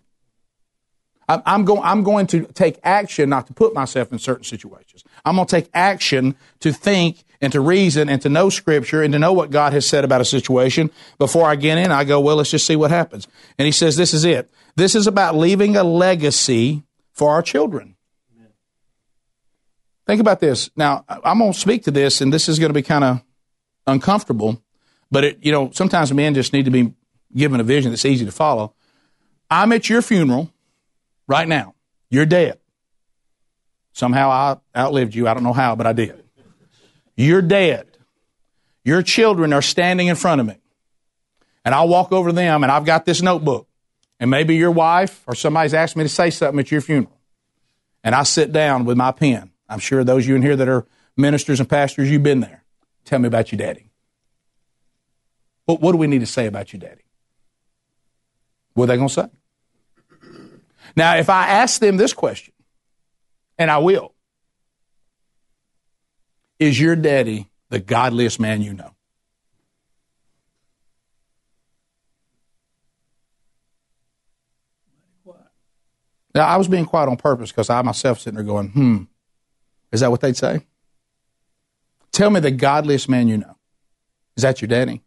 I'm, 1.29 1.63
go- 1.63 1.83
I'm 1.83 2.01
going 2.01 2.25
to 2.27 2.45
take 2.47 2.79
action 2.83 3.29
not 3.29 3.45
to 3.45 3.53
put 3.53 3.75
myself 3.75 4.11
in 4.11 4.17
certain 4.17 4.43
situations. 4.43 5.03
I'm 5.23 5.35
going 5.35 5.45
to 5.45 5.55
take 5.55 5.69
action 5.71 6.35
to 6.61 6.73
think 6.73 7.23
and 7.39 7.53
to 7.53 7.61
reason 7.61 8.09
and 8.09 8.19
to 8.23 8.29
know 8.29 8.49
scripture 8.49 9.03
and 9.03 9.13
to 9.13 9.19
know 9.19 9.31
what 9.31 9.51
God 9.51 9.71
has 9.73 9.87
said 9.87 10.03
about 10.03 10.21
a 10.21 10.25
situation. 10.25 10.89
Before 11.19 11.47
I 11.47 11.57
get 11.57 11.77
in, 11.77 11.91
I 11.91 12.05
go, 12.05 12.19
well, 12.19 12.37
let's 12.37 12.49
just 12.49 12.65
see 12.65 12.75
what 12.75 12.89
happens. 12.89 13.27
And 13.59 13.67
he 13.67 13.71
says, 13.71 13.97
this 13.97 14.15
is 14.15 14.25
it. 14.25 14.49
This 14.77 14.95
is 14.95 15.05
about 15.05 15.35
leaving 15.35 15.75
a 15.75 15.83
legacy 15.83 16.81
for 17.13 17.29
our 17.29 17.43
children. 17.43 17.94
Think 20.05 20.21
about 20.21 20.39
this. 20.39 20.69
Now, 20.75 21.03
I'm 21.07 21.39
going 21.39 21.53
to 21.53 21.59
speak 21.59 21.83
to 21.83 21.91
this, 21.91 22.21
and 22.21 22.31
this 22.31 22.47
is 22.47 22.59
going 22.59 22.69
to 22.69 22.73
be 22.73 22.83
kind 22.83 23.03
of 23.03 23.23
uncomfortable, 23.87 24.61
but 25.11 25.23
it, 25.23 25.39
you 25.41 25.51
know, 25.51 25.71
sometimes 25.71 26.13
men 26.13 26.33
just 26.33 26.53
need 26.53 26.65
to 26.65 26.71
be 26.71 26.93
given 27.35 27.59
a 27.59 27.63
vision 27.63 27.91
that's 27.91 28.05
easy 28.05 28.25
to 28.25 28.31
follow. 28.31 28.73
I'm 29.49 29.71
at 29.71 29.89
your 29.89 30.01
funeral 30.01 30.51
right 31.27 31.47
now. 31.47 31.75
You're 32.09 32.25
dead. 32.25 32.59
Somehow 33.93 34.29
I 34.29 34.57
outlived 34.79 35.15
you. 35.15 35.27
I 35.27 35.33
don't 35.33 35.43
know 35.43 35.53
how, 35.53 35.75
but 35.75 35.87
I 35.87 35.93
did. 35.93 36.23
You're 37.15 37.41
dead. 37.41 37.87
Your 38.83 39.01
children 39.01 39.53
are 39.53 39.61
standing 39.61 40.07
in 40.07 40.15
front 40.15 40.41
of 40.41 40.47
me. 40.47 40.57
And 41.63 41.73
I 41.73 41.83
walk 41.83 42.11
over 42.11 42.29
to 42.29 42.35
them 42.35 42.63
and 42.63 42.71
I've 42.71 42.85
got 42.85 43.05
this 43.05 43.21
notebook 43.21 43.67
and 44.19 44.29
maybe 44.29 44.55
your 44.55 44.71
wife 44.71 45.23
or 45.27 45.35
somebody's 45.35 45.73
asked 45.73 45.95
me 45.95 46.03
to 46.03 46.09
say 46.09 46.29
something 46.29 46.59
at 46.59 46.71
your 46.71 46.81
funeral, 46.81 47.19
and 48.03 48.15
I 48.15 48.23
sit 48.23 48.51
down 48.51 48.85
with 48.85 48.97
my 48.97 49.11
pen. 49.11 49.51
I'm 49.67 49.79
sure 49.79 50.03
those 50.03 50.23
of 50.23 50.29
you 50.29 50.35
in 50.35 50.41
here 50.41 50.55
that 50.55 50.67
are 50.67 50.85
ministers 51.17 51.59
and 51.59 51.69
pastors, 51.69 52.09
you've 52.09 52.23
been 52.23 52.39
there. 52.39 52.63
Tell 53.03 53.19
me 53.19 53.27
about 53.27 53.51
your 53.51 53.57
daddy. 53.57 53.91
What, 55.65 55.81
what 55.81 55.91
do 55.91 55.97
we 55.97 56.07
need 56.07 56.19
to 56.19 56.25
say 56.25 56.45
about 56.45 56.73
your 56.73 56.79
daddy? 56.79 57.01
What 58.73 58.85
are 58.85 58.87
they 58.87 58.97
going 58.97 59.09
to 59.09 59.13
say? 59.13 59.27
Now, 60.95 61.17
if 61.17 61.29
I 61.29 61.47
ask 61.47 61.79
them 61.79 61.97
this 61.97 62.13
question, 62.13 62.53
and 63.57 63.71
I 63.71 63.79
will, 63.79 64.13
is 66.59 66.79
your 66.79 66.95
daddy 66.95 67.49
the 67.69 67.79
godliest 67.79 68.39
man 68.39 68.61
you 68.61 68.73
know? 68.73 68.91
Now, 76.33 76.47
I 76.47 76.57
was 76.57 76.67
being 76.67 76.85
quiet 76.85 77.07
on 77.07 77.15
purpose 77.15 77.51
because 77.51 77.69
I 77.69 77.81
myself 77.81 78.19
sitting 78.19 78.35
there 78.35 78.43
going, 78.43 78.69
hmm, 78.69 79.03
is 79.95 80.01
that 80.01 80.11
what 80.11 80.21
they'd 80.21 80.37
say? 80.37 80.61
Tell 82.11 82.29
me 82.29 82.39
the 82.39 82.51
godliest 82.51 83.09
man 83.09 83.27
you 83.27 83.37
know. 83.37 83.57
Is 84.35 84.43
that 84.43 84.61
your 84.61 84.67
daddy? 84.67 85.01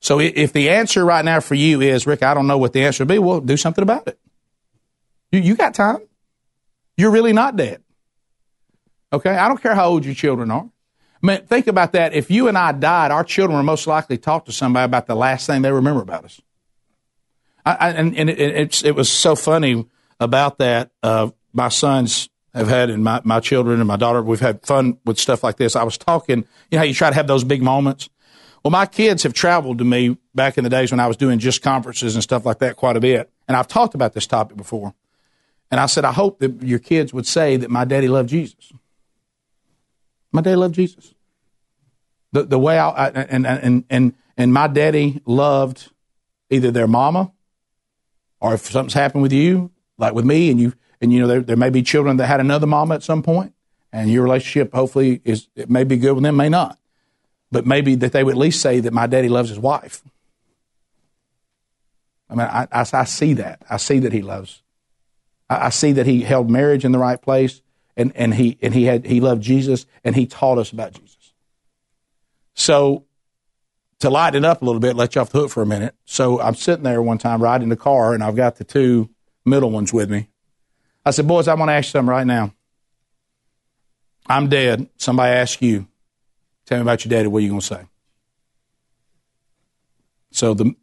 So 0.00 0.20
if 0.20 0.52
the 0.52 0.68
answer 0.68 1.04
right 1.04 1.24
now 1.24 1.40
for 1.40 1.54
you 1.54 1.80
is, 1.80 2.06
Rick, 2.06 2.22
I 2.22 2.34
don't 2.34 2.46
know 2.46 2.58
what 2.58 2.72
the 2.72 2.84
answer 2.84 3.02
would 3.02 3.08
be, 3.08 3.18
well, 3.18 3.40
do 3.40 3.56
something 3.56 3.82
about 3.82 4.06
it. 4.06 4.18
You, 5.32 5.40
you 5.40 5.56
got 5.56 5.74
time. 5.74 5.98
You're 6.96 7.10
really 7.10 7.32
not 7.32 7.56
dead. 7.56 7.82
Okay? 9.12 9.30
I 9.30 9.48
don't 9.48 9.60
care 9.60 9.74
how 9.74 9.88
old 9.88 10.04
your 10.04 10.14
children 10.14 10.50
are. 10.50 10.70
I 11.22 11.26
mean, 11.26 11.46
think 11.46 11.66
about 11.66 11.92
that. 11.92 12.12
If 12.12 12.30
you 12.30 12.46
and 12.46 12.56
I 12.56 12.72
died, 12.72 13.10
our 13.10 13.24
children 13.24 13.56
were 13.56 13.62
most 13.62 13.86
likely 13.86 14.18
talk 14.18 14.44
to 14.44 14.52
somebody 14.52 14.84
about 14.84 15.06
the 15.06 15.16
last 15.16 15.46
thing 15.46 15.62
they 15.62 15.72
remember 15.72 16.02
about 16.02 16.24
us. 16.24 16.40
I, 17.64 17.74
I, 17.74 17.90
and 17.90 18.16
and 18.16 18.30
it, 18.30 18.84
it, 18.84 18.94
was 18.94 19.10
so 19.10 19.34
funny 19.34 19.86
about 20.20 20.58
that. 20.58 20.92
Uh, 21.02 21.30
my 21.52 21.68
sons 21.68 22.28
have 22.56 22.68
had, 22.68 22.90
and 22.90 23.04
my, 23.04 23.20
my 23.24 23.40
children 23.40 23.80
and 23.80 23.86
my 23.86 23.96
daughter, 23.96 24.22
we've 24.22 24.40
had 24.40 24.64
fun 24.64 24.98
with 25.04 25.18
stuff 25.18 25.44
like 25.44 25.56
this. 25.56 25.76
I 25.76 25.84
was 25.84 25.98
talking, 25.98 26.44
you 26.70 26.78
know 26.78 26.84
you 26.84 26.94
try 26.94 27.10
to 27.10 27.14
have 27.14 27.26
those 27.26 27.44
big 27.44 27.62
moments? 27.62 28.08
Well, 28.64 28.70
my 28.70 28.86
kids 28.86 29.22
have 29.22 29.32
traveled 29.32 29.78
to 29.78 29.84
me 29.84 30.16
back 30.34 30.58
in 30.58 30.64
the 30.64 30.70
days 30.70 30.90
when 30.90 30.98
I 30.98 31.06
was 31.06 31.16
doing 31.16 31.38
just 31.38 31.62
conferences 31.62 32.14
and 32.14 32.22
stuff 32.22 32.44
like 32.44 32.58
that 32.58 32.76
quite 32.76 32.96
a 32.96 33.00
bit. 33.00 33.30
And 33.46 33.56
I've 33.56 33.68
talked 33.68 33.94
about 33.94 34.12
this 34.12 34.26
topic 34.26 34.56
before. 34.56 34.94
And 35.70 35.80
I 35.80 35.86
said, 35.86 36.04
I 36.04 36.12
hope 36.12 36.40
that 36.40 36.62
your 36.62 36.78
kids 36.78 37.12
would 37.12 37.26
say 37.26 37.56
that 37.56 37.70
my 37.70 37.84
daddy 37.84 38.08
loved 38.08 38.28
Jesus. 38.28 38.72
My 40.32 40.40
daddy 40.40 40.56
loved 40.56 40.74
Jesus. 40.74 41.14
The, 42.32 42.44
the 42.44 42.58
way 42.58 42.78
I, 42.78 42.88
I 42.88 43.08
and, 43.08 43.46
and, 43.46 43.84
and, 43.88 44.14
and 44.36 44.52
my 44.52 44.66
daddy 44.66 45.22
loved 45.26 45.90
either 46.50 46.70
their 46.70 46.88
mama 46.88 47.32
or 48.40 48.54
if 48.54 48.66
something's 48.66 48.94
happened 48.94 49.22
with 49.22 49.32
you, 49.32 49.70
like 49.98 50.12
with 50.12 50.24
me, 50.24 50.50
and 50.50 50.60
you, 50.60 50.72
and 51.00 51.12
you 51.12 51.20
know, 51.20 51.26
there, 51.26 51.40
there 51.40 51.56
may 51.56 51.70
be 51.70 51.82
children 51.82 52.16
that 52.16 52.26
had 52.26 52.40
another 52.40 52.66
mama 52.66 52.94
at 52.94 53.02
some 53.02 53.22
point, 53.22 53.52
and 53.92 54.10
your 54.10 54.22
relationship 54.22 54.74
hopefully 54.74 55.20
is, 55.24 55.48
it 55.54 55.70
may 55.70 55.84
be 55.84 55.96
good 55.96 56.12
with 56.12 56.22
them, 56.22 56.36
may 56.36 56.48
not. 56.48 56.78
But 57.52 57.66
maybe 57.66 57.94
that 57.96 58.12
they 58.12 58.24
would 58.24 58.32
at 58.32 58.38
least 58.38 58.60
say 58.60 58.80
that 58.80 58.92
my 58.92 59.06
daddy 59.06 59.28
loves 59.28 59.48
his 59.48 59.58
wife. 59.58 60.02
I 62.28 62.34
mean, 62.34 62.46
I, 62.46 62.66
I, 62.72 62.84
I 62.92 63.04
see 63.04 63.34
that. 63.34 63.62
I 63.70 63.76
see 63.76 64.00
that 64.00 64.12
he 64.12 64.22
loves. 64.22 64.62
I, 65.48 65.66
I 65.66 65.68
see 65.70 65.92
that 65.92 66.06
he 66.06 66.22
held 66.22 66.50
marriage 66.50 66.84
in 66.84 66.92
the 66.92 66.98
right 66.98 67.20
place, 67.20 67.62
and, 67.96 68.12
and 68.16 68.34
he 68.34 68.58
and 68.60 68.74
he 68.74 68.84
had 68.84 69.06
he 69.06 69.20
loved 69.20 69.42
Jesus, 69.42 69.86
and 70.02 70.16
he 70.16 70.26
taught 70.26 70.58
us 70.58 70.72
about 70.72 70.92
Jesus. 70.92 71.32
So 72.54 73.04
to 74.00 74.10
lighten 74.10 74.44
it 74.44 74.46
up 74.46 74.60
a 74.60 74.64
little 74.64 74.80
bit, 74.80 74.96
let 74.96 75.14
you 75.14 75.20
off 75.20 75.30
the 75.30 75.38
hook 75.38 75.50
for 75.50 75.62
a 75.62 75.66
minute. 75.66 75.94
So 76.04 76.40
I'm 76.40 76.54
sitting 76.54 76.82
there 76.82 77.00
one 77.00 77.18
time 77.18 77.42
riding 77.42 77.68
the 77.68 77.76
car, 77.76 78.12
and 78.12 78.22
I've 78.22 78.36
got 78.36 78.56
the 78.56 78.64
two 78.64 79.08
middle 79.44 79.70
ones 79.70 79.92
with 79.92 80.10
me. 80.10 80.28
I 81.06 81.10
said, 81.12 81.26
Boys, 81.26 81.48
I 81.48 81.54
want 81.54 81.70
to 81.70 81.72
ask 81.72 81.86
you 81.86 81.92
something 81.92 82.10
right 82.10 82.26
now. 82.26 82.52
I'm 84.26 84.48
dead. 84.48 84.88
Somebody 84.96 85.32
asks 85.32 85.62
you, 85.62 85.86
tell 86.66 86.78
me 86.78 86.82
about 86.82 87.04
your 87.04 87.10
daddy. 87.10 87.28
What 87.28 87.38
are 87.38 87.42
you 87.42 87.48
going 87.48 87.60
to 87.60 87.66
say? 87.66 87.82
So 90.32 90.52
the 90.52 90.74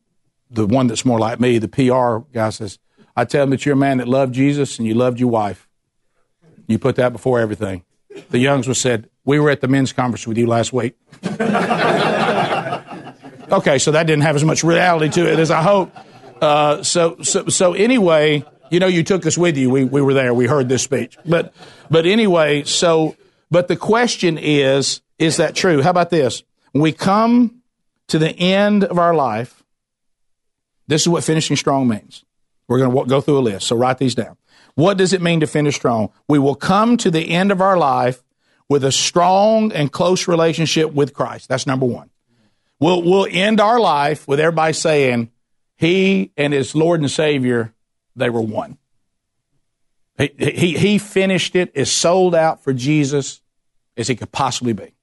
the 0.49 0.65
one 0.65 0.87
that's 0.87 1.05
more 1.05 1.19
like 1.19 1.39
me, 1.39 1.57
the 1.57 1.67
PR 1.67 2.25
guy 2.33 2.49
says, 2.51 2.79
I 3.15 3.25
tell 3.25 3.43
him 3.43 3.49
that 3.51 3.65
you're 3.65 3.73
a 3.73 3.77
man 3.77 3.97
that 3.97 4.07
loved 4.07 4.33
Jesus 4.33 4.79
and 4.79 4.87
you 4.87 4.93
loved 4.93 5.19
your 5.19 5.29
wife. 5.29 5.67
You 6.67 6.79
put 6.79 6.95
that 6.95 7.11
before 7.11 7.39
everything. 7.39 7.83
The 8.29 8.39
Youngs 8.39 8.67
was 8.67 8.79
said, 8.79 9.09
We 9.25 9.39
were 9.39 9.49
at 9.49 9.61
the 9.61 9.67
men's 9.67 9.93
conference 9.93 10.25
with 10.25 10.37
you 10.37 10.47
last 10.47 10.73
week. 10.73 10.95
Okay, 13.53 13.77
so 13.77 13.91
that 13.91 14.07
didn't 14.07 14.23
have 14.23 14.35
as 14.35 14.43
much 14.43 14.63
reality 14.63 15.09
to 15.09 15.31
it 15.31 15.37
as 15.37 15.51
I 15.51 15.61
hoped. 15.61 15.95
Uh, 16.41 16.81
so, 16.81 17.17
so, 17.21 17.47
so 17.49 17.73
anyway, 17.73 18.43
you 18.73 18.79
know, 18.79 18.87
you 18.87 19.03
took 19.03 19.27
us 19.27 19.37
with 19.37 19.55
you. 19.55 19.69
We, 19.69 19.83
we 19.83 20.01
were 20.01 20.15
there. 20.15 20.33
We 20.33 20.47
heard 20.47 20.67
this 20.67 20.81
speech. 20.81 21.15
But, 21.27 21.53
but 21.91 22.07
anyway, 22.07 22.63
so, 22.63 23.15
but 23.51 23.67
the 23.67 23.75
question 23.75 24.39
is, 24.39 25.01
is 25.19 25.37
that 25.37 25.53
true? 25.53 25.83
How 25.83 25.91
about 25.91 26.09
this? 26.09 26.41
When 26.71 26.81
we 26.81 26.91
come 26.91 27.61
to 28.07 28.17
the 28.17 28.31
end 28.31 28.83
of 28.83 28.97
our 28.97 29.13
life, 29.13 29.61
this 30.87 31.03
is 31.03 31.07
what 31.07 31.23
finishing 31.23 31.55
strong 31.55 31.87
means. 31.87 32.25
We're 32.67 32.79
going 32.79 32.91
to 32.91 33.05
go 33.05 33.21
through 33.21 33.37
a 33.37 33.41
list. 33.41 33.67
So 33.67 33.75
write 33.75 33.99
these 33.99 34.15
down. 34.15 34.37
What 34.73 34.97
does 34.97 35.13
it 35.13 35.21
mean 35.21 35.41
to 35.41 35.47
finish 35.47 35.75
strong? 35.75 36.09
We 36.27 36.39
will 36.39 36.55
come 36.55 36.97
to 36.97 37.11
the 37.11 37.29
end 37.29 37.51
of 37.51 37.61
our 37.61 37.77
life 37.77 38.23
with 38.69 38.83
a 38.83 38.91
strong 38.91 39.71
and 39.71 39.91
close 39.91 40.27
relationship 40.27 40.91
with 40.91 41.13
Christ. 41.13 41.47
That's 41.47 41.67
number 41.67 41.85
one. 41.85 42.09
We'll, 42.79 43.03
we'll 43.03 43.27
end 43.29 43.61
our 43.61 43.79
life 43.79 44.27
with 44.27 44.39
everybody 44.39 44.73
saying, 44.73 45.29
He 45.75 46.31
and 46.35 46.53
His 46.53 46.73
Lord 46.73 47.01
and 47.01 47.11
Savior, 47.11 47.71
they 48.15 48.29
were 48.29 48.41
one. 48.41 48.77
He, 50.17 50.31
he, 50.37 50.77
he 50.77 50.97
finished 50.97 51.55
it 51.55 51.75
as 51.75 51.91
sold 51.91 52.35
out 52.35 52.63
for 52.63 52.73
Jesus 52.73 53.41
as 53.97 54.07
he 54.07 54.15
could 54.15 54.31
possibly 54.31 54.73
be. 54.73 54.93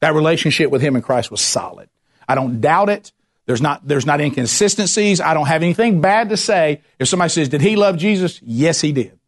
That 0.00 0.14
relationship 0.14 0.70
with 0.70 0.82
him 0.82 0.94
and 0.94 1.04
Christ 1.04 1.30
was 1.30 1.40
solid. 1.40 1.88
I 2.28 2.34
don't 2.34 2.60
doubt 2.60 2.88
it. 2.88 3.12
There's 3.46 3.60
not, 3.60 3.86
there's 3.86 4.06
not 4.06 4.20
inconsistencies. 4.20 5.20
I 5.20 5.34
don't 5.34 5.46
have 5.46 5.62
anything 5.62 6.00
bad 6.00 6.30
to 6.30 6.36
say. 6.36 6.80
If 6.98 7.08
somebody 7.08 7.30
says, 7.30 7.48
Did 7.48 7.60
he 7.60 7.76
love 7.76 7.98
Jesus? 7.98 8.40
Yes, 8.42 8.80
he 8.80 8.92
did. 8.92 9.18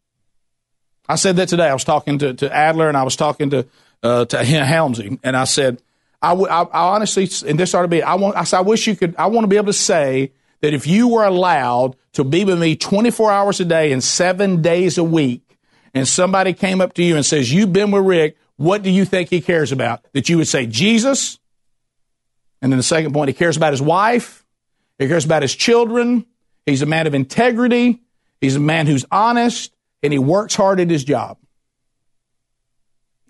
I 1.08 1.16
said 1.16 1.36
that 1.36 1.48
today. 1.48 1.68
I 1.68 1.72
was 1.72 1.84
talking 1.84 2.18
to, 2.18 2.34
to 2.34 2.54
Adler 2.54 2.88
and 2.88 2.96
I 2.96 3.02
was 3.02 3.16
talking 3.16 3.50
to, 3.50 3.66
uh, 4.02 4.24
to 4.26 4.36
Helmsy, 4.38 5.18
and 5.22 5.36
I 5.36 5.44
said, 5.44 5.82
I, 6.22 6.32
I, 6.32 6.62
I 6.62 6.94
honestly, 6.94 7.28
and 7.48 7.58
this 7.58 7.74
ought 7.74 7.82
to 7.82 7.88
be, 7.88 8.02
I 8.02 8.14
want, 8.14 8.36
I, 8.36 8.58
I 8.58 8.62
wish 8.62 8.86
you 8.86 8.96
could, 8.96 9.14
I 9.16 9.26
want 9.26 9.44
to 9.44 9.48
be 9.48 9.56
able 9.56 9.66
to 9.66 9.72
say 9.72 10.32
that 10.60 10.72
if 10.74 10.86
you 10.86 11.08
were 11.08 11.24
allowed 11.24 11.96
to 12.16 12.24
be 12.24 12.46
with 12.46 12.58
me 12.58 12.74
24 12.76 13.30
hours 13.30 13.60
a 13.60 13.64
day 13.66 13.92
and 13.92 14.02
seven 14.02 14.62
days 14.62 14.96
a 14.96 15.04
week, 15.04 15.58
and 15.92 16.08
somebody 16.08 16.54
came 16.54 16.80
up 16.80 16.94
to 16.94 17.02
you 17.02 17.14
and 17.14 17.26
says, 17.26 17.52
You've 17.52 17.74
been 17.74 17.90
with 17.90 18.06
Rick, 18.06 18.38
what 18.56 18.82
do 18.82 18.88
you 18.88 19.04
think 19.04 19.28
he 19.28 19.42
cares 19.42 19.70
about? 19.70 20.02
That 20.14 20.30
you 20.30 20.38
would 20.38 20.48
say, 20.48 20.66
Jesus. 20.66 21.38
And 22.62 22.72
then 22.72 22.78
the 22.78 22.82
second 22.82 23.12
point, 23.12 23.28
he 23.28 23.34
cares 23.34 23.58
about 23.58 23.74
his 23.74 23.82
wife, 23.82 24.46
he 24.98 25.08
cares 25.08 25.26
about 25.26 25.42
his 25.42 25.54
children, 25.54 26.24
he's 26.64 26.80
a 26.80 26.86
man 26.86 27.06
of 27.06 27.14
integrity, 27.14 28.00
he's 28.40 28.56
a 28.56 28.60
man 28.60 28.86
who's 28.86 29.04
honest, 29.10 29.74
and 30.02 30.10
he 30.10 30.18
works 30.18 30.54
hard 30.54 30.80
at 30.80 30.88
his 30.88 31.04
job. 31.04 31.36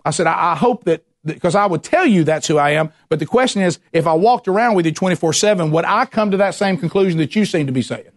I 0.05 0.11
said, 0.11 0.27
I, 0.27 0.53
I 0.53 0.55
hope 0.55 0.85
that 0.85 1.03
because 1.25 1.55
I 1.55 1.65
would 1.65 1.83
tell 1.83 2.05
you 2.05 2.23
that's 2.23 2.47
who 2.47 2.57
I 2.57 2.69
am. 2.71 2.93
But 3.09 3.19
the 3.19 3.25
question 3.25 3.63
is, 3.63 3.79
if 3.91 4.07
I 4.07 4.13
walked 4.13 4.47
around 4.47 4.75
with 4.75 4.85
you 4.85 4.93
24 4.93 5.33
7, 5.33 5.71
would 5.71 5.83
I 5.83 6.05
come 6.05 6.31
to 6.31 6.37
that 6.37 6.55
same 6.55 6.77
conclusion 6.77 7.17
that 7.19 7.35
you 7.35 7.43
seem 7.43 7.67
to 7.67 7.73
be 7.73 7.81
saying? 7.81 8.11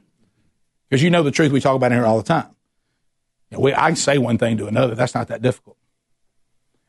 Because 0.91 1.03
you 1.03 1.11
know 1.11 1.23
the 1.23 1.31
truth 1.31 1.53
we 1.53 1.61
talk 1.61 1.77
about 1.77 1.93
here 1.93 2.05
all 2.05 2.19
the 2.19 2.25
time. 2.25 2.49
You 3.51 3.57
know, 3.57 3.63
we, 3.63 3.73
I 3.73 3.87
can 3.87 3.97
say 3.97 4.19
one 4.19 4.37
thing 4.37 4.59
to 4.59 4.67
another. 4.67 4.95
That's 4.95 5.15
not 5.15 5.29
that 5.29 5.41
difficult. 5.41 5.77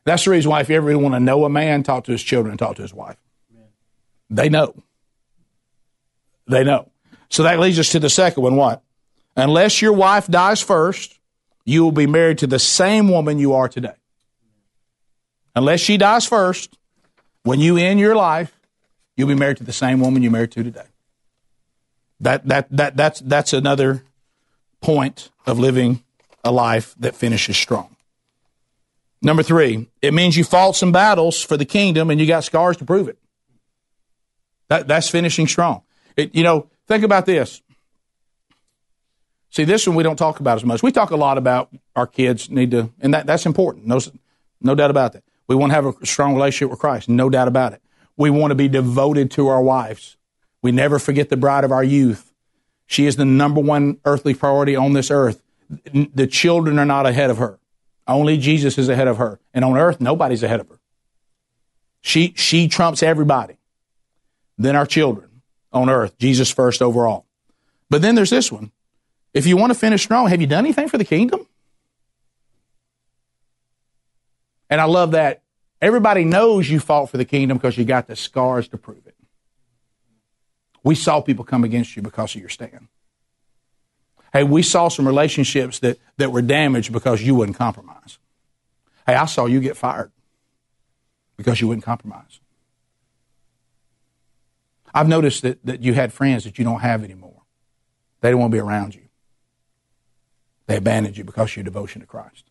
That's 0.04 0.24
the 0.24 0.32
reason 0.32 0.50
why 0.50 0.60
if 0.60 0.68
you 0.68 0.76
ever 0.76 0.98
want 0.98 1.14
to 1.14 1.20
know 1.20 1.44
a 1.44 1.48
man, 1.48 1.82
talk 1.82 2.04
to 2.04 2.12
his 2.12 2.22
children 2.22 2.50
and 2.50 2.58
talk 2.58 2.76
to 2.76 2.82
his 2.82 2.92
wife. 2.92 3.16
They 4.28 4.48
know. 4.48 4.74
They 6.48 6.64
know. 6.64 6.90
So 7.30 7.44
that 7.44 7.60
leads 7.60 7.78
us 7.78 7.90
to 7.90 8.00
the 8.00 8.10
second 8.10 8.42
one. 8.42 8.56
What? 8.56 8.82
Unless 9.36 9.80
your 9.80 9.92
wife 9.92 10.26
dies 10.26 10.60
first, 10.60 11.18
you 11.64 11.84
will 11.84 11.92
be 11.92 12.06
married 12.06 12.38
to 12.38 12.46
the 12.46 12.58
same 12.58 13.08
woman 13.08 13.38
you 13.38 13.54
are 13.54 13.68
today 13.68 13.94
unless 15.54 15.80
she 15.80 15.96
dies 15.96 16.26
first, 16.26 16.78
when 17.42 17.60
you 17.60 17.76
end 17.76 18.00
your 18.00 18.14
life, 18.14 18.58
you'll 19.16 19.28
be 19.28 19.34
married 19.34 19.58
to 19.58 19.64
the 19.64 19.72
same 19.72 20.00
woman 20.00 20.22
you're 20.22 20.32
married 20.32 20.52
to 20.52 20.62
today. 20.62 20.86
That, 22.22 22.46
that, 22.48 22.68
that, 22.70 22.96
that's, 22.96 23.20
that's 23.20 23.52
another 23.52 24.04
point 24.80 25.30
of 25.44 25.58
living 25.58 26.02
a 26.44 26.52
life 26.52 26.94
that 26.98 27.14
finishes 27.14 27.56
strong. 27.56 27.96
Number 29.20 29.42
three, 29.42 29.88
it 30.00 30.14
means 30.14 30.36
you 30.36 30.44
fought 30.44 30.76
some 30.76 30.92
battles 30.92 31.42
for 31.42 31.56
the 31.56 31.64
kingdom 31.64 32.10
and 32.10 32.20
you 32.20 32.26
got 32.26 32.44
scars 32.44 32.76
to 32.78 32.84
prove 32.84 33.08
it. 33.08 33.18
That, 34.68 34.88
that's 34.88 35.08
finishing 35.08 35.46
strong. 35.46 35.82
It, 36.16 36.34
you 36.34 36.42
know, 36.42 36.68
think 36.88 37.04
about 37.04 37.26
this. 37.26 37.60
See, 39.50 39.64
this 39.64 39.86
one 39.86 39.96
we 39.96 40.02
don't 40.02 40.16
talk 40.16 40.40
about 40.40 40.56
as 40.56 40.64
much. 40.64 40.82
We 40.82 40.92
talk 40.92 41.10
a 41.10 41.16
lot 41.16 41.38
about 41.38 41.70
our 41.94 42.06
kids 42.06 42.50
need 42.50 42.70
to, 42.70 42.90
and 43.00 43.12
that, 43.14 43.26
that's 43.26 43.46
important. 43.46 43.86
No, 43.86 44.00
no 44.60 44.74
doubt 44.74 44.90
about 44.90 45.12
that. 45.12 45.24
We 45.46 45.56
want 45.56 45.70
to 45.70 45.74
have 45.74 45.86
a 45.86 46.06
strong 46.06 46.34
relationship 46.34 46.70
with 46.70 46.78
Christ, 46.78 47.08
no 47.08 47.28
doubt 47.28 47.48
about 47.48 47.72
it. 47.72 47.82
We 48.16 48.30
want 48.30 48.52
to 48.52 48.54
be 48.54 48.68
devoted 48.68 49.30
to 49.32 49.48
our 49.48 49.62
wives. 49.62 50.16
We 50.62 50.72
never 50.72 50.98
forget 50.98 51.28
the 51.28 51.36
bride 51.36 51.64
of 51.64 51.72
our 51.72 51.84
youth. 51.84 52.32
She 52.86 53.06
is 53.06 53.16
the 53.16 53.24
number 53.24 53.60
one 53.60 53.98
earthly 54.04 54.34
priority 54.34 54.76
on 54.76 54.92
this 54.92 55.10
earth. 55.10 55.42
The 55.92 56.26
children 56.26 56.78
are 56.78 56.86
not 56.86 57.06
ahead 57.06 57.30
of 57.30 57.38
her. 57.38 57.58
Only 58.06 58.38
Jesus 58.38 58.78
is 58.78 58.88
ahead 58.88 59.08
of 59.08 59.18
her. 59.18 59.40
And 59.52 59.64
on 59.64 59.76
earth, 59.76 60.00
nobody's 60.00 60.42
ahead 60.42 60.60
of 60.60 60.68
her. 60.68 60.78
She, 62.00 62.34
she 62.36 62.68
trumps 62.68 63.02
everybody. 63.02 63.56
Then 64.58 64.76
our 64.76 64.86
children 64.86 65.42
on 65.72 65.88
earth, 65.88 66.18
Jesus 66.18 66.50
first 66.50 66.82
overall. 66.82 67.26
But 67.88 68.02
then 68.02 68.14
there's 68.14 68.30
this 68.30 68.52
one. 68.52 68.72
If 69.34 69.46
you 69.46 69.56
want 69.56 69.72
to 69.72 69.78
finish 69.78 70.02
strong, 70.02 70.28
have 70.28 70.40
you 70.40 70.46
done 70.46 70.64
anything 70.64 70.88
for 70.88 70.98
the 70.98 71.04
kingdom? 71.04 71.46
And 74.68 74.80
I 74.80 74.84
love 74.84 75.12
that 75.12 75.42
everybody 75.80 76.24
knows 76.24 76.68
you 76.68 76.80
fought 76.80 77.10
for 77.10 77.16
the 77.16 77.24
kingdom 77.24 77.56
because 77.58 77.78
you 77.78 77.84
got 77.84 78.06
the 78.06 78.16
scars 78.16 78.68
to 78.68 78.78
prove 78.78 79.06
it. 79.06 79.14
We 80.82 80.94
saw 80.94 81.20
people 81.20 81.44
come 81.44 81.64
against 81.64 81.96
you 81.96 82.02
because 82.02 82.34
of 82.34 82.40
your 82.40 82.50
stand. 82.50 82.88
Hey, 84.32 84.44
we 84.44 84.62
saw 84.62 84.88
some 84.88 85.06
relationships 85.06 85.78
that, 85.80 85.98
that 86.16 86.32
were 86.32 86.42
damaged 86.42 86.92
because 86.92 87.22
you 87.22 87.34
wouldn't 87.34 87.58
compromise. 87.58 88.18
Hey, 89.06 89.14
I 89.14 89.26
saw 89.26 89.46
you 89.46 89.60
get 89.60 89.76
fired 89.76 90.10
because 91.36 91.60
you 91.60 91.68
wouldn't 91.68 91.84
compromise. 91.84 92.40
I've 94.94 95.08
noticed 95.08 95.42
that, 95.42 95.64
that 95.64 95.82
you 95.82 95.94
had 95.94 96.12
friends 96.12 96.44
that 96.44 96.58
you 96.58 96.64
don't 96.64 96.80
have 96.80 97.04
anymore. 97.04 97.42
They 98.20 98.30
don't 98.30 98.40
want 98.40 98.52
to 98.52 98.56
be 98.56 98.60
around 98.60 98.94
you. 98.94 99.02
They 100.66 100.76
abandoned 100.76 101.16
you 101.16 101.24
because 101.24 101.50
of 101.50 101.56
your 101.56 101.64
devotion 101.64 102.00
to 102.00 102.06
Christ. 102.06 102.44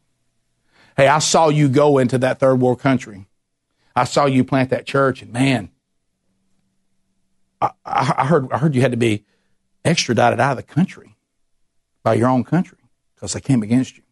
Hey, 0.98 1.08
I 1.08 1.20
saw 1.20 1.50
you 1.50 1.70
go 1.70 1.98
into 1.98 2.18
that 2.20 2.40
third 2.40 2.60
world 2.60 2.80
country. 2.80 3.26
I 3.96 4.04
saw 4.04 4.26
you 4.26 4.44
plant 4.44 4.70
that 4.70 4.86
church, 4.86 5.22
and 5.22 5.32
man, 5.32 5.70
I, 7.62 7.72
I, 7.86 8.26
heard 8.26 8.52
I 8.52 8.58
heard 8.58 8.76
you 8.76 8.82
had 8.82 8.92
to 8.92 8.98
be 8.98 9.24
extradited 9.86 10.40
out 10.40 10.52
of 10.52 10.58
the 10.58 10.64
country 10.64 11.16
by 12.04 12.16
your 12.16 12.28
own 12.28 12.44
country 12.44 12.80
because 13.14 13.34
they 13.34 13.42
came 13.42 13.62
against 13.62 13.98
you. 13.98 14.04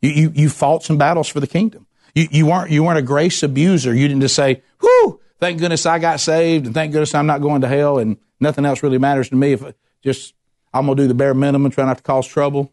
You, 0.00 0.10
you. 0.10 0.32
you 0.34 0.48
fought 0.48 0.84
some 0.84 0.98
battles 0.98 1.28
for 1.28 1.40
the 1.40 1.46
kingdom. 1.46 1.86
You, 2.14 2.28
you 2.30 2.46
weren't 2.46 2.70
you 2.70 2.84
weren't 2.84 2.98
a 2.98 3.02
grace 3.02 3.42
abuser. 3.42 3.94
You 3.94 4.06
didn't 4.06 4.22
just 4.22 4.36
say, 4.36 4.62
"Whoo, 4.80 5.20
thank 5.38 5.58
goodness 5.58 5.86
I 5.86 5.98
got 5.98 6.20
saved, 6.20 6.66
and 6.66 6.74
thank 6.74 6.92
goodness 6.92 7.14
I'm 7.14 7.26
not 7.26 7.40
going 7.40 7.62
to 7.62 7.68
hell, 7.68 7.98
and 7.98 8.16
nothing 8.38 8.64
else 8.64 8.82
really 8.82 8.98
matters 8.98 9.28
to 9.30 9.36
me. 9.36 9.52
If 9.52 9.64
I 9.64 9.74
just 10.02 10.34
I'm 10.74 10.86
gonna 10.86 10.96
do 10.96 11.08
the 11.08 11.14
bare 11.14 11.34
minimum, 11.34 11.70
try 11.70 11.84
not 11.84 11.96
to 11.98 12.02
cause 12.02 12.26
trouble." 12.26 12.72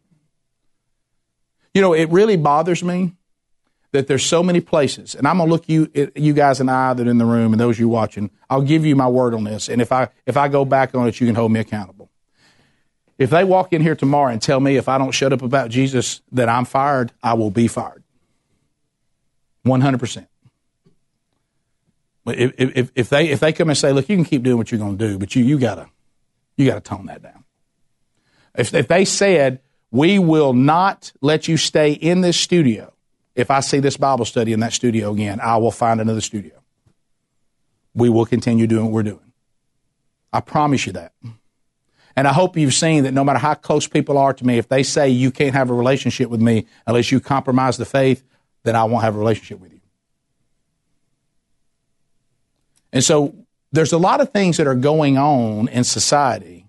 You 1.74 1.82
know, 1.82 1.94
it 1.94 2.10
really 2.10 2.36
bothers 2.36 2.84
me 2.84 3.16
that 3.92 4.08
there's 4.08 4.26
so 4.26 4.44
many 4.44 4.62
places, 4.62 5.16
and 5.16 5.28
I'm 5.28 5.38
gonna 5.38 5.50
look 5.50 5.68
you 5.68 5.90
you 6.16 6.34
guys 6.34 6.60
and 6.60 6.70
I 6.70 6.94
that 6.94 7.08
are 7.08 7.10
in 7.10 7.18
the 7.18 7.26
room 7.26 7.54
and 7.54 7.60
those 7.60 7.80
you 7.80 7.90
watching. 7.90 8.30
I'll 8.50 8.62
give 8.62 8.86
you 8.86 8.96
my 8.96 9.08
word 9.08 9.34
on 9.34 9.44
this, 9.44 9.70
and 9.70 9.82
if 9.82 9.92
I 9.92 10.10
if 10.26 10.38
I 10.38 10.48
go 10.48 10.66
back 10.66 10.94
on 10.94 11.08
it, 11.08 11.20
you 11.20 11.28
can 11.28 11.36
hold 11.36 11.52
me 11.52 11.60
accountable. 11.60 12.10
If 13.18 13.32
they 13.32 13.44
walk 13.44 13.74
in 13.74 13.82
here 13.82 13.96
tomorrow 13.96 14.32
and 14.32 14.42
tell 14.42 14.60
me 14.60 14.78
if 14.78 14.88
I 14.88 14.98
don't 14.98 15.12
shut 15.12 15.34
up 15.34 15.42
about 15.42 15.70
Jesus 15.70 16.22
that 16.32 16.48
I'm 16.48 16.66
fired, 16.66 17.12
I 17.22 17.34
will 17.34 17.52
be 17.52 17.68
fired. 17.68 18.04
One 19.64 19.82
hundred 19.82 20.00
percent. 20.00 20.28
If, 22.26 22.54
if, 22.58 22.92
if 22.96 23.10
they 23.10 23.30
if 23.30 23.40
they 23.40 23.54
come 23.54 23.70
and 23.70 23.78
say, 23.78 23.92
look, 23.92 24.08
you 24.08 24.16
can 24.16 24.26
keep 24.26 24.44
doing 24.44 24.58
what 24.58 24.72
you're 24.72 24.80
to 24.80 24.96
do, 24.96 25.18
but 25.18 25.36
you 25.36 25.44
you 25.44 25.58
gotta 25.60 25.90
you 26.58 26.66
gotta 26.66 26.82
tone 26.82 27.08
that 27.08 27.24
down. 27.24 27.44
If 28.56 28.74
if 28.74 28.88
they 28.88 29.04
said 29.04 29.62
we 29.92 30.20
will 30.20 30.54
not 30.54 31.12
let 31.22 31.48
you 31.48 31.58
stay 31.58 31.94
in 31.94 32.22
this 32.22 32.38
studio 32.38 32.94
if 33.40 33.50
I 33.50 33.62
see 33.62 33.80
this 33.80 33.96
Bible 33.96 34.26
study 34.26 34.52
in 34.52 34.60
that 34.60 34.74
studio 34.74 35.14
again, 35.14 35.40
I 35.40 35.56
will 35.58 35.72
find 35.72 36.02
another 36.02 36.20
studio. 36.20 36.62
We 37.94 38.10
will 38.10 38.26
continue 38.26 38.68
doing 38.68 38.86
what 38.86 38.92
we're 38.92 39.04
doing. 39.04 39.32
I 40.34 40.42
promise 40.42 40.86
you 40.86 40.92
that. 40.94 41.14
And 42.18 42.28
I 42.28 42.34
hope 42.34 42.58
you've 42.58 42.74
seen 42.74 43.04
that 43.04 43.14
no 43.14 43.24
matter 43.24 43.40
how 43.40 43.54
close 43.54 43.88
people 43.88 44.18
are 44.18 44.34
to 44.34 44.46
me, 44.46 44.58
if 44.58 44.68
they 44.68 44.84
say 44.84 45.08
you 45.08 45.32
can't 45.32 45.54
have 45.54 45.70
a 45.70 45.74
relationship 45.74 46.30
with 46.30 46.42
me 46.42 46.66
unless 46.86 47.14
you 47.14 47.22
compromise 47.22 47.78
the 47.78 47.86
faith, 47.86 48.26
then 48.64 48.76
I 48.76 48.84
won't 48.84 49.06
have 49.06 49.16
a 49.16 49.20
relationship 49.20 49.62
with 49.62 49.72
you. 49.72 49.80
And 52.92 53.06
so 53.06 53.36
there's 53.72 53.94
a 53.94 53.98
lot 53.98 54.20
of 54.20 54.32
things 54.32 54.58
that 54.58 54.68
are 54.68 54.76
going 54.76 55.18
on 55.18 55.70
in 55.70 55.86
society 55.86 56.68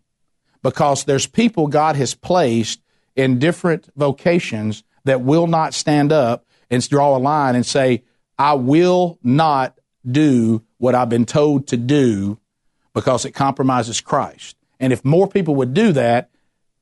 because 0.63 1.03
there's 1.03 1.27
people 1.27 1.67
God 1.67 1.97
has 1.97 2.15
placed 2.15 2.81
in 3.17 3.41
different 3.41 3.89
vocations 3.97 4.85
that 5.03 5.23
will 5.23 5.49
not 5.49 5.75
stand 5.75 6.13
up 6.13 6.45
and 6.71 6.89
draw 6.89 7.17
a 7.17 7.19
line 7.19 7.57
and 7.57 7.67
say, 7.67 8.05
I 8.39 8.55
will 8.55 9.19
not 9.23 9.79
do 10.09 10.63
what 10.79 10.95
I've 10.95 11.09
been 11.09 11.27
told 11.27 11.67
to 11.69 11.77
do 11.77 12.39
because 12.95 13.25
it 13.25 13.33
compromises 13.33 14.01
Christ. 14.01 14.57
And 14.79 14.93
if 14.93 15.05
more 15.05 15.29
people 15.29 15.55
would 15.57 15.75
do 15.75 15.93
that, 15.93 16.31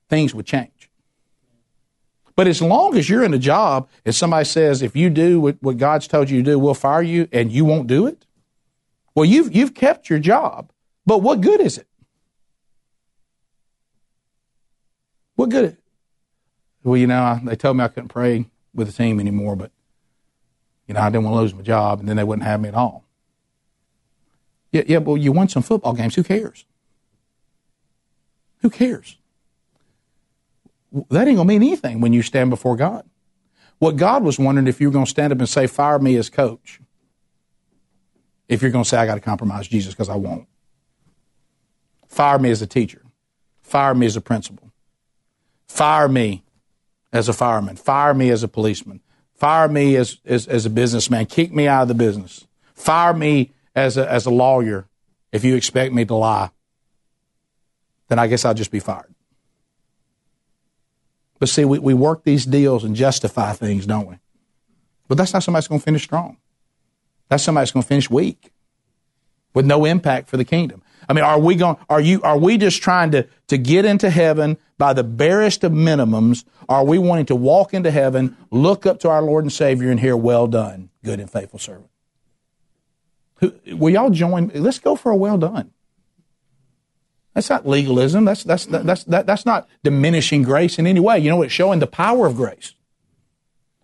things 0.09 0.33
would 0.33 0.45
change. 0.45 0.89
But 2.35 2.47
as 2.47 2.61
long 2.61 2.95
as 2.95 3.09
you're 3.09 3.23
in 3.23 3.33
a 3.33 3.39
job 3.39 3.89
and 4.05 4.15
somebody 4.15 4.45
says, 4.45 4.81
if 4.81 4.95
you 4.95 5.09
do 5.09 5.41
what, 5.41 5.57
what 5.61 5.77
God's 5.77 6.07
told 6.07 6.29
you 6.29 6.37
to 6.37 6.51
do, 6.51 6.57
we'll 6.57 6.73
fire 6.73 7.01
you 7.01 7.27
and 7.33 7.51
you 7.51 7.65
won't 7.65 7.87
do 7.87 8.07
it, 8.07 8.25
well, 9.13 9.25
you've, 9.25 9.53
you've 9.53 9.73
kept 9.73 10.09
your 10.09 10.19
job, 10.19 10.71
but 11.05 11.17
what 11.17 11.41
good 11.41 11.59
is 11.59 11.77
it? 11.77 11.87
What 15.35 15.49
good? 15.49 15.77
Well, 16.83 16.95
you 16.95 17.07
know, 17.07 17.41
they 17.43 17.57
told 17.57 17.75
me 17.75 17.83
I 17.83 17.89
couldn't 17.89 18.09
pray 18.09 18.45
with 18.73 18.87
the 18.87 18.93
team 18.93 19.19
anymore, 19.19 19.57
but 19.57 19.71
you 20.89 20.95
know, 20.95 21.01
I 21.01 21.09
didn't 21.11 21.23
want 21.23 21.35
to 21.35 21.41
lose 21.41 21.53
my 21.53 21.61
job, 21.61 21.99
and 21.99 22.09
then 22.09 22.17
they 22.17 22.23
wouldn't 22.23 22.47
have 22.47 22.59
me 22.59 22.67
at 22.67 22.73
all. 22.73 23.05
Yeah, 24.71 24.81
yeah, 24.87 24.97
well, 24.97 25.17
you 25.17 25.31
won 25.31 25.47
some 25.47 25.61
football 25.61 25.93
games. 25.93 26.15
Who 26.15 26.23
cares? 26.23 26.65
Who 28.61 28.71
cares? 28.71 29.17
That 30.91 31.27
ain't 31.27 31.37
going 31.37 31.37
to 31.37 31.45
mean 31.45 31.61
anything 31.61 32.01
when 32.01 32.11
you 32.11 32.23
stand 32.23 32.49
before 32.49 32.75
God. 32.75 33.07
What 33.77 33.97
God 33.97 34.23
was 34.23 34.39
wondering 34.39 34.65
if 34.65 34.81
you 34.81 34.87
were 34.87 34.93
going 34.93 35.05
to 35.05 35.09
stand 35.09 35.31
up 35.31 35.37
and 35.37 35.47
say, 35.47 35.67
fire 35.67 35.99
me 35.99 36.15
as 36.15 36.27
coach. 36.27 36.81
If 38.47 38.63
you're 38.63 38.71
going 38.71 38.83
to 38.83 38.89
say, 38.89 38.97
I 38.97 39.05
got 39.05 39.13
to 39.15 39.21
compromise 39.21 39.67
Jesus 39.67 39.93
because 39.93 40.09
I 40.09 40.15
won't. 40.15 40.47
Fire 42.07 42.39
me 42.39 42.49
as 42.49 42.63
a 42.63 42.67
teacher. 42.67 43.03
Fire 43.61 43.93
me 43.93 44.07
as 44.07 44.15
a 44.15 44.21
principal. 44.21 44.71
Fire 45.67 46.09
me 46.09 46.43
as 47.13 47.29
a 47.29 47.33
fireman. 47.33 47.75
Fire 47.75 48.15
me 48.15 48.31
as 48.31 48.41
a 48.41 48.47
policeman. 48.47 49.01
Fire 49.39 49.69
me 49.69 49.95
as, 49.95 50.17
as, 50.25 50.47
as 50.47 50.65
a 50.65 50.69
businessman. 50.69 51.25
Kick 51.25 51.53
me 51.53 51.65
out 51.65 51.83
of 51.83 51.87
the 51.87 51.93
business. 51.93 52.45
Fire 52.73 53.13
me 53.13 53.51
as 53.73 53.95
a, 53.95 54.11
as 54.11 54.25
a 54.25 54.29
lawyer 54.29 54.85
if 55.31 55.45
you 55.45 55.55
expect 55.55 55.93
me 55.93 56.03
to 56.03 56.13
lie. 56.13 56.49
Then 58.09 58.19
I 58.19 58.27
guess 58.27 58.43
I'll 58.43 58.53
just 58.53 58.69
be 58.69 58.81
fired. 58.81 59.15
But 61.39 61.47
see, 61.47 61.63
we, 61.63 61.79
we 61.79 61.93
work 61.93 62.25
these 62.25 62.45
deals 62.45 62.83
and 62.83 62.97
justify 62.97 63.53
things, 63.53 63.85
don't 63.85 64.07
we? 64.07 64.15
But 65.07 65.17
that's 65.17 65.31
not 65.31 65.41
somebody 65.41 65.61
that's 65.61 65.69
going 65.69 65.79
to 65.79 65.85
finish 65.85 66.03
strong. 66.03 66.35
That's 67.29 67.41
somebody 67.41 67.61
that's 67.61 67.71
going 67.71 67.83
to 67.83 67.87
finish 67.87 68.09
weak 68.09 68.51
with 69.53 69.65
no 69.65 69.85
impact 69.85 70.27
for 70.27 70.35
the 70.35 70.43
kingdom. 70.43 70.81
I 71.09 71.13
mean, 71.13 71.23
are 71.23 71.39
we 71.39 71.55
going, 71.55 71.75
are 71.89 71.99
you, 71.99 72.21
are 72.21 72.37
we 72.37 72.59
just 72.59 72.83
trying 72.83 73.09
to, 73.11 73.27
to 73.47 73.57
get 73.57 73.83
into 73.83 74.11
heaven 74.11 74.57
by 74.77 74.93
the 74.93 75.03
barest 75.03 75.63
of 75.63 75.71
minimums? 75.71 76.45
Are 76.69 76.85
we 76.85 76.99
wanting 76.99 77.25
to 77.25 77.35
walk 77.35 77.73
into 77.73 77.89
heaven, 77.89 78.37
look 78.51 78.85
up 78.85 78.99
to 78.99 79.09
our 79.09 79.23
Lord 79.23 79.43
and 79.43 79.51
Savior 79.51 79.89
and 79.89 79.99
hear, 79.99 80.15
well 80.15 80.45
done, 80.45 80.91
good 81.03 81.19
and 81.19 81.29
faithful 81.29 81.57
servant? 81.57 81.89
Who, 83.37 83.53
will 83.75 83.89
y'all 83.89 84.11
join? 84.11 84.51
Let's 84.53 84.77
go 84.77 84.95
for 84.95 85.11
a 85.11 85.15
well 85.15 85.39
done. 85.39 85.71
That's 87.33 87.49
not 87.49 87.67
legalism. 87.67 88.25
That's, 88.25 88.43
that's, 88.43 88.65
that's, 88.65 89.03
that, 89.05 89.25
that's 89.25 89.45
not 89.45 89.67
diminishing 89.83 90.43
grace 90.43 90.77
in 90.77 90.85
any 90.85 90.99
way. 90.99 91.17
You 91.19 91.31
know, 91.31 91.41
it's 91.41 91.53
showing 91.53 91.79
the 91.79 91.87
power 91.87 92.27
of 92.27 92.35
grace. 92.35 92.75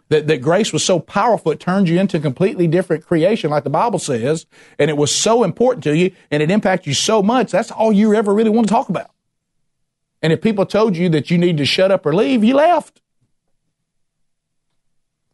That, 0.09 0.27
that 0.27 0.41
grace 0.41 0.71
was 0.71 0.83
so 0.83 0.99
powerful, 0.99 1.51
it 1.51 1.59
turned 1.59 1.89
you 1.89 1.99
into 1.99 2.17
a 2.17 2.19
completely 2.19 2.67
different 2.67 3.07
creation, 3.07 3.49
like 3.49 3.63
the 3.63 3.71
Bible 3.71 3.97
says, 3.97 4.45
and 4.77 4.91
it 4.91 4.97
was 4.97 5.13
so 5.13 5.43
important 5.43 5.83
to 5.85 5.97
you, 5.97 6.11
and 6.29 6.43
it 6.43 6.51
impacted 6.51 6.85
you 6.85 6.93
so 6.93 7.23
much, 7.23 7.51
that's 7.51 7.71
all 7.71 7.91
you 7.91 8.13
ever 8.13 8.31
really 8.31 8.51
want 8.51 8.67
to 8.67 8.71
talk 8.71 8.87
about. 8.89 9.09
And 10.21 10.31
if 10.31 10.41
people 10.41 10.65
told 10.65 10.95
you 10.95 11.09
that 11.09 11.31
you 11.31 11.39
need 11.39 11.57
to 11.57 11.65
shut 11.65 11.91
up 11.91 12.05
or 12.05 12.13
leave, 12.13 12.43
you 12.43 12.53
left. 12.53 13.01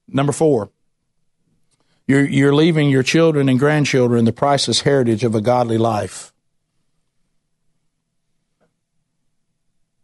Number 0.08 0.32
four, 0.32 0.70
you're, 2.08 2.28
you're 2.28 2.56
leaving 2.56 2.90
your 2.90 3.04
children 3.04 3.50
and 3.50 3.60
grandchildren 3.60 4.26
the 4.26 4.34
priceless 4.34 4.82
heritage 4.82 5.24
of 5.24 5.36
a 5.36 5.42
godly 5.42 5.78
life. 5.78 6.34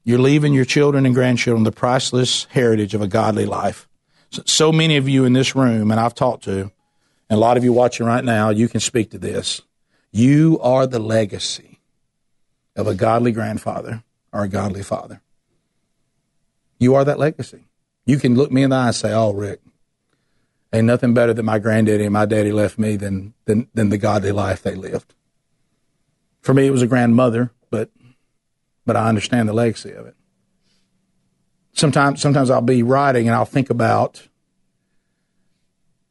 You're 0.04 0.20
leaving 0.20 0.54
your 0.54 0.66
children 0.66 1.06
and 1.06 1.14
grandchildren 1.14 1.64
the 1.64 1.72
priceless 1.72 2.48
heritage 2.52 2.94
of 2.94 3.02
a 3.02 3.08
godly 3.08 3.46
life. 3.46 3.87
So 4.32 4.72
many 4.72 4.98
of 4.98 5.08
you 5.08 5.26
in 5.26 5.34
this 5.34 5.56
room, 5.56 5.92
and 5.92 6.00
I've 6.00 6.16
talked 6.16 6.44
to, 6.46 6.72
and 7.30 7.38
a 7.38 7.38
lot 7.38 7.58
of 7.58 7.64
you 7.64 7.74
watching 7.74 8.06
right 8.06 8.24
now, 8.24 8.50
you 8.50 8.68
can 8.68 8.80
speak 8.80 9.12
to 9.12 9.18
this. 9.18 9.62
You 10.12 10.60
are 10.62 10.88
the 10.88 11.00
legacy 11.00 11.80
of 12.76 12.88
a 12.88 12.96
godly 12.96 13.32
grandfather 13.32 14.04
or 14.32 14.44
a 14.44 14.50
godly 14.50 14.84
father. 14.84 15.22
You 16.80 16.96
are 16.96 17.06
that 17.06 17.20
legacy. 17.20 17.66
You 18.06 18.18
can 18.18 18.36
look 18.36 18.52
me 18.52 18.64
in 18.64 18.70
the 18.70 18.76
eye 18.76 18.88
and 18.88 18.96
say, 18.96 19.14
Oh, 19.14 19.34
Rick, 19.34 19.62
ain't 20.72 20.86
nothing 20.86 21.14
better 21.14 21.34
than 21.34 21.46
my 21.46 21.60
granddaddy 21.60 22.04
and 22.04 22.14
my 22.14 22.26
daddy 22.26 22.52
left 22.52 22.78
me 22.78 22.96
than, 22.96 23.34
than, 23.46 23.68
than 23.74 23.90
the 23.90 23.98
godly 23.98 24.32
life 24.32 24.62
they 24.62 24.76
lived. 24.76 25.14
For 26.42 26.54
me, 26.54 26.68
it 26.68 26.72
was 26.72 26.82
a 26.82 26.88
grandmother, 26.88 27.52
but 27.70 27.90
but 28.88 28.96
I 28.96 29.10
understand 29.10 29.50
the 29.50 29.54
legacy 29.54 29.92
of 29.92 30.08
it. 30.08 30.16
Sometimes, 31.78 32.20
sometimes 32.20 32.50
I'll 32.50 32.62
be 32.62 32.82
writing 32.82 33.28
and 33.28 33.36
I'll 33.36 33.46
think 33.46 33.70
about 33.70 34.28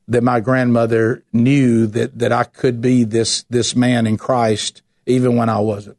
that 0.07 0.23
my 0.23 0.39
grandmother 0.39 1.25
knew 1.33 1.89
that, 1.89 2.17
that 2.21 2.31
I 2.31 2.45
could 2.45 2.81
be 2.81 3.03
this, 3.03 3.43
this 3.51 3.75
man 3.75 4.07
in 4.07 4.17
Christ 4.17 4.83
even 5.07 5.35
when 5.35 5.49
I 5.49 5.59
wasn't. 5.59 5.99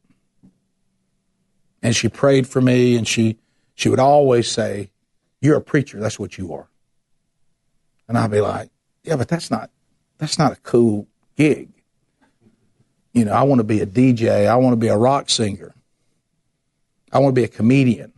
And 1.83 1.93
she 1.93 2.07
prayed 2.07 2.47
for 2.47 2.61
me 2.61 2.95
and 2.95 3.05
she, 3.05 3.39
she 3.75 3.89
would 3.89 3.99
always 3.99 4.49
say, 4.49 4.89
you're 5.41 5.57
a 5.57 5.61
preacher. 5.61 5.99
That's 5.99 6.17
what 6.17 6.37
you 6.37 6.53
are. 6.53 6.69
And 8.07 8.17
I'd 8.17 8.31
be 8.31 8.39
like, 8.39 8.69
yeah, 9.03 9.17
but 9.17 9.27
that's 9.27 9.51
not, 9.51 9.69
that's 10.17 10.39
not 10.39 10.53
a 10.53 10.61
cool 10.61 11.07
gig. 11.35 11.67
You 13.11 13.25
know, 13.25 13.33
I 13.33 13.43
want 13.43 13.59
to 13.59 13.65
be 13.65 13.81
a 13.81 13.85
DJ. 13.85 14.47
I 14.47 14.55
want 14.55 14.71
to 14.71 14.77
be 14.77 14.87
a 14.87 14.97
rock 14.97 15.29
singer. 15.29 15.75
I 17.11 17.19
want 17.19 17.35
to 17.35 17.41
be 17.41 17.43
a 17.43 17.49
comedian. 17.49 18.13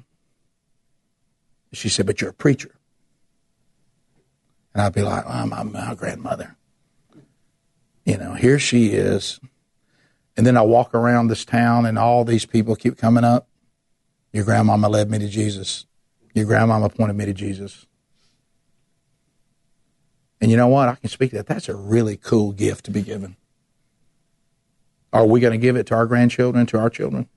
She 1.72 1.90
said, 1.90 2.06
but 2.06 2.22
you're 2.22 2.32
a 2.32 2.34
preacher. 2.34 2.72
And 4.74 4.82
I'd 4.82 4.94
be 4.94 5.02
like, 5.02 5.24
oh, 5.28 5.46
my, 5.46 5.64
my 5.64 5.96
grandmother. 5.96 6.56
You 8.06 8.18
know, 8.18 8.34
here 8.34 8.60
she 8.60 8.88
is. 8.88 9.40
And 10.36 10.46
then 10.46 10.58
I 10.58 10.62
walk 10.62 10.96
around 10.96 11.28
this 11.28 11.46
town 11.46 11.86
and 11.86 12.00
all 12.00 12.24
these 12.24 12.46
people 12.46 12.76
keep 12.76 12.98
coming 12.98 13.24
up. 13.24 13.48
Your 14.32 14.46
grandmama 14.46 14.90
led 14.90 15.10
me 15.10 15.20
to 15.20 15.28
Jesus. 15.28 15.86
Your 16.34 16.46
grandmama 16.46 16.90
pointed 16.90 17.18
me 17.18 17.26
to 17.26 17.34
Jesus. 17.34 17.86
And 20.42 20.50
you 20.50 20.58
know 20.58 20.68
what? 20.68 20.88
I 20.88 20.96
can 20.96 21.10
speak 21.10 21.32
that. 21.32 21.48
That's 21.48 21.68
a 21.68 21.76
really 21.76 22.16
cool 22.16 22.52
gift 22.54 22.86
to 22.86 22.92
be 22.92 23.02
given. 23.02 23.36
Are 25.12 25.26
we 25.26 25.40
going 25.40 25.52
to 25.52 25.58
give 25.58 25.76
it 25.76 25.88
to 25.88 25.96
our 25.96 26.06
grandchildren, 26.06 26.66
to 26.68 26.80
our 26.80 26.90
children? 26.90 27.28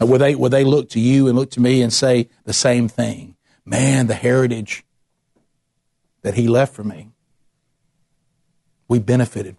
Uh, 0.00 0.06
will 0.06 0.18
they, 0.18 0.34
will 0.34 0.50
they 0.50 0.64
look 0.64 0.88
to 0.90 1.00
you 1.00 1.28
and 1.28 1.36
look 1.36 1.50
to 1.52 1.60
me 1.60 1.82
and 1.82 1.92
say 1.92 2.28
the 2.44 2.52
same 2.52 2.88
thing? 2.88 3.36
Man, 3.64 4.06
the 4.06 4.14
heritage 4.14 4.84
that 6.22 6.34
he 6.34 6.48
left 6.48 6.74
for 6.74 6.84
me, 6.84 7.10
we 8.88 8.98
benefited 8.98 9.56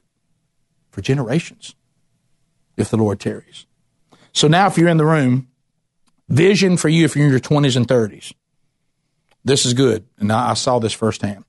for 0.91 1.01
generations 1.01 1.75
if 2.77 2.89
the 2.89 2.97
Lord 2.97 3.19
tarries. 3.19 3.65
So 4.31 4.47
now, 4.47 4.67
if 4.67 4.77
you're 4.77 4.87
in 4.87 4.97
the 4.97 5.05
room, 5.05 5.47
vision 6.29 6.77
for 6.77 6.89
you 6.89 7.05
if 7.05 7.15
you're 7.15 7.25
in 7.25 7.31
your 7.31 7.39
20s 7.39 7.75
and 7.75 7.87
30s. 7.87 8.33
This 9.43 9.65
is 9.65 9.73
good. 9.73 10.05
And 10.19 10.31
I 10.31 10.53
saw 10.53 10.79
this 10.79 10.93
firsthand. 10.93 11.45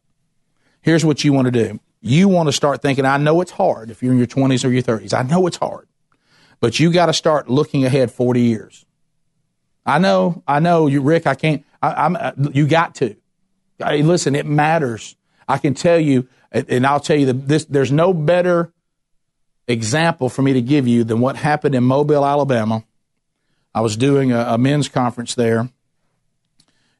Here's 0.80 1.04
what 1.04 1.24
you 1.24 1.32
want 1.32 1.46
to 1.46 1.50
do. 1.50 1.80
You 2.00 2.28
want 2.28 2.48
to 2.48 2.52
start 2.52 2.80
thinking, 2.80 3.04
I 3.04 3.16
know 3.16 3.40
it's 3.40 3.50
hard 3.50 3.90
if 3.90 4.02
you're 4.02 4.12
in 4.12 4.18
your 4.18 4.26
20s 4.28 4.64
or 4.64 4.68
your 4.68 4.82
30s. 4.82 5.12
I 5.12 5.22
know 5.22 5.46
it's 5.46 5.56
hard. 5.56 5.88
But 6.60 6.80
you 6.80 6.92
got 6.92 7.06
to 7.06 7.12
start 7.12 7.48
looking 7.48 7.84
ahead 7.84 8.10
40 8.10 8.40
years. 8.40 8.84
I 9.86 9.98
know, 9.98 10.42
I 10.46 10.60
know, 10.60 10.86
you, 10.86 11.00
Rick. 11.00 11.26
I 11.26 11.34
can't. 11.34 11.64
I, 11.80 12.06
am 12.06 12.16
uh, 12.16 12.32
You 12.52 12.66
got 12.66 12.96
to. 12.96 13.16
I, 13.82 13.98
listen, 13.98 14.34
it 14.34 14.44
matters. 14.44 15.16
I 15.48 15.56
can 15.58 15.72
tell 15.74 15.98
you, 15.98 16.28
and 16.52 16.86
I'll 16.86 17.00
tell 17.00 17.16
you 17.16 17.26
that 17.26 17.48
this. 17.48 17.64
There's 17.64 17.90
no 17.90 18.12
better 18.12 18.72
example 19.66 20.28
for 20.28 20.42
me 20.42 20.52
to 20.54 20.62
give 20.62 20.86
you 20.86 21.04
than 21.04 21.20
what 21.20 21.36
happened 21.36 21.74
in 21.74 21.84
Mobile, 21.84 22.24
Alabama. 22.24 22.84
I 23.74 23.80
was 23.80 23.96
doing 23.96 24.32
a, 24.32 24.40
a 24.40 24.58
men's 24.58 24.88
conference 24.88 25.34
there, 25.34 25.70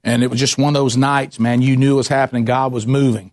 and 0.03 0.23
it 0.23 0.31
was 0.31 0.41
just 0.41 0.57
one 0.57 0.75
of 0.75 0.81
those 0.81 0.97
nights, 0.97 1.39
man. 1.39 1.61
You 1.61 1.77
knew 1.77 1.95
it 1.95 1.97
was 1.97 2.09
happening. 2.09 2.47
God 2.47 2.73
was 2.73 2.87
moving, 2.87 3.33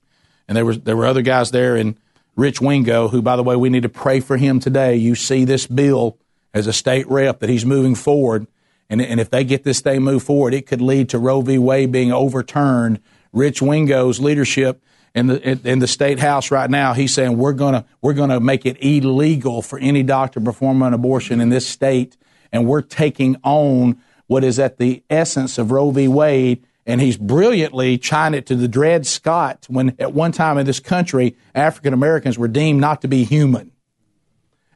and 0.50 0.58
there 0.58 0.66
was 0.66 0.82
there 0.82 0.98
were 0.98 1.06
other 1.06 1.22
guys 1.22 1.52
there, 1.52 1.78
and 1.78 1.96
Rich 2.36 2.62
Wingo, 2.62 3.08
who, 3.08 3.22
by 3.22 3.36
the 3.36 3.44
way, 3.44 3.56
we 3.56 3.70
need 3.70 3.84
to 3.84 3.90
pray 3.90 4.20
for 4.20 4.38
him 4.38 4.60
today. 4.60 4.96
You 4.96 5.16
see 5.16 5.46
this 5.46 5.68
bill 5.68 6.18
as 6.54 6.68
a 6.68 6.74
state 6.74 7.08
rep 7.10 7.40
that 7.40 7.50
he's 7.50 7.66
moving 7.66 7.96
forward. 7.96 8.48
And, 8.90 9.02
and 9.02 9.20
if 9.20 9.30
they 9.30 9.44
get 9.44 9.64
this 9.64 9.82
thing 9.82 10.04
moved 10.04 10.26
forward, 10.26 10.54
it 10.54 10.68
could 10.68 10.82
lead 10.82 11.10
to 11.10 11.20
Roe 11.20 11.42
v. 11.42 11.58
Wade 11.58 11.92
being 11.92 12.12
overturned. 12.12 13.00
Rich 13.32 13.62
Wingo's 13.62 14.20
leadership 14.20 14.82
in 15.16 15.28
the 15.28 15.60
in 15.64 15.80
the 15.80 15.88
state 15.88 16.20
house 16.20 16.52
right 16.52 16.70
now, 16.70 16.94
he's 16.94 17.14
saying 17.14 17.38
we're 17.38 17.54
gonna 17.54 17.86
we're 18.02 18.14
gonna 18.14 18.42
make 18.42 18.66
it 18.66 18.78
illegal 18.84 19.62
for 19.62 19.80
any 19.80 20.04
doctor 20.04 20.42
to 20.42 20.46
perform 20.46 20.82
an 20.82 20.94
abortion 20.94 21.40
in 21.40 21.48
this 21.48 21.66
state, 21.66 22.18
and 22.52 22.68
we're 22.68 22.82
taking 22.82 23.38
on 23.42 24.02
what 24.28 24.44
is 24.44 24.60
at 24.60 24.78
the 24.78 25.04
essence 25.10 25.58
of 25.58 25.72
Roe 25.72 25.90
v. 25.92 26.10
Wade 26.10 26.68
and 26.86 27.02
he's 27.02 27.18
brilliantly 27.18 27.98
tying 27.98 28.34
it 28.34 28.46
to 28.48 28.56
the 28.56 28.68
Dred 28.68 29.08
Scott 29.08 29.66
when 29.70 29.96
at 29.98 30.14
one 30.14 30.32
time 30.32 30.58
in 30.58 30.66
this 30.66 30.80
country, 30.80 31.36
African 31.56 31.94
Americans 31.94 32.38
were 32.38 32.48
deemed 32.48 32.80
not 32.80 33.02
to 33.02 33.08
be 33.08 33.24
human. 33.24 33.72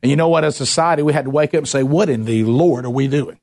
And 0.01 0.09
you 0.09 0.15
know 0.15 0.29
what? 0.29 0.43
As 0.43 0.55
a 0.55 0.65
society, 0.65 1.03
we 1.03 1.13
had 1.13 1.25
to 1.25 1.31
wake 1.31 1.53
up 1.53 1.59
and 1.59 1.67
say, 1.67 1.83
what 1.83 2.09
in 2.09 2.25
the 2.25 2.45
Lord 2.45 2.85
are 2.85 2.89
we 2.89 3.07
doing? 3.07 3.39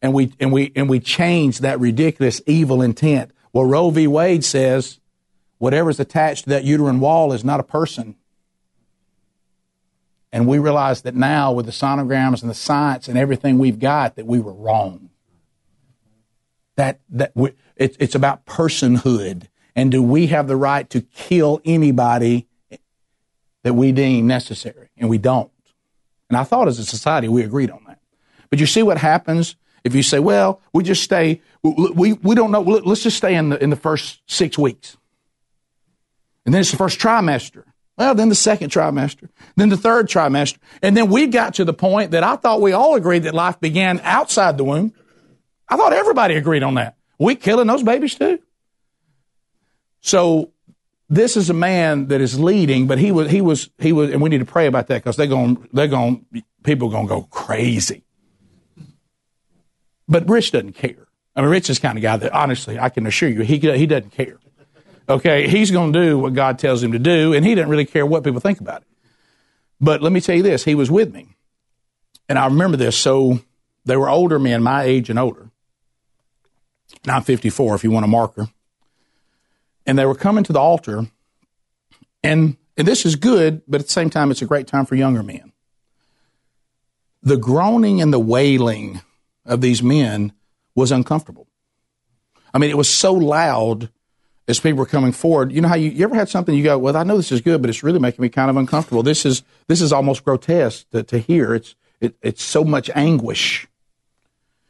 And 0.00 0.14
we, 0.14 0.32
and 0.38 0.52
we, 0.52 0.72
and 0.76 0.88
we 0.88 1.00
changed 1.00 1.62
that 1.62 1.80
ridiculous 1.80 2.40
evil 2.46 2.82
intent. 2.82 3.32
Well, 3.52 3.64
Roe 3.64 3.90
v. 3.90 4.06
Wade 4.06 4.44
says 4.44 5.00
whatever's 5.58 5.98
attached 5.98 6.44
to 6.44 6.50
that 6.50 6.64
uterine 6.64 7.00
wall 7.00 7.32
is 7.32 7.44
not 7.44 7.60
a 7.60 7.64
person. 7.64 8.14
And 10.32 10.46
we 10.46 10.58
realize 10.58 11.02
that 11.02 11.16
now 11.16 11.52
with 11.52 11.66
the 11.66 11.72
sonograms 11.72 12.42
and 12.42 12.50
the 12.50 12.54
science 12.54 13.08
and 13.08 13.18
everything 13.18 13.58
we've 13.58 13.80
got 13.80 14.14
that 14.14 14.26
we 14.26 14.38
were 14.38 14.52
wrong 14.52 15.09
that 16.80 17.00
that 17.10 17.32
we, 17.34 17.52
it, 17.76 17.96
it's 18.00 18.14
about 18.14 18.46
personhood. 18.46 19.48
And 19.76 19.92
do 19.92 20.02
we 20.02 20.28
have 20.28 20.48
the 20.48 20.56
right 20.56 20.88
to 20.90 21.02
kill 21.02 21.60
anybody 21.64 22.46
that 23.62 23.74
we 23.74 23.92
deem 23.92 24.26
necessary? 24.26 24.88
And 24.96 25.08
we 25.08 25.18
don't. 25.18 25.50
And 26.28 26.36
I 26.36 26.44
thought 26.44 26.68
as 26.68 26.78
a 26.78 26.84
society 26.84 27.28
we 27.28 27.42
agreed 27.42 27.70
on 27.70 27.84
that. 27.86 28.00
But 28.48 28.58
you 28.58 28.66
see 28.66 28.82
what 28.82 28.98
happens 28.98 29.56
if 29.84 29.94
you 29.94 30.02
say, 30.02 30.18
well, 30.18 30.60
we 30.72 30.82
just 30.82 31.02
stay, 31.02 31.40
we, 31.62 32.14
we 32.14 32.34
don't 32.34 32.50
know, 32.50 32.60
let's 32.60 33.02
just 33.02 33.16
stay 33.16 33.34
in 33.34 33.50
the, 33.50 33.62
in 33.62 33.70
the 33.70 33.76
first 33.76 34.20
six 34.26 34.58
weeks. 34.58 34.96
And 36.44 36.54
then 36.54 36.60
it's 36.60 36.70
the 36.70 36.76
first 36.76 36.98
trimester. 36.98 37.64
Well, 37.96 38.14
then 38.14 38.28
the 38.28 38.34
second 38.34 38.70
trimester, 38.70 39.28
then 39.56 39.68
the 39.68 39.76
third 39.76 40.08
trimester. 40.08 40.58
And 40.82 40.96
then 40.96 41.10
we 41.10 41.26
got 41.26 41.54
to 41.54 41.64
the 41.64 41.74
point 41.74 42.12
that 42.12 42.24
I 42.24 42.36
thought 42.36 42.60
we 42.60 42.72
all 42.72 42.94
agreed 42.94 43.24
that 43.24 43.34
life 43.34 43.60
began 43.60 44.00
outside 44.02 44.56
the 44.56 44.64
womb. 44.64 44.94
I 45.70 45.76
thought 45.76 45.92
everybody 45.92 46.34
agreed 46.34 46.62
on 46.62 46.74
that. 46.74 46.96
We 47.18 47.36
killing 47.36 47.68
those 47.68 47.82
babies 47.82 48.16
too. 48.16 48.40
So 50.00 50.52
this 51.08 51.36
is 51.36 51.50
a 51.50 51.54
man 51.54 52.08
that 52.08 52.20
is 52.20 52.38
leading, 52.38 52.86
but 52.86 52.98
he 52.98 53.12
was 53.12 53.30
he 53.30 53.40
was 53.40 53.70
he 53.78 53.92
was, 53.92 54.10
and 54.10 54.20
we 54.20 54.30
need 54.30 54.38
to 54.38 54.44
pray 54.44 54.66
about 54.66 54.88
that 54.88 55.02
because 55.02 55.16
they're 55.16 55.26
going 55.26 55.68
they're 55.72 55.88
going 55.88 56.24
people 56.62 56.88
are 56.88 56.92
going 56.92 57.08
to 57.08 57.14
go 57.14 57.22
crazy. 57.22 58.04
But 60.08 60.28
Rich 60.28 60.52
doesn't 60.52 60.72
care. 60.72 61.06
I 61.36 61.42
mean, 61.42 61.50
Rich 61.50 61.70
is 61.70 61.78
kind 61.78 61.96
of 61.96 62.02
guy 62.02 62.16
that 62.16 62.32
honestly 62.32 62.78
I 62.78 62.88
can 62.88 63.06
assure 63.06 63.28
you 63.28 63.42
he 63.42 63.58
he 63.58 63.86
doesn't 63.86 64.10
care. 64.10 64.38
Okay, 65.08 65.48
he's 65.48 65.72
going 65.72 65.92
to 65.92 66.00
do 66.00 66.18
what 66.18 66.34
God 66.34 66.58
tells 66.58 66.82
him 66.82 66.92
to 66.92 66.98
do, 66.98 67.32
and 67.34 67.44
he 67.44 67.56
doesn't 67.56 67.70
really 67.70 67.84
care 67.84 68.06
what 68.06 68.22
people 68.22 68.40
think 68.40 68.60
about 68.60 68.82
it. 68.82 68.88
But 69.80 70.02
let 70.02 70.12
me 70.12 70.20
tell 70.20 70.36
you 70.36 70.42
this: 70.42 70.64
he 70.64 70.76
was 70.76 70.90
with 70.90 71.12
me, 71.12 71.36
and 72.28 72.38
I 72.38 72.46
remember 72.46 72.76
this. 72.76 72.96
So 72.96 73.40
they 73.84 73.96
were 73.96 74.08
older 74.08 74.38
men, 74.38 74.62
my 74.62 74.84
age 74.84 75.10
and 75.10 75.18
older, 75.18 75.49
954 77.04 77.74
if 77.74 77.84
you 77.84 77.90
want 77.90 78.04
a 78.04 78.08
marker. 78.08 78.48
And 79.86 79.98
they 79.98 80.06
were 80.06 80.14
coming 80.14 80.44
to 80.44 80.52
the 80.52 80.60
altar, 80.60 81.06
and, 82.22 82.56
and 82.76 82.86
this 82.86 83.06
is 83.06 83.16
good, 83.16 83.62
but 83.66 83.80
at 83.80 83.86
the 83.86 83.92
same 83.92 84.10
time, 84.10 84.30
it's 84.30 84.42
a 84.42 84.46
great 84.46 84.66
time 84.66 84.86
for 84.86 84.94
younger 84.94 85.22
men. 85.22 85.52
The 87.22 87.36
groaning 87.36 88.00
and 88.00 88.12
the 88.12 88.20
wailing 88.20 89.00
of 89.44 89.60
these 89.60 89.82
men 89.82 90.32
was 90.74 90.92
uncomfortable. 90.92 91.48
I 92.52 92.58
mean, 92.58 92.70
it 92.70 92.76
was 92.76 92.88
so 92.88 93.12
loud 93.12 93.90
as 94.48 94.60
people 94.60 94.78
were 94.78 94.86
coming 94.86 95.12
forward. 95.12 95.52
You 95.52 95.60
know 95.60 95.68
how 95.68 95.76
you, 95.76 95.90
you 95.90 96.04
ever 96.04 96.14
had 96.14 96.28
something 96.28 96.54
you 96.54 96.64
go, 96.64 96.78
well, 96.78 96.96
I 96.96 97.04
know 97.04 97.16
this 97.16 97.32
is 97.32 97.40
good, 97.40 97.60
but 97.60 97.70
it's 97.70 97.82
really 97.82 98.00
making 98.00 98.22
me 98.22 98.28
kind 98.28 98.50
of 98.50 98.56
uncomfortable. 98.56 99.02
This 99.02 99.24
is 99.24 99.42
this 99.68 99.80
is 99.80 99.92
almost 99.92 100.24
grotesque 100.24 100.88
to, 100.90 101.02
to 101.04 101.18
hear. 101.18 101.54
It's 101.54 101.74
it, 102.00 102.16
it's 102.20 102.42
so 102.42 102.64
much 102.64 102.90
anguish. 102.94 103.68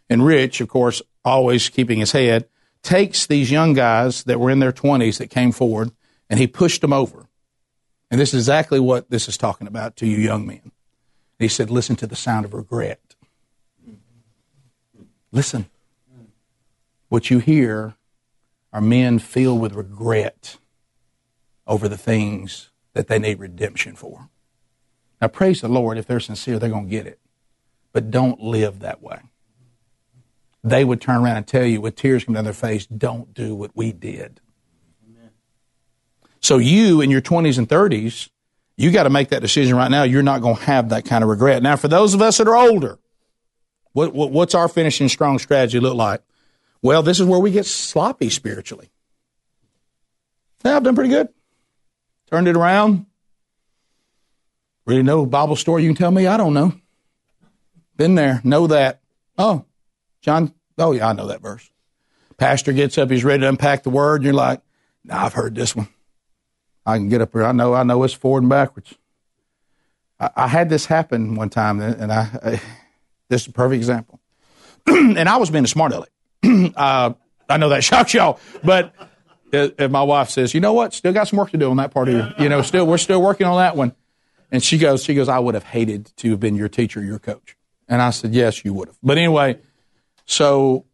And 0.09 0.25
Rich, 0.25 0.61
of 0.61 0.69
course, 0.69 1.01
always 1.25 1.69
keeping 1.69 1.99
his 1.99 2.13
head, 2.13 2.49
takes 2.83 3.27
these 3.27 3.51
young 3.51 3.75
guys 3.75 4.25
that 4.25 4.41
were 4.41 4.51
in 4.51 4.59
their 4.59 4.73
20s 4.73 5.19
that 5.19 5.31
came 5.31 5.53
forward 5.53 5.93
and 6.29 6.39
he 6.39 6.47
pushed 6.47 6.81
them 6.81 6.93
over. 6.93 7.27
And 8.11 8.21
this 8.21 8.35
is 8.35 8.43
exactly 8.43 8.81
what 8.81 9.11
this 9.11 9.29
is 9.29 9.37
talking 9.37 9.67
about 9.67 9.97
to 9.97 10.07
you 10.07 10.17
young 10.17 10.47
men. 10.47 10.73
He 11.39 11.49
said, 11.49 11.71
Listen 11.71 11.97
to 11.97 12.07
the 12.07 12.17
sound 12.17 12.45
of 12.45 12.55
regret. 12.55 13.15
Listen. 15.33 15.67
What 17.09 17.31
you 17.31 17.41
hear 17.41 17.95
are 18.73 18.81
men 18.81 19.19
filled 19.19 19.61
with 19.61 19.75
regret 19.75 20.59
over 21.67 21.89
the 21.89 21.99
things 21.99 22.71
that 22.93 23.09
they 23.09 23.19
need 23.19 23.41
redemption 23.41 23.97
for. 23.97 24.29
Now, 25.21 25.29
praise 25.29 25.61
the 25.61 25.69
Lord. 25.69 25.99
If 25.99 26.07
they're 26.07 26.21
sincere, 26.21 26.59
they're 26.59 26.71
going 26.71 26.85
to 26.85 26.91
get 26.91 27.07
it. 27.07 27.19
But 27.93 28.11
don't 28.11 28.41
live 28.41 28.79
that 28.81 29.03
way 29.03 29.30
they 30.63 30.85
would 30.85 31.01
turn 31.01 31.23
around 31.23 31.37
and 31.37 31.47
tell 31.47 31.65
you 31.65 31.81
with 31.81 31.97
tears 31.97 32.25
coming 32.25 32.37
down 32.37 32.45
their 32.45 32.53
face, 32.53 32.87
don't 32.87 33.33
do 33.33 33.55
what 33.55 33.71
we 33.75 33.93
did. 33.93 34.41
Amen. 35.09 35.31
So 36.41 36.59
you 36.59 37.01
in 37.01 37.11
your 37.11 37.23
20s 37.23 37.59
and 37.59 37.69
30s, 37.69 38.29
you 38.77 38.91
got 38.91 39.05
to 39.05 39.11
make 39.11 39.29
that 39.29 39.41
decision 39.41 39.77
right 39.77 39.91
now. 39.91 40.03
You're 40.03 40.23
not 40.23 40.41
going 40.41 40.57
to 40.57 40.63
have 40.63 40.91
that 40.91 41.05
kind 41.05 41.23
of 41.23 41.31
regret. 41.31 41.63
Now, 41.63 41.77
for 41.77 41.89
those 41.89 42.15
of 42.15 42.23
us 42.23 42.39
that 42.39 42.49
are 42.49 42.57
older, 42.57 42.99
what, 43.93 44.15
what, 44.15 44.31
what's 44.31 44.55
our 44.55 44.69
finishing 44.69 45.09
strong 45.09 45.39
strategy 45.39 45.81
look 45.81 45.95
like? 45.95 46.23
Well, 46.83 47.03
this 47.03 47.21
is 47.21 47.27
where 47.27 47.41
we 47.41 47.51
get 47.51 47.67
sloppy 47.67 48.31
spiritually. 48.31 48.91
Yeah, 50.65 50.77
I've 50.77 50.83
done 50.83 50.95
pretty 50.95 51.11
good. 51.11 51.29
Turned 52.31 52.49
it 52.49 52.57
around. 52.57 53.07
Really 54.87 55.03
know 55.03 55.27
Bible 55.27 55.57
story 55.57 55.83
you 55.83 55.89
can 55.91 55.97
tell 55.97 56.11
me? 56.11 56.27
I 56.27 56.37
don't 56.37 56.55
know. 56.55 56.73
Been 57.97 58.15
there. 58.15 58.41
Know 58.45 58.67
that. 58.69 59.01
Oh, 59.37 59.67
John. 60.21 60.55
Oh, 60.79 60.93
yeah, 60.93 61.09
I 61.09 61.13
know 61.13 61.27
that 61.27 61.43
verse. 61.43 61.71
Pastor 62.37 62.73
gets 62.73 62.97
up. 62.97 63.11
He's 63.11 63.25
ready 63.25 63.43
to 63.43 63.49
unpack 63.49 63.83
the 63.83 63.91
word. 63.91 64.17
And 64.17 64.25
you're 64.25 64.35
like, 64.35 64.63
nah, 65.05 65.27
I've 65.27 65.35
heard 65.35 65.55
this 65.55 65.77
one. 65.77 65.89
I 66.87 66.97
can 66.97 67.09
get 67.09 67.21
up 67.21 67.33
here. 67.33 67.45
I 67.45 67.53
know, 67.53 67.75
I 67.75 67.83
know 67.83 68.03
it's 68.03 68.15
forward 68.15 68.43
and 68.43 68.51
backwards. 68.51 68.95
I, 70.19 70.31
I 70.37 70.49
had 70.49 70.71
this 70.71 70.87
happen 70.87 71.35
one 71.35 71.51
time, 71.51 71.81
and 71.81 72.13
I, 72.13 72.29
I 72.43 72.63
this 73.29 73.43
is 73.43 73.49
a 73.49 73.53
perfect 73.53 73.77
example. 73.77 74.21
and 74.87 75.29
I 75.29 75.37
was 75.37 75.51
being 75.51 75.65
a 75.65 75.69
smart 75.69 75.93
aleck. 75.93 76.11
uh, 76.77 77.13
I 77.49 77.57
know 77.57 77.69
that 77.71 77.85
shocks 77.85 78.15
y'all, 78.15 78.41
but 78.65 78.95
if 79.53 79.91
my 79.91 80.03
wife 80.03 80.31
says, 80.31 80.55
you 80.55 80.61
know 80.61 80.73
what, 80.73 80.95
still 80.95 81.13
got 81.13 81.29
some 81.29 81.39
work 81.39 81.51
to 81.51 81.57
do 81.57 81.71
on 81.71 81.77
that 81.79 81.93
part 81.93 82.09
of 82.09 82.15
you, 82.15 82.45
you 82.45 82.49
know, 82.49 82.63
still 82.63 82.87
we're 82.87 82.99
still 82.99 83.21
working 83.21 83.47
on 83.47 83.57
that 83.59 83.77
one. 83.77 83.95
And 84.53 84.63
she 84.63 84.79
goes, 84.79 85.05
she 85.05 85.15
goes, 85.15 85.29
I 85.29 85.39
would 85.39 85.55
have 85.55 85.65
hated 85.65 86.13
to 86.17 86.31
have 86.31 86.41
been 86.41 86.57
your 86.57 86.69
teacher, 86.69 87.03
your 87.03 87.19
coach. 87.19 87.57
And 87.89 88.03
I 88.03 88.11
said, 88.11 88.35
yes, 88.35 88.65
you 88.65 88.73
would 88.75 88.89
have. 88.89 88.99
But 89.03 89.17
anyway, 89.17 89.59
so 90.31 90.85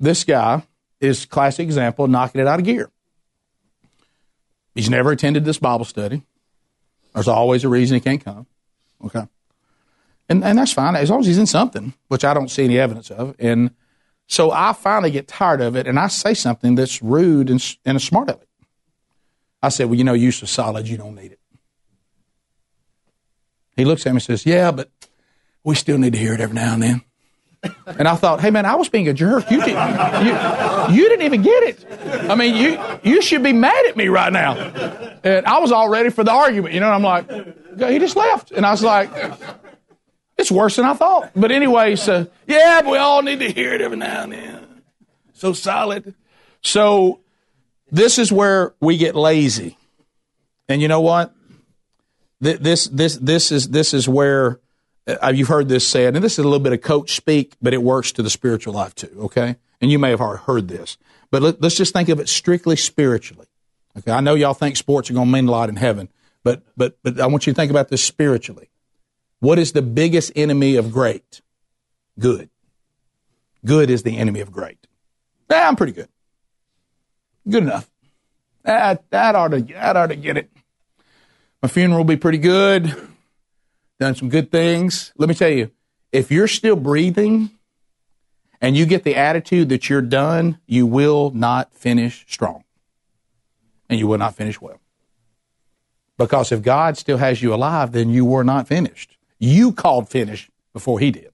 this 0.00 0.24
guy 0.24 0.62
is 0.98 1.26
classic 1.26 1.64
example 1.64 2.06
of 2.06 2.10
knocking 2.10 2.40
it 2.40 2.46
out 2.46 2.58
of 2.58 2.64
gear. 2.64 2.90
He's 4.74 4.88
never 4.88 5.12
attended 5.12 5.44
this 5.44 5.58
Bible 5.58 5.84
study. 5.84 6.22
There's 7.12 7.28
always 7.28 7.64
a 7.64 7.68
reason 7.68 7.96
he 7.96 8.00
can't 8.00 8.24
come. 8.24 8.46
Okay. 9.04 9.24
And, 10.26 10.42
and 10.42 10.56
that's 10.56 10.72
fine 10.72 10.96
as 10.96 11.10
long 11.10 11.20
as 11.20 11.26
he's 11.26 11.36
in 11.36 11.46
something, 11.46 11.92
which 12.08 12.24
I 12.24 12.32
don't 12.32 12.48
see 12.48 12.64
any 12.64 12.78
evidence 12.78 13.10
of. 13.10 13.34
And 13.38 13.72
so 14.26 14.50
I 14.50 14.72
finally 14.72 15.10
get 15.10 15.28
tired 15.28 15.60
of 15.60 15.76
it 15.76 15.86
and 15.86 15.98
I 15.98 16.08
say 16.08 16.32
something 16.32 16.74
that's 16.74 17.02
rude 17.02 17.50
and, 17.50 17.76
and 17.84 17.98
a 17.98 18.00
smart. 18.00 18.42
I 19.62 19.68
said, 19.68 19.90
Well, 19.90 19.96
you 19.96 20.04
know, 20.04 20.14
use 20.14 20.40
of 20.40 20.48
solid, 20.48 20.88
you 20.88 20.96
don't 20.96 21.14
need 21.14 21.32
it. 21.32 21.40
He 23.76 23.84
looks 23.84 24.06
at 24.06 24.12
me 24.12 24.16
and 24.16 24.22
says, 24.22 24.46
Yeah, 24.46 24.70
but 24.70 24.90
we 25.62 25.74
still 25.74 25.98
need 25.98 26.14
to 26.14 26.18
hear 26.18 26.32
it 26.32 26.40
every 26.40 26.54
now 26.54 26.72
and 26.72 26.82
then. 26.82 27.02
And 27.86 28.08
I 28.08 28.16
thought, 28.16 28.40
hey 28.40 28.50
man, 28.50 28.66
I 28.66 28.74
was 28.74 28.88
being 28.88 29.08
a 29.08 29.12
jerk. 29.12 29.48
You, 29.50 29.60
did, 29.60 29.68
you, 29.68 30.94
you 30.94 31.08
didn't 31.08 31.26
even 31.26 31.42
get 31.42 31.62
it. 31.62 31.86
I 32.28 32.34
mean, 32.34 32.56
you 32.56 32.80
you 33.04 33.22
should 33.22 33.42
be 33.42 33.52
mad 33.52 33.86
at 33.86 33.96
me 33.96 34.08
right 34.08 34.32
now. 34.32 34.54
And 35.22 35.46
I 35.46 35.58
was 35.60 35.70
all 35.70 35.88
ready 35.88 36.10
for 36.10 36.24
the 36.24 36.32
argument, 36.32 36.74
you 36.74 36.80
know. 36.80 36.92
And 36.92 36.94
I'm 36.94 37.02
like, 37.02 37.30
he 37.90 37.98
just 38.00 38.16
left, 38.16 38.50
and 38.50 38.66
I 38.66 38.72
was 38.72 38.82
like, 38.82 39.10
it's 40.36 40.50
worse 40.50 40.76
than 40.76 40.84
I 40.86 40.94
thought. 40.94 41.30
But 41.36 41.52
anyway, 41.52 41.94
so 41.94 42.28
yeah, 42.48 42.88
we 42.88 42.98
all 42.98 43.22
need 43.22 43.38
to 43.40 43.52
hear 43.52 43.72
it 43.74 43.80
every 43.80 43.96
now 43.96 44.24
and 44.24 44.32
then. 44.32 44.82
So 45.34 45.52
solid. 45.52 46.14
So 46.62 47.20
this 47.92 48.18
is 48.18 48.32
where 48.32 48.74
we 48.80 48.96
get 48.96 49.14
lazy, 49.14 49.76
and 50.68 50.82
you 50.82 50.88
know 50.88 51.00
what? 51.00 51.32
This 52.40 52.88
this 52.88 53.16
this 53.18 53.52
is 53.52 53.68
this 53.68 53.94
is 53.94 54.08
where 54.08 54.58
uh, 55.06 55.32
you've 55.34 55.48
heard 55.48 55.68
this 55.68 55.86
said, 55.86 56.14
and 56.14 56.24
this 56.24 56.34
is 56.34 56.38
a 56.38 56.44
little 56.44 56.60
bit 56.60 56.72
of 56.72 56.80
coach 56.80 57.16
speak, 57.16 57.56
but 57.60 57.74
it 57.74 57.82
works 57.82 58.12
to 58.12 58.22
the 58.22 58.30
spiritual 58.30 58.74
life 58.74 58.94
too, 58.94 59.14
okay? 59.18 59.56
And 59.80 59.90
you 59.90 59.98
may 59.98 60.10
have 60.10 60.20
heard 60.20 60.68
this, 60.68 60.96
but 61.30 61.42
let, 61.42 61.62
us 61.62 61.74
just 61.74 61.92
think 61.92 62.08
of 62.08 62.20
it 62.20 62.28
strictly 62.28 62.76
spiritually. 62.76 63.46
Okay, 63.98 64.12
I 64.12 64.20
know 64.20 64.34
y'all 64.34 64.54
think 64.54 64.76
sports 64.76 65.10
are 65.10 65.14
going 65.14 65.26
to 65.26 65.32
mean 65.32 65.48
a 65.48 65.50
lot 65.50 65.68
in 65.68 65.76
heaven, 65.76 66.08
but 66.44 66.62
but 66.76 66.96
but 67.02 67.20
I 67.20 67.26
want 67.26 67.46
you 67.46 67.52
to 67.52 67.56
think 67.56 67.70
about 67.70 67.88
this 67.88 68.02
spiritually. 68.02 68.70
What 69.40 69.58
is 69.58 69.72
the 69.72 69.82
biggest 69.82 70.32
enemy 70.34 70.76
of 70.76 70.92
great? 70.92 71.42
Good. 72.18 72.48
Good 73.64 73.90
is 73.90 74.02
the 74.02 74.16
enemy 74.16 74.40
of 74.40 74.50
great. 74.50 74.86
Yeah, 75.50 75.68
I'm 75.68 75.76
pretty 75.76 75.92
good. 75.92 76.08
Good 77.46 77.64
enough. 77.64 77.90
That 78.62 79.04
that 79.10 79.34
ought 79.34 79.48
to 79.48 79.60
that 79.60 79.96
ought 79.96 80.06
to 80.06 80.16
get 80.16 80.38
it. 80.38 80.50
My 81.60 81.68
funeral 81.68 81.98
will 81.98 82.04
be 82.04 82.16
pretty 82.16 82.38
good 82.38 83.11
done 84.02 84.14
some 84.14 84.28
good 84.28 84.50
things. 84.50 85.12
Let 85.16 85.28
me 85.28 85.34
tell 85.34 85.50
you, 85.50 85.70
if 86.10 86.30
you're 86.30 86.48
still 86.48 86.76
breathing 86.76 87.50
and 88.60 88.76
you 88.76 88.84
get 88.84 89.04
the 89.04 89.16
attitude 89.16 89.68
that 89.70 89.88
you're 89.88 90.02
done, 90.02 90.58
you 90.66 90.86
will 90.86 91.30
not 91.30 91.72
finish 91.72 92.24
strong. 92.28 92.64
And 93.88 93.98
you 93.98 94.06
will 94.06 94.18
not 94.18 94.34
finish 94.34 94.60
well. 94.60 94.80
Because 96.18 96.52
if 96.52 96.62
God 96.62 96.96
still 96.96 97.18
has 97.18 97.42
you 97.42 97.54
alive, 97.54 97.92
then 97.92 98.10
you 98.10 98.24
were 98.24 98.44
not 98.44 98.68
finished. 98.68 99.16
You 99.38 99.72
called 99.72 100.08
finish 100.08 100.50
before 100.72 100.98
He 101.00 101.10
did. 101.10 101.32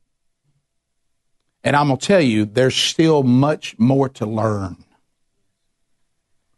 And 1.65 1.75
I'm 1.77 1.89
going 1.89 1.99
to 1.99 2.07
tell 2.07 2.21
you, 2.21 2.45
there's 2.45 2.77
still 2.77 3.23
much 3.23 3.79
more 3.79 4.09
to 4.11 4.27
learn. 4.27 4.85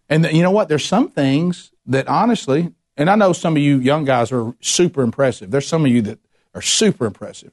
And 0.08 0.24
you 0.32 0.42
know 0.42 0.50
what? 0.50 0.68
There's 0.68 0.84
some 0.84 1.08
things 1.08 1.72
that 1.86 2.08
honestly, 2.08 2.72
and 3.01 3.09
I 3.09 3.16
know 3.16 3.32
some 3.32 3.57
of 3.57 3.62
you 3.62 3.78
young 3.78 4.05
guys 4.05 4.30
are 4.30 4.55
super 4.61 5.01
impressive. 5.01 5.51
There's 5.51 5.66
some 5.66 5.86
of 5.86 5.90
you 5.90 6.03
that 6.03 6.18
are 6.55 6.61
super 6.61 7.07
impressive. 7.07 7.51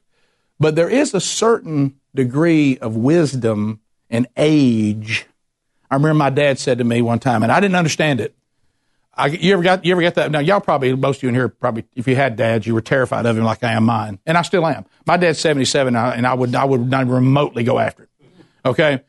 But 0.60 0.76
there 0.76 0.90
is 0.90 1.14
a 1.14 1.20
certain 1.20 1.98
degree 2.14 2.76
of 2.78 2.96
wisdom 2.96 3.80
and 4.10 4.26
age. 4.36 5.26
I 5.90 5.94
remember 5.94 6.14
my 6.14 6.28
dad 6.28 6.58
said 6.58 6.76
to 6.78 6.84
me 6.84 7.00
one 7.00 7.18
time, 7.18 7.42
and 7.42 7.50
I 7.50 7.60
didn't 7.60 7.76
understand 7.76 8.20
it. 8.20 8.34
I, 9.14 9.28
you 9.28 9.54
ever 9.54 9.62
got 9.62 9.86
you 9.86 9.92
ever 9.92 10.02
got 10.02 10.16
that? 10.16 10.30
Now 10.30 10.40
y'all 10.40 10.60
probably 10.60 10.94
most 10.94 11.16
of 11.16 11.22
you 11.22 11.30
in 11.30 11.34
here 11.34 11.48
probably 11.48 11.86
if 11.96 12.06
you 12.06 12.14
had 12.14 12.36
dads, 12.36 12.66
you 12.66 12.74
were 12.74 12.82
terrified 12.82 13.24
of 13.24 13.36
him 13.38 13.44
like 13.44 13.64
I 13.64 13.72
am 13.72 13.84
mine, 13.84 14.18
and 14.26 14.36
I 14.36 14.42
still 14.42 14.66
am. 14.66 14.84
My 15.06 15.16
dad's 15.16 15.38
seventy 15.38 15.64
seven, 15.64 15.96
and 15.96 16.26
I 16.26 16.34
would 16.34 16.54
I 16.54 16.66
would 16.66 16.90
not 16.90 17.06
remotely 17.06 17.64
go 17.64 17.78
after 17.78 18.02
it. 18.02 18.10
Okay, 18.66 19.00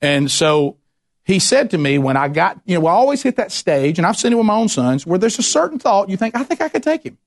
and 0.00 0.30
so 0.30 0.78
he 1.24 1.38
said 1.38 1.70
to 1.70 1.78
me 1.78 1.98
when 1.98 2.16
I 2.16 2.28
got, 2.28 2.60
you 2.64 2.80
know, 2.80 2.86
I 2.86 2.92
always 2.92 3.22
hit 3.22 3.36
that 3.36 3.52
stage, 3.52 3.98
and 3.98 4.06
I've 4.06 4.16
seen 4.16 4.32
it 4.32 4.36
with 4.36 4.46
my 4.46 4.54
own 4.56 4.68
sons, 4.68 5.06
where 5.06 5.18
there's 5.18 5.38
a 5.38 5.42
certain 5.42 5.78
thought 5.78 6.08
you 6.08 6.16
think, 6.16 6.34
I 6.34 6.42
think 6.42 6.60
I 6.60 6.68
could 6.68 6.82
take 6.82 7.04
him. 7.04 7.18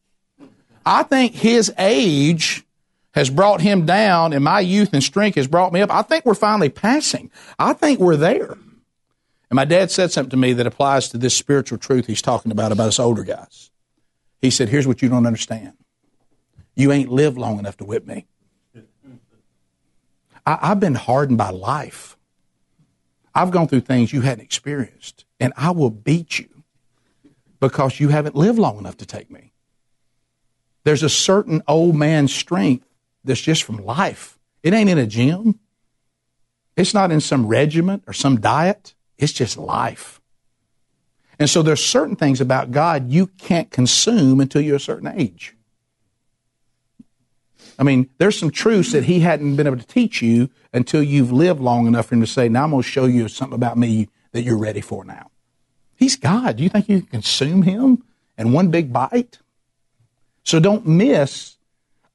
I 0.86 1.04
think 1.04 1.34
his 1.34 1.74
age 1.78 2.64
has 3.14 3.30
brought 3.30 3.62
him 3.62 3.86
down, 3.86 4.34
and 4.34 4.44
my 4.44 4.60
youth 4.60 4.90
and 4.92 5.02
strength 5.02 5.36
has 5.36 5.48
brought 5.48 5.72
me 5.72 5.82
up. 5.82 5.90
I 5.90 6.02
think 6.02 6.26
we're 6.26 6.36
finally 6.36 6.70
passing. 6.70 7.32
I 7.58 7.74
think 7.74 8.00
we're 8.00 8.18
there. 8.18 8.58
And 9.50 9.56
my 9.56 9.66
dad 9.66 9.90
said 9.92 10.12
something 10.12 10.32
to 10.32 10.38
me 10.38 10.54
that 10.54 10.68
applies 10.68 11.08
to 11.10 11.18
this 11.18 11.36
spiritual 11.36 11.78
truth 11.78 12.08
he's 12.08 12.22
talking 12.22 12.52
about, 12.52 12.74
about 12.74 12.88
us 12.88 13.00
older 13.00 13.24
guys. 13.24 13.72
He 14.42 14.52
said, 14.52 14.70
Here's 14.70 14.86
what 14.86 15.02
you 15.02 15.08
don't 15.08 15.26
understand. 15.26 15.74
You 16.76 16.92
ain't 16.92 17.10
lived 17.10 17.38
long 17.38 17.58
enough 17.58 17.78
to 17.78 17.86
whip 17.86 18.06
me. 18.06 18.26
I, 20.46 20.60
I've 20.62 20.80
been 20.82 20.96
hardened 20.96 21.38
by 21.38 21.52
life. 21.52 22.15
I've 23.36 23.52
gone 23.52 23.68
through 23.68 23.82
things 23.82 24.14
you 24.14 24.22
hadn't 24.22 24.46
experienced, 24.46 25.26
and 25.40 25.54
I 25.58 25.72
will 25.72 25.90
beat 25.90 26.40
you 26.40 26.64
because 27.60 28.00
you 28.00 28.08
haven't 28.08 28.36
lived 28.36 28.58
long 28.58 28.78
enough 28.80 28.98
to 28.98 29.06
take 29.06 29.30
me. 29.30 29.52
There's 30.86 31.04
a 31.04 31.10
certain 31.10 31.62
old 31.68 31.96
man 31.96 32.30
strength 32.30 32.88
that's 33.26 33.42
just 33.42 33.64
from 33.64 33.84
life. 33.84 34.40
It 34.64 34.74
ain't 34.74 34.90
in 34.90 34.98
a 34.98 35.06
gym. 35.06 35.60
It's 36.78 36.94
not 36.94 37.12
in 37.12 37.20
some 37.20 37.48
regiment 37.48 38.04
or 38.08 38.14
some 38.14 38.40
diet. 38.40 38.96
It's 39.18 39.34
just 39.34 39.58
life. 39.58 40.22
And 41.38 41.50
so 41.50 41.62
there's 41.62 41.84
certain 41.84 42.16
things 42.16 42.40
about 42.40 42.72
God 42.72 43.12
you 43.12 43.28
can't 43.28 43.70
consume 43.70 44.40
until 44.40 44.62
you're 44.62 44.78
a 44.78 44.80
certain 44.80 45.12
age. 45.20 45.56
I 47.78 47.84
mean, 47.84 48.10
there's 48.18 48.38
some 48.38 48.52
truths 48.52 48.92
that 48.94 49.06
he 49.06 49.20
hadn't 49.20 49.56
been 49.56 49.68
able 49.68 49.78
to 49.78 49.88
teach 49.88 50.22
you 50.22 50.50
until 50.74 51.04
you've 51.04 51.32
lived 51.32 51.60
long 51.60 51.88
enough 51.88 52.08
for 52.08 52.16
him 52.16 52.22
to 52.22 52.28
say, 52.28 52.48
now 52.48 52.64
I'm 52.64 52.72
going 52.72 52.84
to 52.84 52.88
show 52.88 53.06
you 53.06 53.28
something 53.28 53.56
about 53.56 53.78
me 53.78 54.10
that 54.32 54.44
you're 54.44 54.58
ready 54.58 54.82
for 54.82 55.04
now. 55.04 55.32
He's 55.96 56.16
God. 56.16 56.58
Do 56.58 56.64
you 56.64 56.70
think 56.70 56.90
you 56.90 57.02
can 57.02 57.08
consume 57.08 57.64
him 57.64 58.04
in 58.38 58.52
one 58.52 58.70
big 58.70 58.92
bite? 58.92 59.40
So 60.44 60.60
don't 60.60 60.86
miss. 60.86 61.58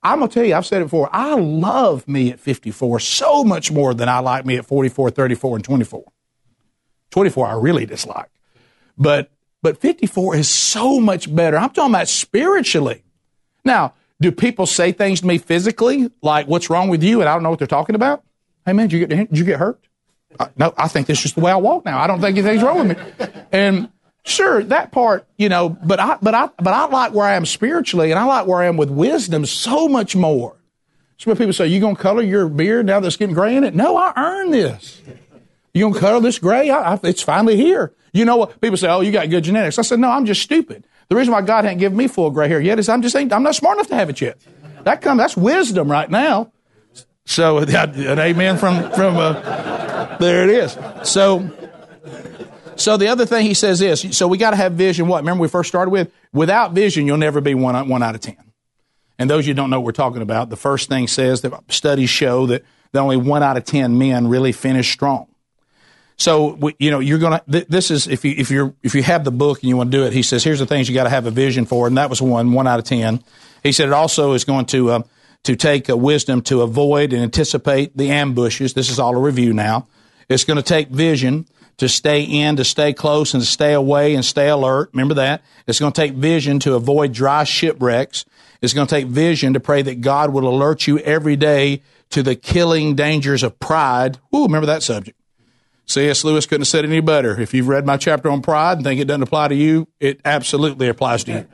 I'm 0.03 0.19
going 0.19 0.31
to 0.31 0.35
tell 0.35 0.45
you, 0.45 0.55
I've 0.55 0.67
said 0.67 0.81
it 0.81 0.87
before, 0.87 1.11
I 1.13 1.35
love 1.35 2.09
me 2.09 2.31
at 2.31 2.41
54 2.41 3.01
so 3.01 3.45
much 3.45 3.71
more 3.71 3.93
than 3.93 4.09
I 4.09 4.21
like 4.21 4.47
me 4.47 4.57
at 4.57 4.65
44, 4.65 5.11
34, 5.11 5.57
and 5.57 5.65
24. 5.65 6.05
24 7.11 7.47
I 7.47 7.55
really 7.55 7.87
dislike. 7.87 8.31
But, 8.97 9.31
but 9.63 9.79
54 9.79 10.37
is 10.37 10.49
so 10.49 11.01
much 11.01 11.35
better. 11.35 11.59
I'm 11.59 11.71
talking 11.71 11.93
about 11.93 12.09
spiritually. 12.09 13.03
Now, 13.65 13.95
do 14.21 14.31
people 14.31 14.67
say 14.67 14.93
things 14.93 15.21
to 15.23 15.27
me 15.27 15.39
physically, 15.39 16.11
like 16.23 16.47
"What's 16.47 16.71
wrong 16.71 16.89
with 16.89 17.03
you?" 17.03 17.21
and 17.21 17.29
I 17.29 17.35
don't 17.35 17.43
know 17.43 17.51
what 17.51 17.59
they're 17.59 17.69
talking 17.69 17.95
about? 17.95 18.23
Hey 18.67 18.73
man, 18.73 18.89
did 18.89 18.99
you 18.99 19.07
get 19.07 19.31
did 19.31 19.39
you 19.39 19.45
get 19.45 19.59
hurt? 19.59 19.81
No, 20.57 20.73
I 20.77 20.89
think 20.89 21.07
that's 21.07 21.21
just 21.21 21.35
the 21.35 21.41
way 21.41 21.51
I 21.51 21.57
walk 21.57 21.85
now. 21.85 21.99
I 21.99 22.07
don't 22.07 22.21
think 22.21 22.39
anything's 22.39 22.63
wrong 22.63 22.89
with 22.89 22.97
me. 22.97 23.27
And 23.53 23.89
sure, 24.25 24.63
that 24.65 24.93
part, 24.93 25.27
you 25.37 25.49
know, 25.49 25.69
but 25.69 25.99
I 25.99 26.19
but 26.23 26.35
I 26.35 26.51
but 26.59 26.73
I 26.73 26.87
like 26.87 27.13
where 27.13 27.27
I 27.27 27.35
am 27.35 27.47
spiritually, 27.47 28.11
and 28.11 28.19
I 28.19 28.25
like 28.25 28.47
where 28.47 28.59
I 28.59 28.67
am 28.67 28.77
with 28.77 28.91
wisdom 28.91 29.45
so 29.45 29.89
much 29.89 30.15
more. 30.15 30.57
So 31.19 31.31
when 31.31 31.37
people 31.37 31.53
say, 31.53 31.67
"You 31.67 31.81
gonna 31.81 31.97
color 31.97 32.23
your 32.23 32.49
beard 32.49 32.87
now 32.87 33.01
that's 33.01 33.17
getting 33.17 33.35
gray 33.35 33.57
in 33.57 33.65
it?" 33.65 33.75
No, 33.75 33.97
I 33.97 34.13
earned 34.17 34.55
this. 34.55 35.01
You 35.75 35.89
gonna 35.89 35.99
color 36.01 36.21
this 36.21 36.39
gray? 36.39 36.71
I, 36.71 36.95
I, 36.95 37.01
it's 37.05 37.23
finally 37.23 37.57
here. 37.57 37.93
You 38.13 38.25
know 38.25 38.37
what? 38.37 38.61
People 38.61 38.77
say, 38.77 38.89
"Oh, 38.89 39.01
you 39.01 39.13
got 39.13 39.29
good 39.31 39.45
genetics." 39.45 39.79
I 39.79 39.83
said, 39.83 39.99
"No, 39.99 40.11
I'm 40.11 40.27
just 40.27 40.43
stupid." 40.43 40.85
The 41.11 41.17
reason 41.17 41.33
why 41.33 41.43
God 41.43 41.65
hadn't 41.65 41.79
given 41.79 41.99
me 41.99 42.07
full 42.07 42.31
gray 42.31 42.47
hair 42.47 42.61
yet 42.61 42.79
is 42.79 42.89
I'm 42.89 43.03
just 43.03 43.17
ain't, 43.17 43.33
I'm 43.33 43.43
not 43.43 43.57
smart 43.57 43.77
enough 43.77 43.89
to 43.89 43.97
have 43.97 44.11
it 44.11 44.21
yet. 44.21 44.39
That 44.85 45.03
come 45.03 45.19
that's 45.19 45.37
wisdom 45.37 45.91
right 45.91 46.09
now. 46.09 46.53
So 47.27 47.59
an 47.59 48.19
amen 48.19 48.59
from 48.59 48.93
from 48.93 49.17
uh, 49.17 50.17
there 50.19 50.45
it 50.45 50.51
is. 50.51 50.79
So 51.03 51.51
so 52.77 52.97
the 52.97 53.09
other 53.09 53.27
thing 53.27 53.45
he 53.45 53.55
says 53.55 53.83
is 53.83 54.17
so 54.17 54.29
we 54.29 54.39
got 54.39 54.51
to 54.51 54.57
have 54.57 54.75
vision. 54.75 55.09
What 55.09 55.23
remember 55.23 55.43
we 55.43 55.49
first 55.49 55.69
started 55.69 55.91
with 55.91 56.13
without 56.33 56.75
vision 56.75 57.09
you'll 57.09 57.17
never 57.17 57.41
be 57.41 57.55
one 57.55 57.89
one 57.89 58.05
out 58.05 58.15
of 58.15 58.21
ten. 58.21 58.53
And 59.19 59.29
those 59.29 59.49
you 59.49 59.53
don't 59.53 59.69
know 59.69 59.81
what 59.81 59.87
we're 59.87 59.93
talking 59.93 60.23
about, 60.23 60.49
the 60.49 60.57
first 60.57 60.89
thing 60.89 61.09
says 61.09 61.41
that 61.43 61.53
studies 61.69 62.09
show 62.09 62.47
that, 62.47 62.65
that 62.93 63.01
only 63.01 63.17
one 63.17 63.43
out 63.43 63.57
of 63.57 63.65
ten 63.65 63.99
men 63.99 64.29
really 64.29 64.53
finish 64.53 64.93
strong. 64.93 65.27
So 66.21 66.59
you 66.79 66.91
know 66.91 67.01
you're 67.01 67.19
gonna. 67.19 67.43
This 67.47 67.91
is 67.91 68.07
if 68.07 68.27
you 68.27 68.35
if 68.37 68.51
you 68.51 68.77
if 68.83 68.95
you 68.95 69.03
have 69.03 69.25
the 69.25 69.31
book 69.31 69.63
and 69.63 69.71
you 69.71 69.77
want 69.79 69.91
to 69.91 69.97
do 69.97 70.05
it. 70.05 70.13
He 70.13 70.23
says 70.23 70.45
here's 70.45 70.59
the 70.59 70.67
things 70.67 70.87
you 70.87 70.95
got 70.95 71.05
to 71.05 71.11
have 71.11 71.25
a 71.25 71.31
vision 71.31 71.65
for, 71.65 71.87
and 71.87 71.97
that 71.97 72.11
was 72.11 72.21
one 72.21 72.53
one 72.53 72.67
out 72.67 72.79
of 72.79 72.85
ten. 72.85 73.25
He 73.63 73.73
said 73.73 73.89
it 73.89 73.95
also 73.95 74.35
is 74.35 74.45
going 74.45 74.67
to 74.67 74.91
uh, 74.91 75.03
to 75.45 75.57
take 75.57 75.89
uh, 75.89 75.97
wisdom 75.97 76.43
to 76.43 76.61
avoid 76.61 77.15
and 77.15 77.23
anticipate 77.23 77.97
the 77.97 78.11
ambushes. 78.11 78.75
This 78.75 78.91
is 78.91 78.99
all 78.99 79.17
a 79.17 79.19
review 79.21 79.55
now. 79.55 79.89
It's 80.29 80.45
going 80.45 80.59
to 80.59 80.63
take 80.63 80.89
vision 80.89 81.47
to 81.79 81.89
stay 81.89 82.23
in, 82.23 82.57
to 82.57 82.65
stay 82.65 82.93
close, 82.93 83.33
and 83.33 83.43
to 83.43 83.49
stay 83.49 83.73
away 83.73 84.15
and 84.15 84.23
stay 84.23 84.51
alert. 84.51 84.91
Remember 84.93 85.15
that. 85.15 85.43
It's 85.67 85.81
going 85.81 85.93
to 85.93 85.99
take 85.99 86.13
vision 86.13 86.59
to 86.61 86.75
avoid 86.75 87.15
dry 87.15 87.45
shipwrecks. 87.45 88.27
It's 88.61 88.75
going 88.75 88.87
to 88.87 88.95
take 88.95 89.07
vision 89.07 89.55
to 89.55 89.61
pray 89.61 89.81
that 89.81 90.03
God 90.03 90.35
will 90.35 90.47
alert 90.47 90.87
you 90.87 90.99
every 90.99 91.37
day 91.37 91.81
to 92.11 92.23
the 92.23 92.37
killing 92.37 92.95
dangers 92.95 93.43
of 93.43 93.59
pride. 93.59 94.19
Ooh, 94.35 94.43
remember 94.43 94.67
that 94.67 94.83
subject. 94.83 95.17
C.S. 95.91 96.25
Lewis 96.25 96.47
couldn't 96.47 96.63
have 96.63 96.69
said 96.69 96.85
any 96.85 97.01
better. 97.01 97.41
If 97.41 97.53
you've 97.53 97.69
read 97.69 97.85
my 97.85 97.97
chapter 97.97 98.31
on 98.31 98.43
pride 98.43 98.79
and 98.79 98.85
think 98.85 99.01
it 99.01 99.07
doesn't 99.07 99.23
apply 99.23 99.49
to 99.49 99.55
you, 99.55 99.89
it 99.99 100.21
absolutely 100.25 100.89
applies 100.89 101.25
to 101.25 101.33
you. 101.33 101.47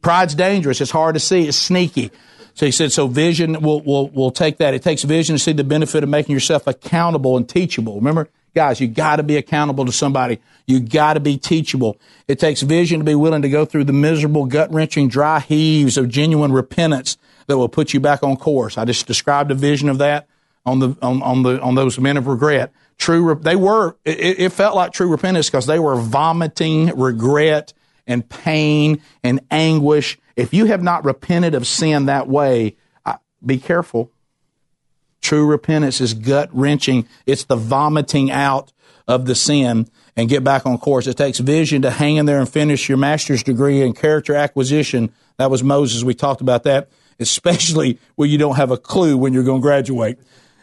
Pride's 0.00 0.34
dangerous. 0.34 0.80
It's 0.80 0.90
hard 0.90 1.14
to 1.14 1.20
see. 1.20 1.48
It's 1.48 1.56
sneaky. 1.56 2.10
So 2.54 2.66
he 2.66 2.72
said, 2.72 2.92
so 2.92 3.06
vision 3.06 3.60
will, 3.60 3.80
will, 3.80 4.08
will 4.10 4.30
take 4.30 4.58
that. 4.58 4.74
It 4.74 4.82
takes 4.82 5.02
vision 5.02 5.36
to 5.36 5.38
see 5.38 5.52
the 5.52 5.64
benefit 5.64 6.02
of 6.02 6.08
making 6.08 6.34
yourself 6.34 6.66
accountable 6.66 7.36
and 7.36 7.48
teachable. 7.48 7.96
Remember, 7.96 8.28
guys, 8.54 8.80
you 8.80 8.88
got 8.88 9.16
to 9.16 9.22
be 9.22 9.36
accountable 9.36 9.86
to 9.86 9.92
somebody. 9.92 10.38
You 10.66 10.80
got 10.80 11.14
to 11.14 11.20
be 11.20 11.38
teachable. 11.38 11.98
It 12.28 12.38
takes 12.38 12.62
vision 12.62 13.00
to 13.00 13.04
be 13.04 13.14
willing 13.14 13.42
to 13.42 13.48
go 13.48 13.64
through 13.64 13.84
the 13.84 13.92
miserable, 13.92 14.44
gut 14.46 14.72
wrenching, 14.72 15.08
dry 15.08 15.40
heaves 15.40 15.96
of 15.96 16.08
genuine 16.08 16.52
repentance 16.52 17.16
that 17.46 17.58
will 17.58 17.68
put 17.68 17.94
you 17.94 18.00
back 18.00 18.22
on 18.22 18.36
course. 18.36 18.78
I 18.78 18.84
just 18.84 19.06
described 19.06 19.50
a 19.50 19.54
vision 19.54 19.88
of 19.88 19.98
that 19.98 20.28
on 20.64 20.78
the 20.78 20.96
on, 21.02 21.22
on 21.22 21.42
the 21.42 21.60
on 21.60 21.74
those 21.74 21.98
men 21.98 22.16
of 22.16 22.26
regret. 22.26 22.72
True, 23.02 23.34
they 23.34 23.56
were. 23.56 23.96
It, 24.04 24.38
it 24.38 24.52
felt 24.52 24.76
like 24.76 24.92
true 24.92 25.10
repentance 25.10 25.50
because 25.50 25.66
they 25.66 25.80
were 25.80 25.96
vomiting 25.96 26.86
regret 26.96 27.72
and 28.06 28.28
pain 28.28 29.02
and 29.24 29.40
anguish. 29.50 30.20
If 30.36 30.54
you 30.54 30.66
have 30.66 30.84
not 30.84 31.04
repented 31.04 31.56
of 31.56 31.66
sin 31.66 32.06
that 32.06 32.28
way, 32.28 32.76
be 33.44 33.58
careful. 33.58 34.12
True 35.20 35.44
repentance 35.46 36.00
is 36.00 36.14
gut 36.14 36.48
wrenching. 36.52 37.08
It's 37.26 37.42
the 37.42 37.56
vomiting 37.56 38.30
out 38.30 38.72
of 39.08 39.26
the 39.26 39.34
sin 39.34 39.88
and 40.14 40.28
get 40.28 40.44
back 40.44 40.64
on 40.64 40.78
course. 40.78 41.08
It 41.08 41.16
takes 41.16 41.40
vision 41.40 41.82
to 41.82 41.90
hang 41.90 42.18
in 42.18 42.26
there 42.26 42.38
and 42.38 42.48
finish 42.48 42.88
your 42.88 42.98
master's 42.98 43.42
degree 43.42 43.82
in 43.82 43.94
character 43.94 44.36
acquisition. 44.36 45.12
That 45.38 45.50
was 45.50 45.64
Moses. 45.64 46.04
We 46.04 46.14
talked 46.14 46.40
about 46.40 46.62
that, 46.62 46.88
especially 47.18 47.98
when 48.14 48.30
you 48.30 48.38
don't 48.38 48.54
have 48.54 48.70
a 48.70 48.78
clue 48.78 49.16
when 49.16 49.32
you're 49.32 49.42
going 49.42 49.60
to 49.60 49.66
graduate. 49.66 50.20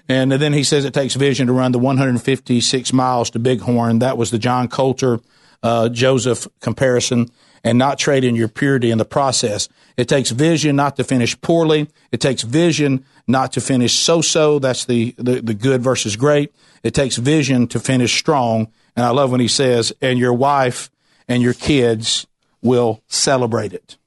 And 0.10 0.32
then 0.32 0.54
he 0.54 0.64
says 0.64 0.86
it 0.86 0.94
takes 0.94 1.14
vision 1.14 1.46
to 1.48 1.54
run 1.54 1.72
the 1.72 1.80
156 1.80 2.94
miles 2.94 3.30
to 3.30 3.40
Bighorn. 3.40 4.00
That 4.00 4.18
was 4.18 4.32
the 4.32 4.40
John 4.40 4.68
Colter, 4.68 5.20
uh, 5.62 5.88
Joseph 5.90 6.48
comparison 6.62 7.30
and 7.64 7.78
not 7.78 8.00
trade 8.00 8.24
in 8.24 8.36
your 8.36 8.48
purity 8.48 8.90
in 8.90 8.98
the 8.98 9.06
process. 9.06 9.70
It 9.98 10.08
takes 10.08 10.32
vision 10.32 10.76
not 10.76 10.96
to 10.96 11.04
finish 11.04 11.40
poorly. 11.42 11.90
It 12.12 12.22
takes 12.22 12.42
vision 12.42 13.06
not 13.28 13.54
to 13.54 13.62
finish 13.62 13.94
so-so. 13.94 14.60
That's 14.60 14.86
the, 14.86 15.14
the, 15.18 15.42
the 15.42 15.54
good 15.54 15.84
versus 15.84 16.16
great. 16.16 16.54
It 16.84 16.94
takes 16.94 17.18
vision 17.18 17.68
to 17.68 17.80
finish 17.80 18.18
strong. 18.18 18.72
And 18.96 19.06
I 19.06 19.10
love 19.10 19.30
when 19.30 19.42
he 19.42 19.48
says, 19.48 19.94
and 20.02 20.18
your 20.18 20.34
wife 20.34 20.90
and 21.28 21.44
your 21.44 21.54
kids 21.54 22.26
will 22.62 23.04
celebrate 23.08 23.74
it. 23.74 23.98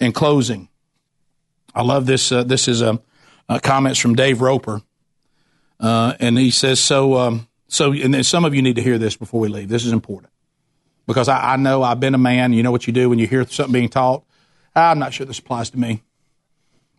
In 0.00 0.12
closing, 0.12 0.68
I 1.74 1.82
love 1.82 2.06
this. 2.06 2.32
Uh, 2.32 2.42
this 2.42 2.66
is 2.66 2.82
a 2.82 3.00
uh, 3.48 3.58
comments 3.58 3.98
from 3.98 4.14
Dave 4.14 4.40
Roper, 4.40 4.82
uh, 5.80 6.14
and 6.20 6.38
he 6.38 6.50
says 6.50 6.80
so. 6.80 7.16
Um, 7.16 7.48
so, 7.68 7.92
and 7.92 8.24
some 8.24 8.44
of 8.44 8.54
you 8.54 8.62
need 8.62 8.76
to 8.76 8.82
hear 8.82 8.98
this 8.98 9.16
before 9.16 9.40
we 9.40 9.48
leave. 9.48 9.68
This 9.68 9.84
is 9.84 9.92
important 9.92 10.32
because 11.06 11.28
I, 11.28 11.54
I, 11.54 11.56
know 11.56 11.82
I've 11.82 12.00
been 12.00 12.14
a 12.14 12.18
man. 12.18 12.52
You 12.52 12.62
know 12.62 12.70
what 12.70 12.86
you 12.86 12.92
do 12.92 13.08
when 13.08 13.18
you 13.18 13.26
hear 13.26 13.46
something 13.46 13.72
being 13.72 13.88
taught. 13.88 14.24
I'm 14.76 14.98
not 14.98 15.12
sure 15.12 15.26
this 15.26 15.38
applies 15.38 15.70
to 15.70 15.78
me. 15.78 16.02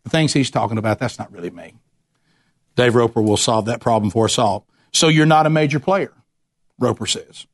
The 0.03 0.09
things 0.09 0.33
he's 0.33 0.51
talking 0.51 0.77
about, 0.77 0.99
that's 0.99 1.17
not 1.17 1.31
really 1.31 1.49
me. 1.49 1.73
Dave 2.75 2.95
Roper 2.95 3.21
will 3.21 3.37
solve 3.37 3.65
that 3.65 3.79
problem 3.79 4.11
for 4.11 4.25
us 4.25 4.37
all. 4.37 4.65
So 4.93 5.07
you're 5.07 5.25
not 5.25 5.45
a 5.45 5.49
major 5.49 5.79
player, 5.79 6.13
Roper 6.77 7.05
says. 7.05 7.47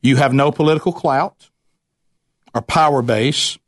You 0.00 0.16
have 0.16 0.32
no 0.32 0.50
political 0.50 0.92
clout 0.92 1.50
or 2.54 2.62
power 2.62 3.02
base. 3.02 3.58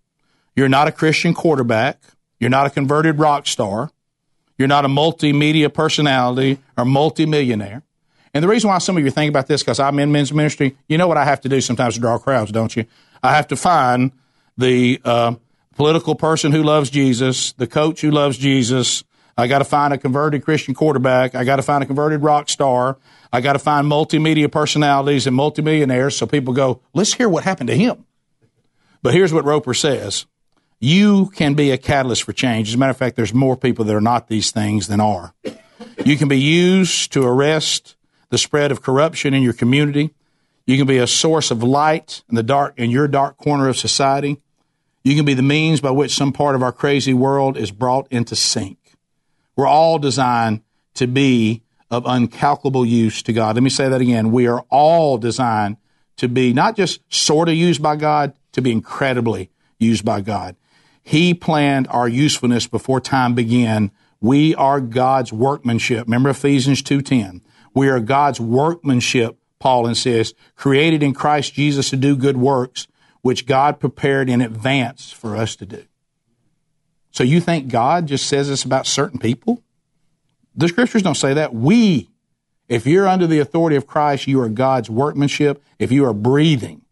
You're 0.57 0.69
not 0.69 0.89
a 0.89 0.93
Christian 0.93 1.35
quarterback. 1.35 2.01
You're 2.41 2.51
not 2.51 2.67
a 2.67 2.71
converted 2.71 3.19
rock 3.19 3.47
star. 3.47 3.91
You're 4.59 4.69
not 4.69 4.85
a 4.85 4.89
multimedia 4.89 5.73
personality 5.73 6.59
or 6.77 6.85
multimillionaire. 6.85 7.83
And 8.33 8.43
the 8.43 8.49
reason 8.49 8.69
why 8.69 8.79
some 8.79 8.97
of 8.97 9.05
you 9.05 9.11
think 9.11 9.29
about 9.29 9.47
this, 9.47 9.63
because 9.63 9.79
I'm 9.79 9.99
in 9.99 10.11
men's 10.11 10.33
ministry, 10.33 10.77
you 10.89 10.99
know 10.99 11.07
what 11.07 11.17
I 11.17 11.25
have 11.25 11.41
to 11.43 11.49
do 11.49 11.61
sometimes 11.61 11.95
to 11.95 12.01
draw 12.01 12.19
crowds, 12.19 12.51
don't 12.51 12.75
you? 12.75 12.85
I 13.23 13.35
have 13.35 13.49
to 13.49 13.57
find 13.57 14.13
the 14.59 15.01
uh, 15.05 15.35
political 15.77 16.15
person 16.15 16.53
who 16.53 16.63
loves 16.63 16.91
Jesus, 16.91 17.53
the 17.53 17.67
coach 17.67 18.01
who 18.01 18.11
loves 18.11 18.37
Jesus. 18.37 19.05
I 19.37 19.47
got 19.47 19.59
to 19.59 19.65
find 19.65 19.93
a 19.93 19.99
converted 19.99 20.45
Christian 20.45 20.75
quarterback. 20.75 21.35
I 21.35 21.45
got 21.45 21.57
to 21.57 21.63
find 21.63 21.83
a 21.83 21.87
converted 21.87 22.23
rock 22.23 22.49
star. 22.49 22.99
I 23.33 23.41
got 23.41 23.55
to 23.55 23.59
find 23.59 23.87
multimedia 23.87 24.51
personalities 24.51 25.27
and 25.27 25.35
multimillionaires 25.35 26.17
so 26.17 26.27
people 26.27 26.55
go, 26.55 26.81
let's 26.93 27.15
hear 27.15 27.29
what 27.29 27.45
happened 27.45 27.69
to 27.69 27.77
him. 27.77 28.05
But 29.03 29.15
here's 29.15 29.33
what 29.33 29.45
Roper 29.45 29.75
says. 29.75 30.27
You 30.85 31.30
can 31.30 31.55
be 31.55 31.70
a 31.70 31.78
catalyst 31.78 32.24
for 32.24 32.35
change. 32.35 32.68
As 32.68 32.74
a 32.74 32.78
matter 32.78 32.91
of 32.91 32.99
fact, 32.99 33.16
there's 33.16 33.32
more 33.32 33.57
people 33.57 33.87
that 33.87 33.97
are 33.97 34.03
not 34.03 34.28
these 34.28 34.51
things 34.51 34.87
than 34.87 35.01
are. 35.01 35.32
You 36.05 36.18
can 36.18 36.28
be 36.28 36.39
used 36.39 37.11
to 37.14 37.24
arrest 37.24 37.97
the 38.28 38.37
spread 38.37 38.70
of 38.70 38.82
corruption 38.82 39.32
in 39.32 39.43
your 39.43 39.55
community. 39.55 40.12
You 40.66 40.76
can 40.76 40.87
be 40.87 40.99
a 40.99 41.07
source 41.07 41.51
of 41.51 41.62
light 41.62 42.22
in 42.28 42.35
the 42.35 42.43
dark 42.43 42.74
in 42.76 42.91
your 42.91 43.09
dark 43.09 43.39
corner 43.39 43.66
of 43.66 43.78
society. 43.78 44.43
You 45.03 45.16
can 45.16 45.24
be 45.24 45.32
the 45.32 45.41
means 45.41 45.80
by 45.80 45.91
which 45.91 46.14
some 46.14 46.35
part 46.35 46.55
of 46.55 46.62
our 46.62 46.70
crazy 46.70 47.14
world 47.14 47.57
is 47.57 47.70
brought 47.70 48.07
into 48.11 48.37
sync. 48.37 48.76
We're 49.57 49.66
all 49.66 49.99
designed 49.99 50.61
to 50.97 51.07
be 51.07 51.62
of 51.91 52.05
uncalculable 52.05 52.87
use 52.87 53.22
to 53.22 53.32
God. 53.32 53.57
Let 53.57 53.62
me 53.62 53.70
say 53.70 53.89
that 53.89 54.03
again. 54.03 54.32
We 54.32 54.49
are 54.49 54.66
all 54.68 55.16
designed 55.16 55.78
to 56.18 56.28
be 56.28 56.53
not 56.53 56.76
just 56.76 57.01
sort 57.09 57.49
of 57.49 57.55
used 57.55 57.82
by 57.82 57.97
God, 57.97 58.35
to 58.53 58.61
be 58.61 58.70
incredibly 58.70 59.49
used 59.78 60.05
by 60.05 60.20
God. 60.20 60.57
He 61.05 61.35
planned 61.35 61.87
our 61.89 62.09
usefulness 62.09 62.67
before 62.67 62.99
time 62.99 63.35
began. 63.35 63.91
We 64.21 64.55
are 64.55 64.81
God's 64.81 65.33
workmanship. 65.33 66.07
Remember 66.07 66.31
Ephesians 66.31 66.83
2:10. 66.83 67.43
We 67.75 67.89
are 67.89 68.01
God's 68.01 68.41
workmanship, 68.41 69.39
Paul 69.59 69.87
insists, 69.87 70.37
created 70.57 71.03
in 71.03 71.13
Christ 71.13 71.53
Jesus 71.55 71.91
to 71.91 71.97
do 71.97 72.17
good 72.17 72.39
works, 72.39 72.87
which 73.21 73.47
God 73.47 73.79
prepared 73.79 74.31
in 74.31 74.41
advance 74.41 75.11
for 75.11 75.37
us 75.37 75.57
to 75.57 75.67
do. 75.67 75.83
So 77.11 77.23
you 77.23 77.41
think 77.41 77.69
God 77.69 78.07
just 78.07 78.27
says 78.27 78.49
this 78.49 78.65
about 78.65 78.87
certain 78.87 79.19
people? 79.19 79.63
The 80.57 80.69
scriptures 80.69 81.03
don't 81.03 81.17
say 81.17 81.35
that. 81.35 81.55
We, 81.55 82.09
if 82.69 82.87
you're 82.87 83.09
under 83.09 83.27
the 83.27 83.41
authority 83.41 83.77
of 83.77 83.87
Christ, 83.87 84.27
you 84.27 84.41
are 84.41 84.49
God's 84.49 84.89
workmanship. 84.89 85.63
If 85.79 85.93
you 85.93 86.07
are 86.07 86.15
breathing 86.15 86.83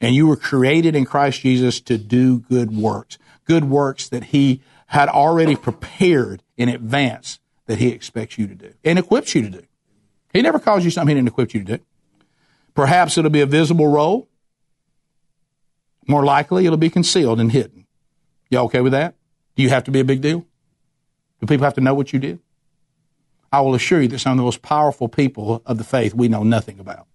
and 0.00 0.14
you 0.14 0.26
were 0.26 0.36
created 0.36 0.94
in 0.94 1.04
Christ 1.04 1.40
Jesus 1.40 1.80
to 1.82 1.96
do 1.96 2.40
good 2.40 2.76
works 2.76 3.16
good 3.44 3.64
works 3.64 4.08
that 4.08 4.24
He 4.24 4.62
had 4.86 5.08
already 5.08 5.56
prepared 5.56 6.42
in 6.56 6.68
advance 6.68 7.38
that 7.66 7.78
He 7.78 7.88
expects 7.88 8.38
you 8.38 8.46
to 8.46 8.54
do 8.54 8.74
and 8.84 8.98
equips 8.98 9.34
you 9.34 9.42
to 9.42 9.50
do. 9.50 9.62
He 10.32 10.42
never 10.42 10.58
calls 10.58 10.84
you 10.84 10.90
something 10.90 11.16
He 11.16 11.20
didn't 11.20 11.28
equip 11.28 11.54
you 11.54 11.64
to 11.64 11.78
do. 11.78 11.84
Perhaps 12.74 13.18
it'll 13.18 13.30
be 13.30 13.40
a 13.40 13.46
visible 13.46 13.88
role. 13.88 14.28
More 16.06 16.24
likely, 16.24 16.66
it'll 16.66 16.78
be 16.78 16.90
concealed 16.90 17.38
and 17.40 17.52
hidden. 17.52 17.86
Y'all 18.50 18.64
okay 18.64 18.80
with 18.80 18.92
that? 18.92 19.14
Do 19.56 19.62
you 19.62 19.68
have 19.68 19.84
to 19.84 19.90
be 19.90 20.00
a 20.00 20.04
big 20.04 20.20
deal? 20.20 20.46
Do 21.40 21.46
people 21.46 21.64
have 21.64 21.74
to 21.74 21.80
know 21.80 21.94
what 21.94 22.12
you 22.12 22.18
did? 22.18 22.40
I 23.52 23.60
will 23.60 23.74
assure 23.74 24.00
you 24.00 24.08
that 24.08 24.18
some 24.18 24.32
of 24.32 24.38
the 24.38 24.44
most 24.44 24.62
powerful 24.62 25.08
people 25.08 25.62
of 25.66 25.76
the 25.78 25.84
faith 25.84 26.14
we 26.14 26.28
know 26.28 26.42
nothing 26.42 26.78
about. 26.80 27.06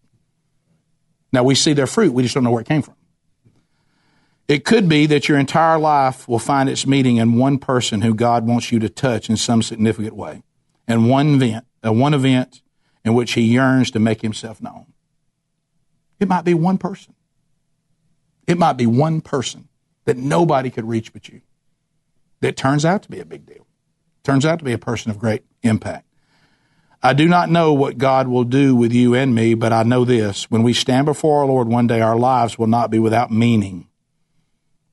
Now, 1.33 1.43
we 1.43 1.55
see 1.55 1.73
their 1.73 1.87
fruit, 1.87 2.13
we 2.13 2.23
just 2.23 2.35
don't 2.35 2.43
know 2.43 2.51
where 2.51 2.61
it 2.61 2.67
came 2.67 2.81
from. 2.81 2.95
It 4.47 4.63
could 4.63 4.87
be 4.87 5.05
that 5.07 5.27
your 5.27 5.37
entire 5.37 5.77
life 5.77 6.27
will 6.27 6.39
find 6.39 6.69
its 6.69 6.87
meaning 6.87 7.17
in 7.17 7.37
one 7.37 7.57
person 7.57 8.01
who 8.01 8.13
God 8.13 8.47
wants 8.47 8.71
you 8.71 8.79
to 8.79 8.89
touch 8.89 9.29
in 9.29 9.35
some 9.35 9.61
significant 9.61 10.15
way, 10.15 10.41
and 10.87 11.09
one 11.09 11.35
event, 11.35 11.65
uh, 11.85 11.91
one 11.91 12.13
event 12.13 12.61
in 13.03 13.13
which 13.13 13.33
He 13.33 13.41
yearns 13.41 13.91
to 13.91 13.99
make 13.99 14.21
Himself 14.21 14.61
known. 14.61 14.85
It 16.19 16.29
might 16.29 16.45
be 16.45 16.53
one 16.53 16.77
person. 16.77 17.13
It 18.47 18.57
might 18.57 18.77
be 18.77 18.85
one 18.85 19.19
person 19.19 19.67
that 20.05 20.15
nobody 20.15 20.69
could 20.69 20.87
reach 20.87 21.11
but 21.11 21.27
you. 21.27 21.41
That 22.39 22.55
turns 22.55 22.85
out 22.85 23.03
to 23.03 23.09
be 23.09 23.19
a 23.19 23.25
big 23.25 23.45
deal. 23.45 23.67
Turns 24.23 24.45
out 24.45 24.59
to 24.59 24.65
be 24.65 24.73
a 24.73 24.77
person 24.77 25.11
of 25.11 25.19
great 25.19 25.43
impact. 25.63 26.05
I 27.03 27.13
do 27.13 27.27
not 27.27 27.49
know 27.49 27.73
what 27.73 27.97
God 27.97 28.27
will 28.27 28.43
do 28.43 28.75
with 28.75 28.93
you 28.93 29.13
and 29.13 29.35
me, 29.35 29.53
but 29.53 29.73
I 29.73 29.83
know 29.83 30.05
this. 30.05 30.49
When 30.49 30.63
we 30.63 30.73
stand 30.73 31.05
before 31.05 31.39
our 31.39 31.45
Lord 31.45 31.67
one 31.67 31.87
day, 31.87 32.01
our 32.01 32.17
lives 32.17 32.57
will 32.57 32.67
not 32.67 32.89
be 32.89 32.99
without 32.99 33.31
meaning. 33.31 33.87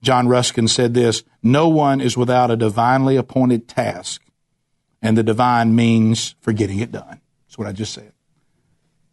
John 0.04 0.28
Ruskin 0.28 0.68
said 0.68 0.94
this 0.94 1.24
No 1.42 1.68
one 1.68 2.00
is 2.00 2.16
without 2.16 2.50
a 2.50 2.56
divinely 2.56 3.16
appointed 3.16 3.66
task, 3.66 4.22
and 5.02 5.16
the 5.16 5.22
divine 5.22 5.74
means 5.74 6.36
for 6.40 6.52
getting 6.52 6.78
it 6.78 6.92
done. 6.92 7.20
That's 7.46 7.58
what 7.58 7.66
I 7.66 7.72
just 7.72 7.92
said. 7.92 8.12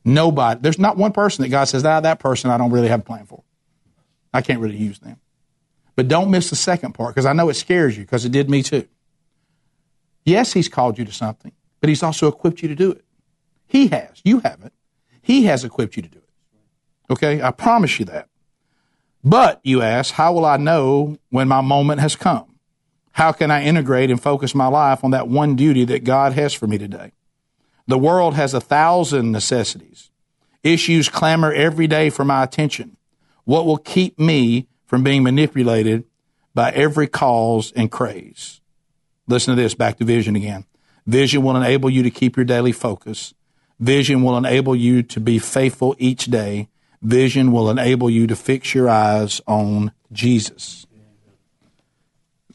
Nobody, 0.04 0.60
there's 0.62 0.80
not 0.80 0.98
one 0.98 1.12
person 1.12 1.44
that 1.44 1.50
God 1.50 1.66
says, 1.66 1.86
ah, 1.86 2.00
that 2.00 2.20
person 2.20 2.50
I 2.50 2.58
don't 2.58 2.72
really 2.72 2.88
have 2.88 3.02
a 3.02 3.04
plan 3.04 3.26
for. 3.26 3.44
I 4.34 4.42
can't 4.42 4.60
really 4.60 4.78
use 4.78 5.00
them. 5.00 5.18
But 5.96 6.08
don't 6.08 6.32
miss 6.32 6.50
the 6.50 6.56
second 6.56 6.94
part 6.94 7.14
because 7.14 7.26
I 7.26 7.34
know 7.34 7.50
it 7.50 7.54
scares 7.54 7.98
you 7.98 8.04
because 8.04 8.26
it 8.26 8.32
did 8.32 8.50
me 8.50 8.64
too. 8.64 8.88
Yes, 10.26 10.54
He's 10.54 10.70
called 10.70 10.98
you 10.98 11.06
to 11.06 11.12
something, 11.12 11.52
but 11.80 11.90
He's 11.90 12.04
also 12.04 12.28
equipped 12.28 12.62
you 12.62 12.68
to 12.68 12.76
do 12.76 12.92
it. 12.92 13.06
He 13.68 13.88
has. 13.88 14.22
You 14.24 14.40
haven't. 14.40 14.74
He 15.22 15.46
has 15.46 15.64
equipped 15.64 15.96
you 15.96 16.02
to 16.02 16.10
do 16.10 16.18
it. 16.18 16.30
Okay? 17.12 17.42
I 17.42 17.52
promise 17.52 18.00
you 18.00 18.06
that. 18.06 18.28
But, 19.24 19.60
you 19.64 19.82
ask, 19.82 20.14
how 20.14 20.34
will 20.34 20.46
I 20.46 20.58
know 20.58 21.18
when 21.30 21.48
my 21.48 21.62
moment 21.62 22.02
has 22.02 22.16
come? 22.16 22.46
How 23.14 23.32
can 23.32 23.52
I 23.52 23.64
integrate 23.64 24.10
and 24.10 24.22
focus 24.22 24.56
my 24.56 24.68
life 24.68 25.04
on 25.04 25.12
that 25.12 25.28
one 25.28 25.56
duty 25.56 25.86
that 25.86 26.04
God 26.04 26.34
has 26.34 26.54
for 26.54 26.66
me 26.66 26.78
today? 26.78 27.12
The 27.88 27.98
world 27.98 28.36
has 28.36 28.54
a 28.54 28.62
thousand 28.62 29.32
necessities. 29.32 30.10
Issues 30.64 31.10
clamor 31.10 31.52
every 31.52 31.88
day 31.88 32.10
for 32.10 32.24
my 32.24 32.44
attention. 32.44 32.98
What 33.44 33.66
will 33.66 33.78
keep 33.78 34.18
me 34.20 34.68
from 34.86 35.04
being 35.04 35.24
manipulated 35.24 36.06
by 36.54 36.72
every 36.72 37.08
cause 37.08 37.72
and 37.76 37.92
craze? 37.92 38.62
Listen 39.28 39.56
to 39.56 39.62
this, 39.62 39.76
back 39.76 39.98
to 39.98 40.06
vision 40.06 40.36
again. 40.36 40.66
Vision 41.06 41.42
will 41.44 41.58
enable 41.58 41.90
you 41.90 42.04
to 42.04 42.12
keep 42.12 42.38
your 42.38 42.46
daily 42.46 42.72
focus. 42.72 43.34
Vision 43.80 44.24
will 44.24 44.38
enable 44.38 44.76
you 44.76 45.02
to 45.04 45.20
be 45.20 45.40
faithful 45.40 45.96
each 45.98 46.26
day. 46.26 46.70
Vision 47.02 47.52
will 47.52 47.70
enable 47.70 48.10
you 48.10 48.28
to 48.28 48.36
fix 48.36 48.76
your 48.76 48.88
eyes 48.88 49.42
on 49.48 49.92
Jesus. 50.12 50.86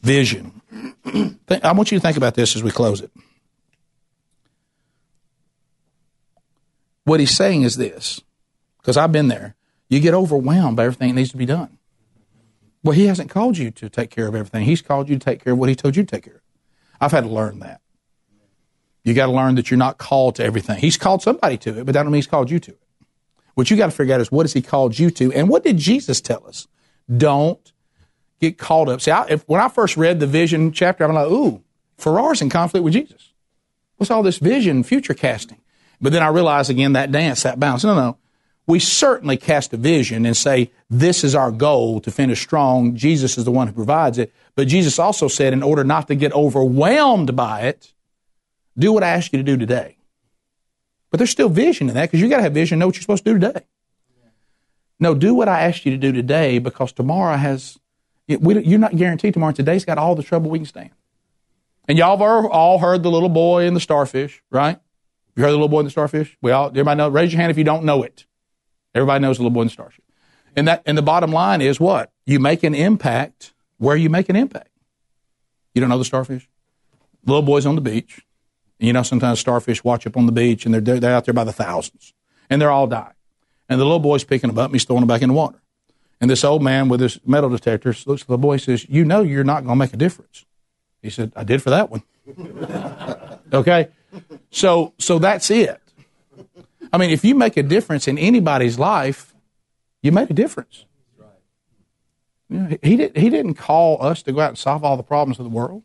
Vision. 0.01 0.61
I 1.63 1.71
want 1.73 1.91
you 1.91 1.97
to 1.97 2.01
think 2.01 2.17
about 2.17 2.35
this 2.35 2.55
as 2.55 2.63
we 2.63 2.71
close 2.71 3.01
it. 3.01 3.11
What 7.03 7.19
he's 7.19 7.35
saying 7.35 7.63
is 7.63 7.77
this, 7.77 8.21
because 8.79 8.97
I've 8.97 9.11
been 9.11 9.27
there. 9.27 9.55
You 9.89 10.01
get 10.01 10.13
overwhelmed 10.13 10.75
by 10.75 10.85
everything 10.85 11.09
that 11.09 11.15
needs 11.15 11.31
to 11.31 11.37
be 11.37 11.45
done. 11.45 11.77
Well, 12.83 12.93
he 12.93 13.07
hasn't 13.07 13.29
called 13.29 13.57
you 13.57 13.71
to 13.71 13.89
take 13.89 14.09
care 14.09 14.27
of 14.27 14.35
everything. 14.35 14.65
He's 14.65 14.81
called 14.81 15.09
you 15.09 15.17
to 15.17 15.23
take 15.23 15.43
care 15.43 15.53
of 15.53 15.59
what 15.59 15.69
he 15.69 15.75
told 15.75 15.95
you 15.95 16.03
to 16.03 16.15
take 16.15 16.25
care 16.25 16.35
of. 16.35 16.41
I've 16.99 17.11
had 17.11 17.23
to 17.23 17.29
learn 17.29 17.59
that. 17.59 17.81
You 19.03 19.13
got 19.13 19.27
to 19.27 19.31
learn 19.31 19.55
that 19.55 19.71
you're 19.71 19.77
not 19.77 19.97
called 19.97 20.35
to 20.35 20.43
everything. 20.43 20.79
He's 20.79 20.97
called 20.97 21.21
somebody 21.21 21.57
to 21.59 21.79
it, 21.79 21.85
but 21.85 21.93
that 21.93 22.03
don't 22.03 22.11
mean 22.11 22.15
he's 22.15 22.27
called 22.27 22.51
you 22.51 22.59
to 22.59 22.71
it. 22.71 22.86
What 23.57 23.71
you 23.71 23.75
got 23.75 23.87
to 23.87 23.91
figure 23.91 24.13
out 24.13 24.21
is 24.21 24.31
what 24.31 24.43
has 24.43 24.53
he 24.53 24.61
called 24.61 24.99
you 24.99 25.09
to, 25.09 25.33
and 25.33 25.49
what 25.49 25.63
did 25.63 25.77
Jesus 25.77 26.21
tell 26.21 26.45
us? 26.45 26.67
Don't 27.11 27.73
get 28.39 28.59
caught 28.59 28.87
up. 28.87 29.01
See, 29.01 29.09
I, 29.09 29.25
if, 29.29 29.49
when 29.49 29.59
I 29.59 29.67
first 29.67 29.97
read 29.97 30.19
the 30.19 30.27
vision 30.27 30.71
chapter, 30.71 31.03
I'm 31.03 31.11
like, 31.11 31.25
ooh, 31.25 31.63
Farrar's 31.97 32.39
in 32.39 32.51
conflict 32.51 32.83
with 32.83 32.93
Jesus. 32.93 33.33
What's 33.95 34.11
all 34.11 34.21
this 34.21 34.37
vision, 34.37 34.83
future 34.83 35.15
casting? 35.15 35.57
But 35.99 36.13
then 36.13 36.21
I 36.21 36.27
realize 36.27 36.69
again 36.69 36.93
that 36.93 37.11
dance, 37.11 37.41
that 37.41 37.59
bounce. 37.59 37.83
No, 37.83 37.95
no. 37.95 38.17
We 38.67 38.77
certainly 38.77 39.37
cast 39.37 39.73
a 39.73 39.77
vision 39.77 40.27
and 40.27 40.37
say, 40.37 40.69
this 40.87 41.23
is 41.23 41.33
our 41.33 41.49
goal 41.49 41.99
to 42.01 42.11
finish 42.11 42.39
strong. 42.39 42.95
Jesus 42.95 43.39
is 43.39 43.45
the 43.45 43.51
one 43.51 43.65
who 43.65 43.73
provides 43.73 44.19
it. 44.19 44.31
But 44.53 44.67
Jesus 44.67 44.99
also 44.99 45.27
said, 45.27 45.53
in 45.53 45.63
order 45.63 45.83
not 45.83 46.07
to 46.09 46.15
get 46.15 46.31
overwhelmed 46.31 47.35
by 47.35 47.61
it, 47.61 47.91
do 48.77 48.93
what 48.93 49.03
I 49.03 49.07
ask 49.07 49.33
you 49.33 49.37
to 49.37 49.43
do 49.43 49.57
today. 49.57 49.96
But 51.09 51.17
there's 51.19 51.29
still 51.29 51.49
vision 51.49 51.89
in 51.89 51.95
that 51.95 52.03
because 52.03 52.21
you 52.21 52.29
got 52.29 52.37
to 52.37 52.43
have 52.43 52.53
vision, 52.53 52.79
know 52.79 52.87
what 52.87 52.95
you're 52.95 53.01
supposed 53.01 53.25
to 53.25 53.33
do 53.33 53.39
today. 53.39 53.65
No, 54.99 55.13
do 55.13 55.33
what 55.33 55.47
I 55.47 55.61
asked 55.61 55.85
you 55.85 55.91
to 55.91 55.97
do 55.97 56.11
today 56.11 56.59
because 56.59 56.91
tomorrow 56.91 57.37
has, 57.37 57.77
you're 58.27 58.79
not 58.79 58.95
guaranteed 58.95 59.33
tomorrow. 59.33 59.53
Today's 59.53 59.85
got 59.85 59.97
all 59.97 60.15
the 60.15 60.23
trouble 60.23 60.49
we 60.49 60.59
can 60.59 60.65
stand. 60.65 60.89
And 61.87 61.97
y'all 61.97 62.17
have 62.17 62.45
all 62.51 62.79
heard 62.79 63.03
the 63.03 63.11
little 63.11 63.29
boy 63.29 63.65
and 63.65 63.75
the 63.75 63.79
starfish, 63.79 64.41
right? 64.49 64.79
You 65.35 65.43
heard 65.43 65.49
the 65.51 65.55
little 65.55 65.69
boy 65.69 65.79
and 65.79 65.87
the 65.87 65.91
starfish? 65.91 66.35
We 66.41 66.51
all, 66.51 66.67
everybody 66.67 66.97
know, 66.97 67.09
raise 67.09 67.31
your 67.31 67.39
hand 67.39 67.51
if 67.51 67.57
you 67.57 67.63
don't 67.63 67.83
know 67.85 68.03
it. 68.03 68.25
Everybody 68.95 69.21
knows 69.21 69.37
the 69.37 69.43
little 69.43 69.53
boy 69.53 69.61
and 69.61 69.69
the 69.69 69.73
starfish. 69.73 70.01
And 70.55 70.67
that, 70.67 70.81
and 70.85 70.97
the 70.97 71.03
bottom 71.03 71.31
line 71.31 71.61
is 71.61 71.79
what? 71.79 72.11
You 72.25 72.39
make 72.39 72.63
an 72.63 72.73
impact 72.73 73.53
where 73.77 73.95
you 73.95 74.09
make 74.09 74.27
an 74.27 74.35
impact. 74.35 74.69
You 75.75 75.79
don't 75.81 75.89
know 75.89 75.99
the 75.99 76.05
starfish? 76.05 76.49
Little 77.23 77.43
boy's 77.43 77.67
on 77.67 77.75
the 77.75 77.81
beach. 77.81 78.25
You 78.79 78.93
know, 78.93 79.03
sometimes 79.03 79.39
starfish 79.39 79.83
watch 79.83 80.05
up 80.05 80.17
on 80.17 80.25
the 80.25 80.31
beach 80.31 80.65
and 80.65 80.73
they're, 80.73 80.99
they're 80.99 81.13
out 81.13 81.25
there 81.25 81.33
by 81.33 81.43
the 81.43 81.53
thousands 81.53 82.13
and 82.49 82.61
they're 82.61 82.71
all 82.71 82.87
dying. 82.87 83.13
And 83.69 83.79
the 83.79 83.85
little 83.85 83.99
boy's 83.99 84.23
picking 84.23 84.49
them 84.49 84.57
up 84.57 84.65
and 84.65 84.75
he's 84.75 84.85
throwing 84.85 85.01
them 85.01 85.07
back 85.07 85.21
in 85.21 85.29
the 85.29 85.35
water. 85.35 85.61
And 86.21 86.29
this 86.29 86.43
old 86.43 86.63
man 86.63 86.89
with 86.89 86.99
his 86.99 87.19
metal 87.25 87.49
detector 87.49 87.93
looks 88.05 88.23
at 88.23 88.27
the 88.27 88.37
boy 88.37 88.53
and 88.53 88.61
says, 88.61 88.87
You 88.89 89.05
know 89.05 89.21
you're 89.21 89.43
not 89.43 89.63
going 89.63 89.75
to 89.75 89.79
make 89.79 89.93
a 89.93 89.97
difference. 89.97 90.45
He 91.01 91.09
said, 91.09 91.31
I 91.35 91.43
did 91.43 91.61
for 91.61 91.69
that 91.69 91.89
one. 91.89 92.03
okay? 93.53 93.89
So, 94.51 94.93
so 94.97 95.19
that's 95.19 95.51
it. 95.51 95.81
I 96.91 96.97
mean, 96.97 97.11
if 97.11 97.23
you 97.23 97.35
make 97.35 97.57
a 97.57 97.63
difference 97.63 98.07
in 98.07 98.17
anybody's 98.17 98.79
life, 98.79 99.33
you 100.01 100.11
make 100.11 100.29
a 100.29 100.33
difference. 100.33 100.85
You 102.49 102.59
know, 102.59 102.77
he, 102.81 102.95
did, 102.95 103.17
he 103.17 103.29
didn't 103.29 103.55
call 103.55 104.01
us 104.03 104.23
to 104.23 104.31
go 104.31 104.39
out 104.39 104.49
and 104.49 104.57
solve 104.57 104.83
all 104.83 104.97
the 104.97 105.03
problems 105.03 105.37
of 105.37 105.43
the 105.43 105.49
world. 105.49 105.83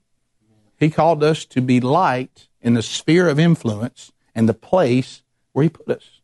He 0.79 0.91
called 0.91 1.23
us 1.23 1.45
to 1.47 1.61
be 1.61 1.81
light 1.81 2.49
in 2.63 2.75
the 2.75 2.83
sphere 2.83 3.29
of 3.29 3.39
influence 3.39 4.13
and 4.35 4.49
the 4.49 4.55
place 4.55 5.23
where 5.53 5.65
He 5.65 5.69
put 5.69 5.91
us. 5.91 6.21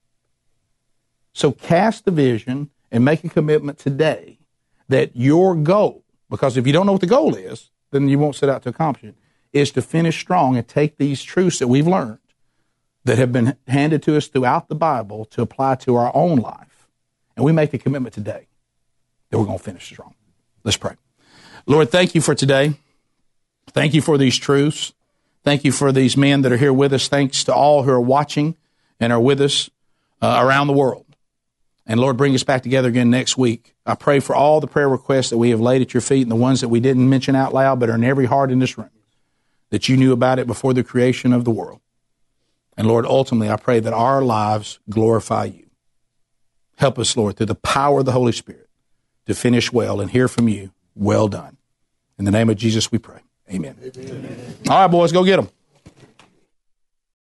So 1.33 1.53
cast 1.53 2.05
the 2.05 2.11
vision 2.11 2.71
and 2.91 3.05
make 3.05 3.23
a 3.25 3.29
commitment 3.29 3.79
today 3.79 4.39
that 4.89 5.15
your 5.15 5.55
goal, 5.55 6.05
because 6.31 6.57
if 6.57 6.67
you 6.67 6.73
don't 6.73 6.87
know 6.87 6.93
what 6.93 7.01
the 7.01 7.07
goal 7.07 7.35
is, 7.35 7.71
then 7.91 8.09
you 8.09 8.19
won't 8.19 8.37
set 8.37 8.49
out 8.49 8.63
to 8.63 8.69
accomplish 8.69 9.11
it, 9.11 9.15
is 9.53 9.71
to 9.73 9.83
finish 9.83 10.19
strong 10.19 10.57
and 10.57 10.67
take 10.67 10.97
these 10.97 11.23
truths 11.23 11.59
that 11.59 11.69
we've 11.69 11.87
learned 11.87 12.19
that 13.05 13.19
have 13.19 13.33
been 13.33 13.57
handed 13.67 14.03
to 14.03 14.17
us 14.17 14.27
throughout 14.27 14.69
the 14.69 14.75
Bible 14.75 15.25
to 15.27 15.43
apply 15.43 15.75
to 15.77 15.97
our 15.97 16.15
own 16.15 16.39
life. 16.39 16.89
And 17.37 17.45
we 17.45 17.53
make 17.53 17.71
the 17.71 17.79
commitment 17.79 18.15
today 18.15 18.49
that 19.31 19.39
we're 19.39 19.47
going 19.47 19.59
to 19.59 19.65
finish 19.65 19.85
strong. 19.85 20.15
Let's 20.65 20.77
pray. 20.77 20.95
Lord, 21.67 21.91
thank 21.91 22.15
you 22.15 22.21
for 22.21 22.35
today. 22.35 22.75
Thank 23.71 23.95
you 23.95 24.03
for 24.03 24.19
these 24.19 24.37
truths. 24.37 24.93
Thank 25.49 25.65
you 25.65 25.73
for 25.73 25.93
these 25.93 26.15
men 26.15 26.43
that 26.43 26.53
are 26.53 26.59
here 26.59 26.75
with 26.75 26.93
us. 26.93 27.09
Thanks 27.09 27.45
to 27.45 27.55
all 27.55 27.83
who 27.83 27.91
are 27.91 27.99
watching 27.99 28.55
and 29.01 29.15
are 29.15 29.19
with 29.19 29.41
us 29.41 29.71
uh, 30.21 30.43
around 30.45 30.67
the 30.67 30.75
world. 30.75 31.07
And 31.87 31.99
Lord, 31.99 32.19
bring 32.19 32.35
us 32.35 32.45
back 32.45 32.63
together 32.63 32.89
again 32.91 33.09
next 33.09 33.39
week. 33.39 33.75
I 33.87 33.95
pray 33.95 34.21
for 34.21 34.37
all 34.37 34.61
the 34.61 34.67
prayer 34.67 34.91
requests 34.91 35.31
that 35.31 35.39
we 35.39 35.49
have 35.49 35.59
laid 35.59 35.81
at 35.81 35.95
your 35.95 36.03
feet 36.03 36.21
and 36.21 36.31
the 36.31 36.37
ones 36.37 36.61
that 36.61 36.69
we 36.69 36.81
didn't 36.81 37.09
mention 37.09 37.35
out 37.35 37.55
loud 37.55 37.81
but 37.81 37.89
are 37.89 37.95
in 37.95 38.05
every 38.05 38.27
heart 38.27 38.51
in 38.51 38.59
this 38.59 38.77
room 38.77 38.91
that 39.71 39.89
you 39.89 39.97
knew 39.97 40.13
about 40.13 40.39
it 40.39 40.47
before 40.47 40.75
the 40.75 40.85
creation 40.85 41.33
of 41.33 41.47
the 41.47 41.51
world. 41.51 41.81
And 42.77 42.87
Lord, 42.87 43.07
ultimately, 43.07 43.51
I 43.51 43.57
pray 43.57 43.81
that 43.81 43.95
our 43.95 44.21
lives 44.21 44.81
glorify 44.91 45.47
you. 45.47 45.71
Help 46.77 46.99
us, 46.99 47.17
Lord, 47.17 47.39
through 47.39 47.47
the 47.47 47.55
power 47.55 48.01
of 48.01 48.05
the 48.05 48.13
Holy 48.13 48.33
Spirit 48.33 48.69
to 49.25 49.35
finish 49.35 49.73
well 49.73 49.99
and 49.99 50.11
hear 50.11 50.29
from 50.29 50.47
you. 50.47 50.73
Well 50.95 51.27
done. 51.27 51.57
In 52.19 52.27
the 52.27 52.31
name 52.31 52.51
of 52.51 52.59
Jesus, 52.59 52.93
we 52.93 52.99
pray. 52.99 53.21
Amen. 53.51 53.75
Amen. 53.83 54.55
All 54.69 54.81
right, 54.83 54.87
boys, 54.89 55.13
go 55.13 55.25
get 55.25 55.37
them. 55.37 55.49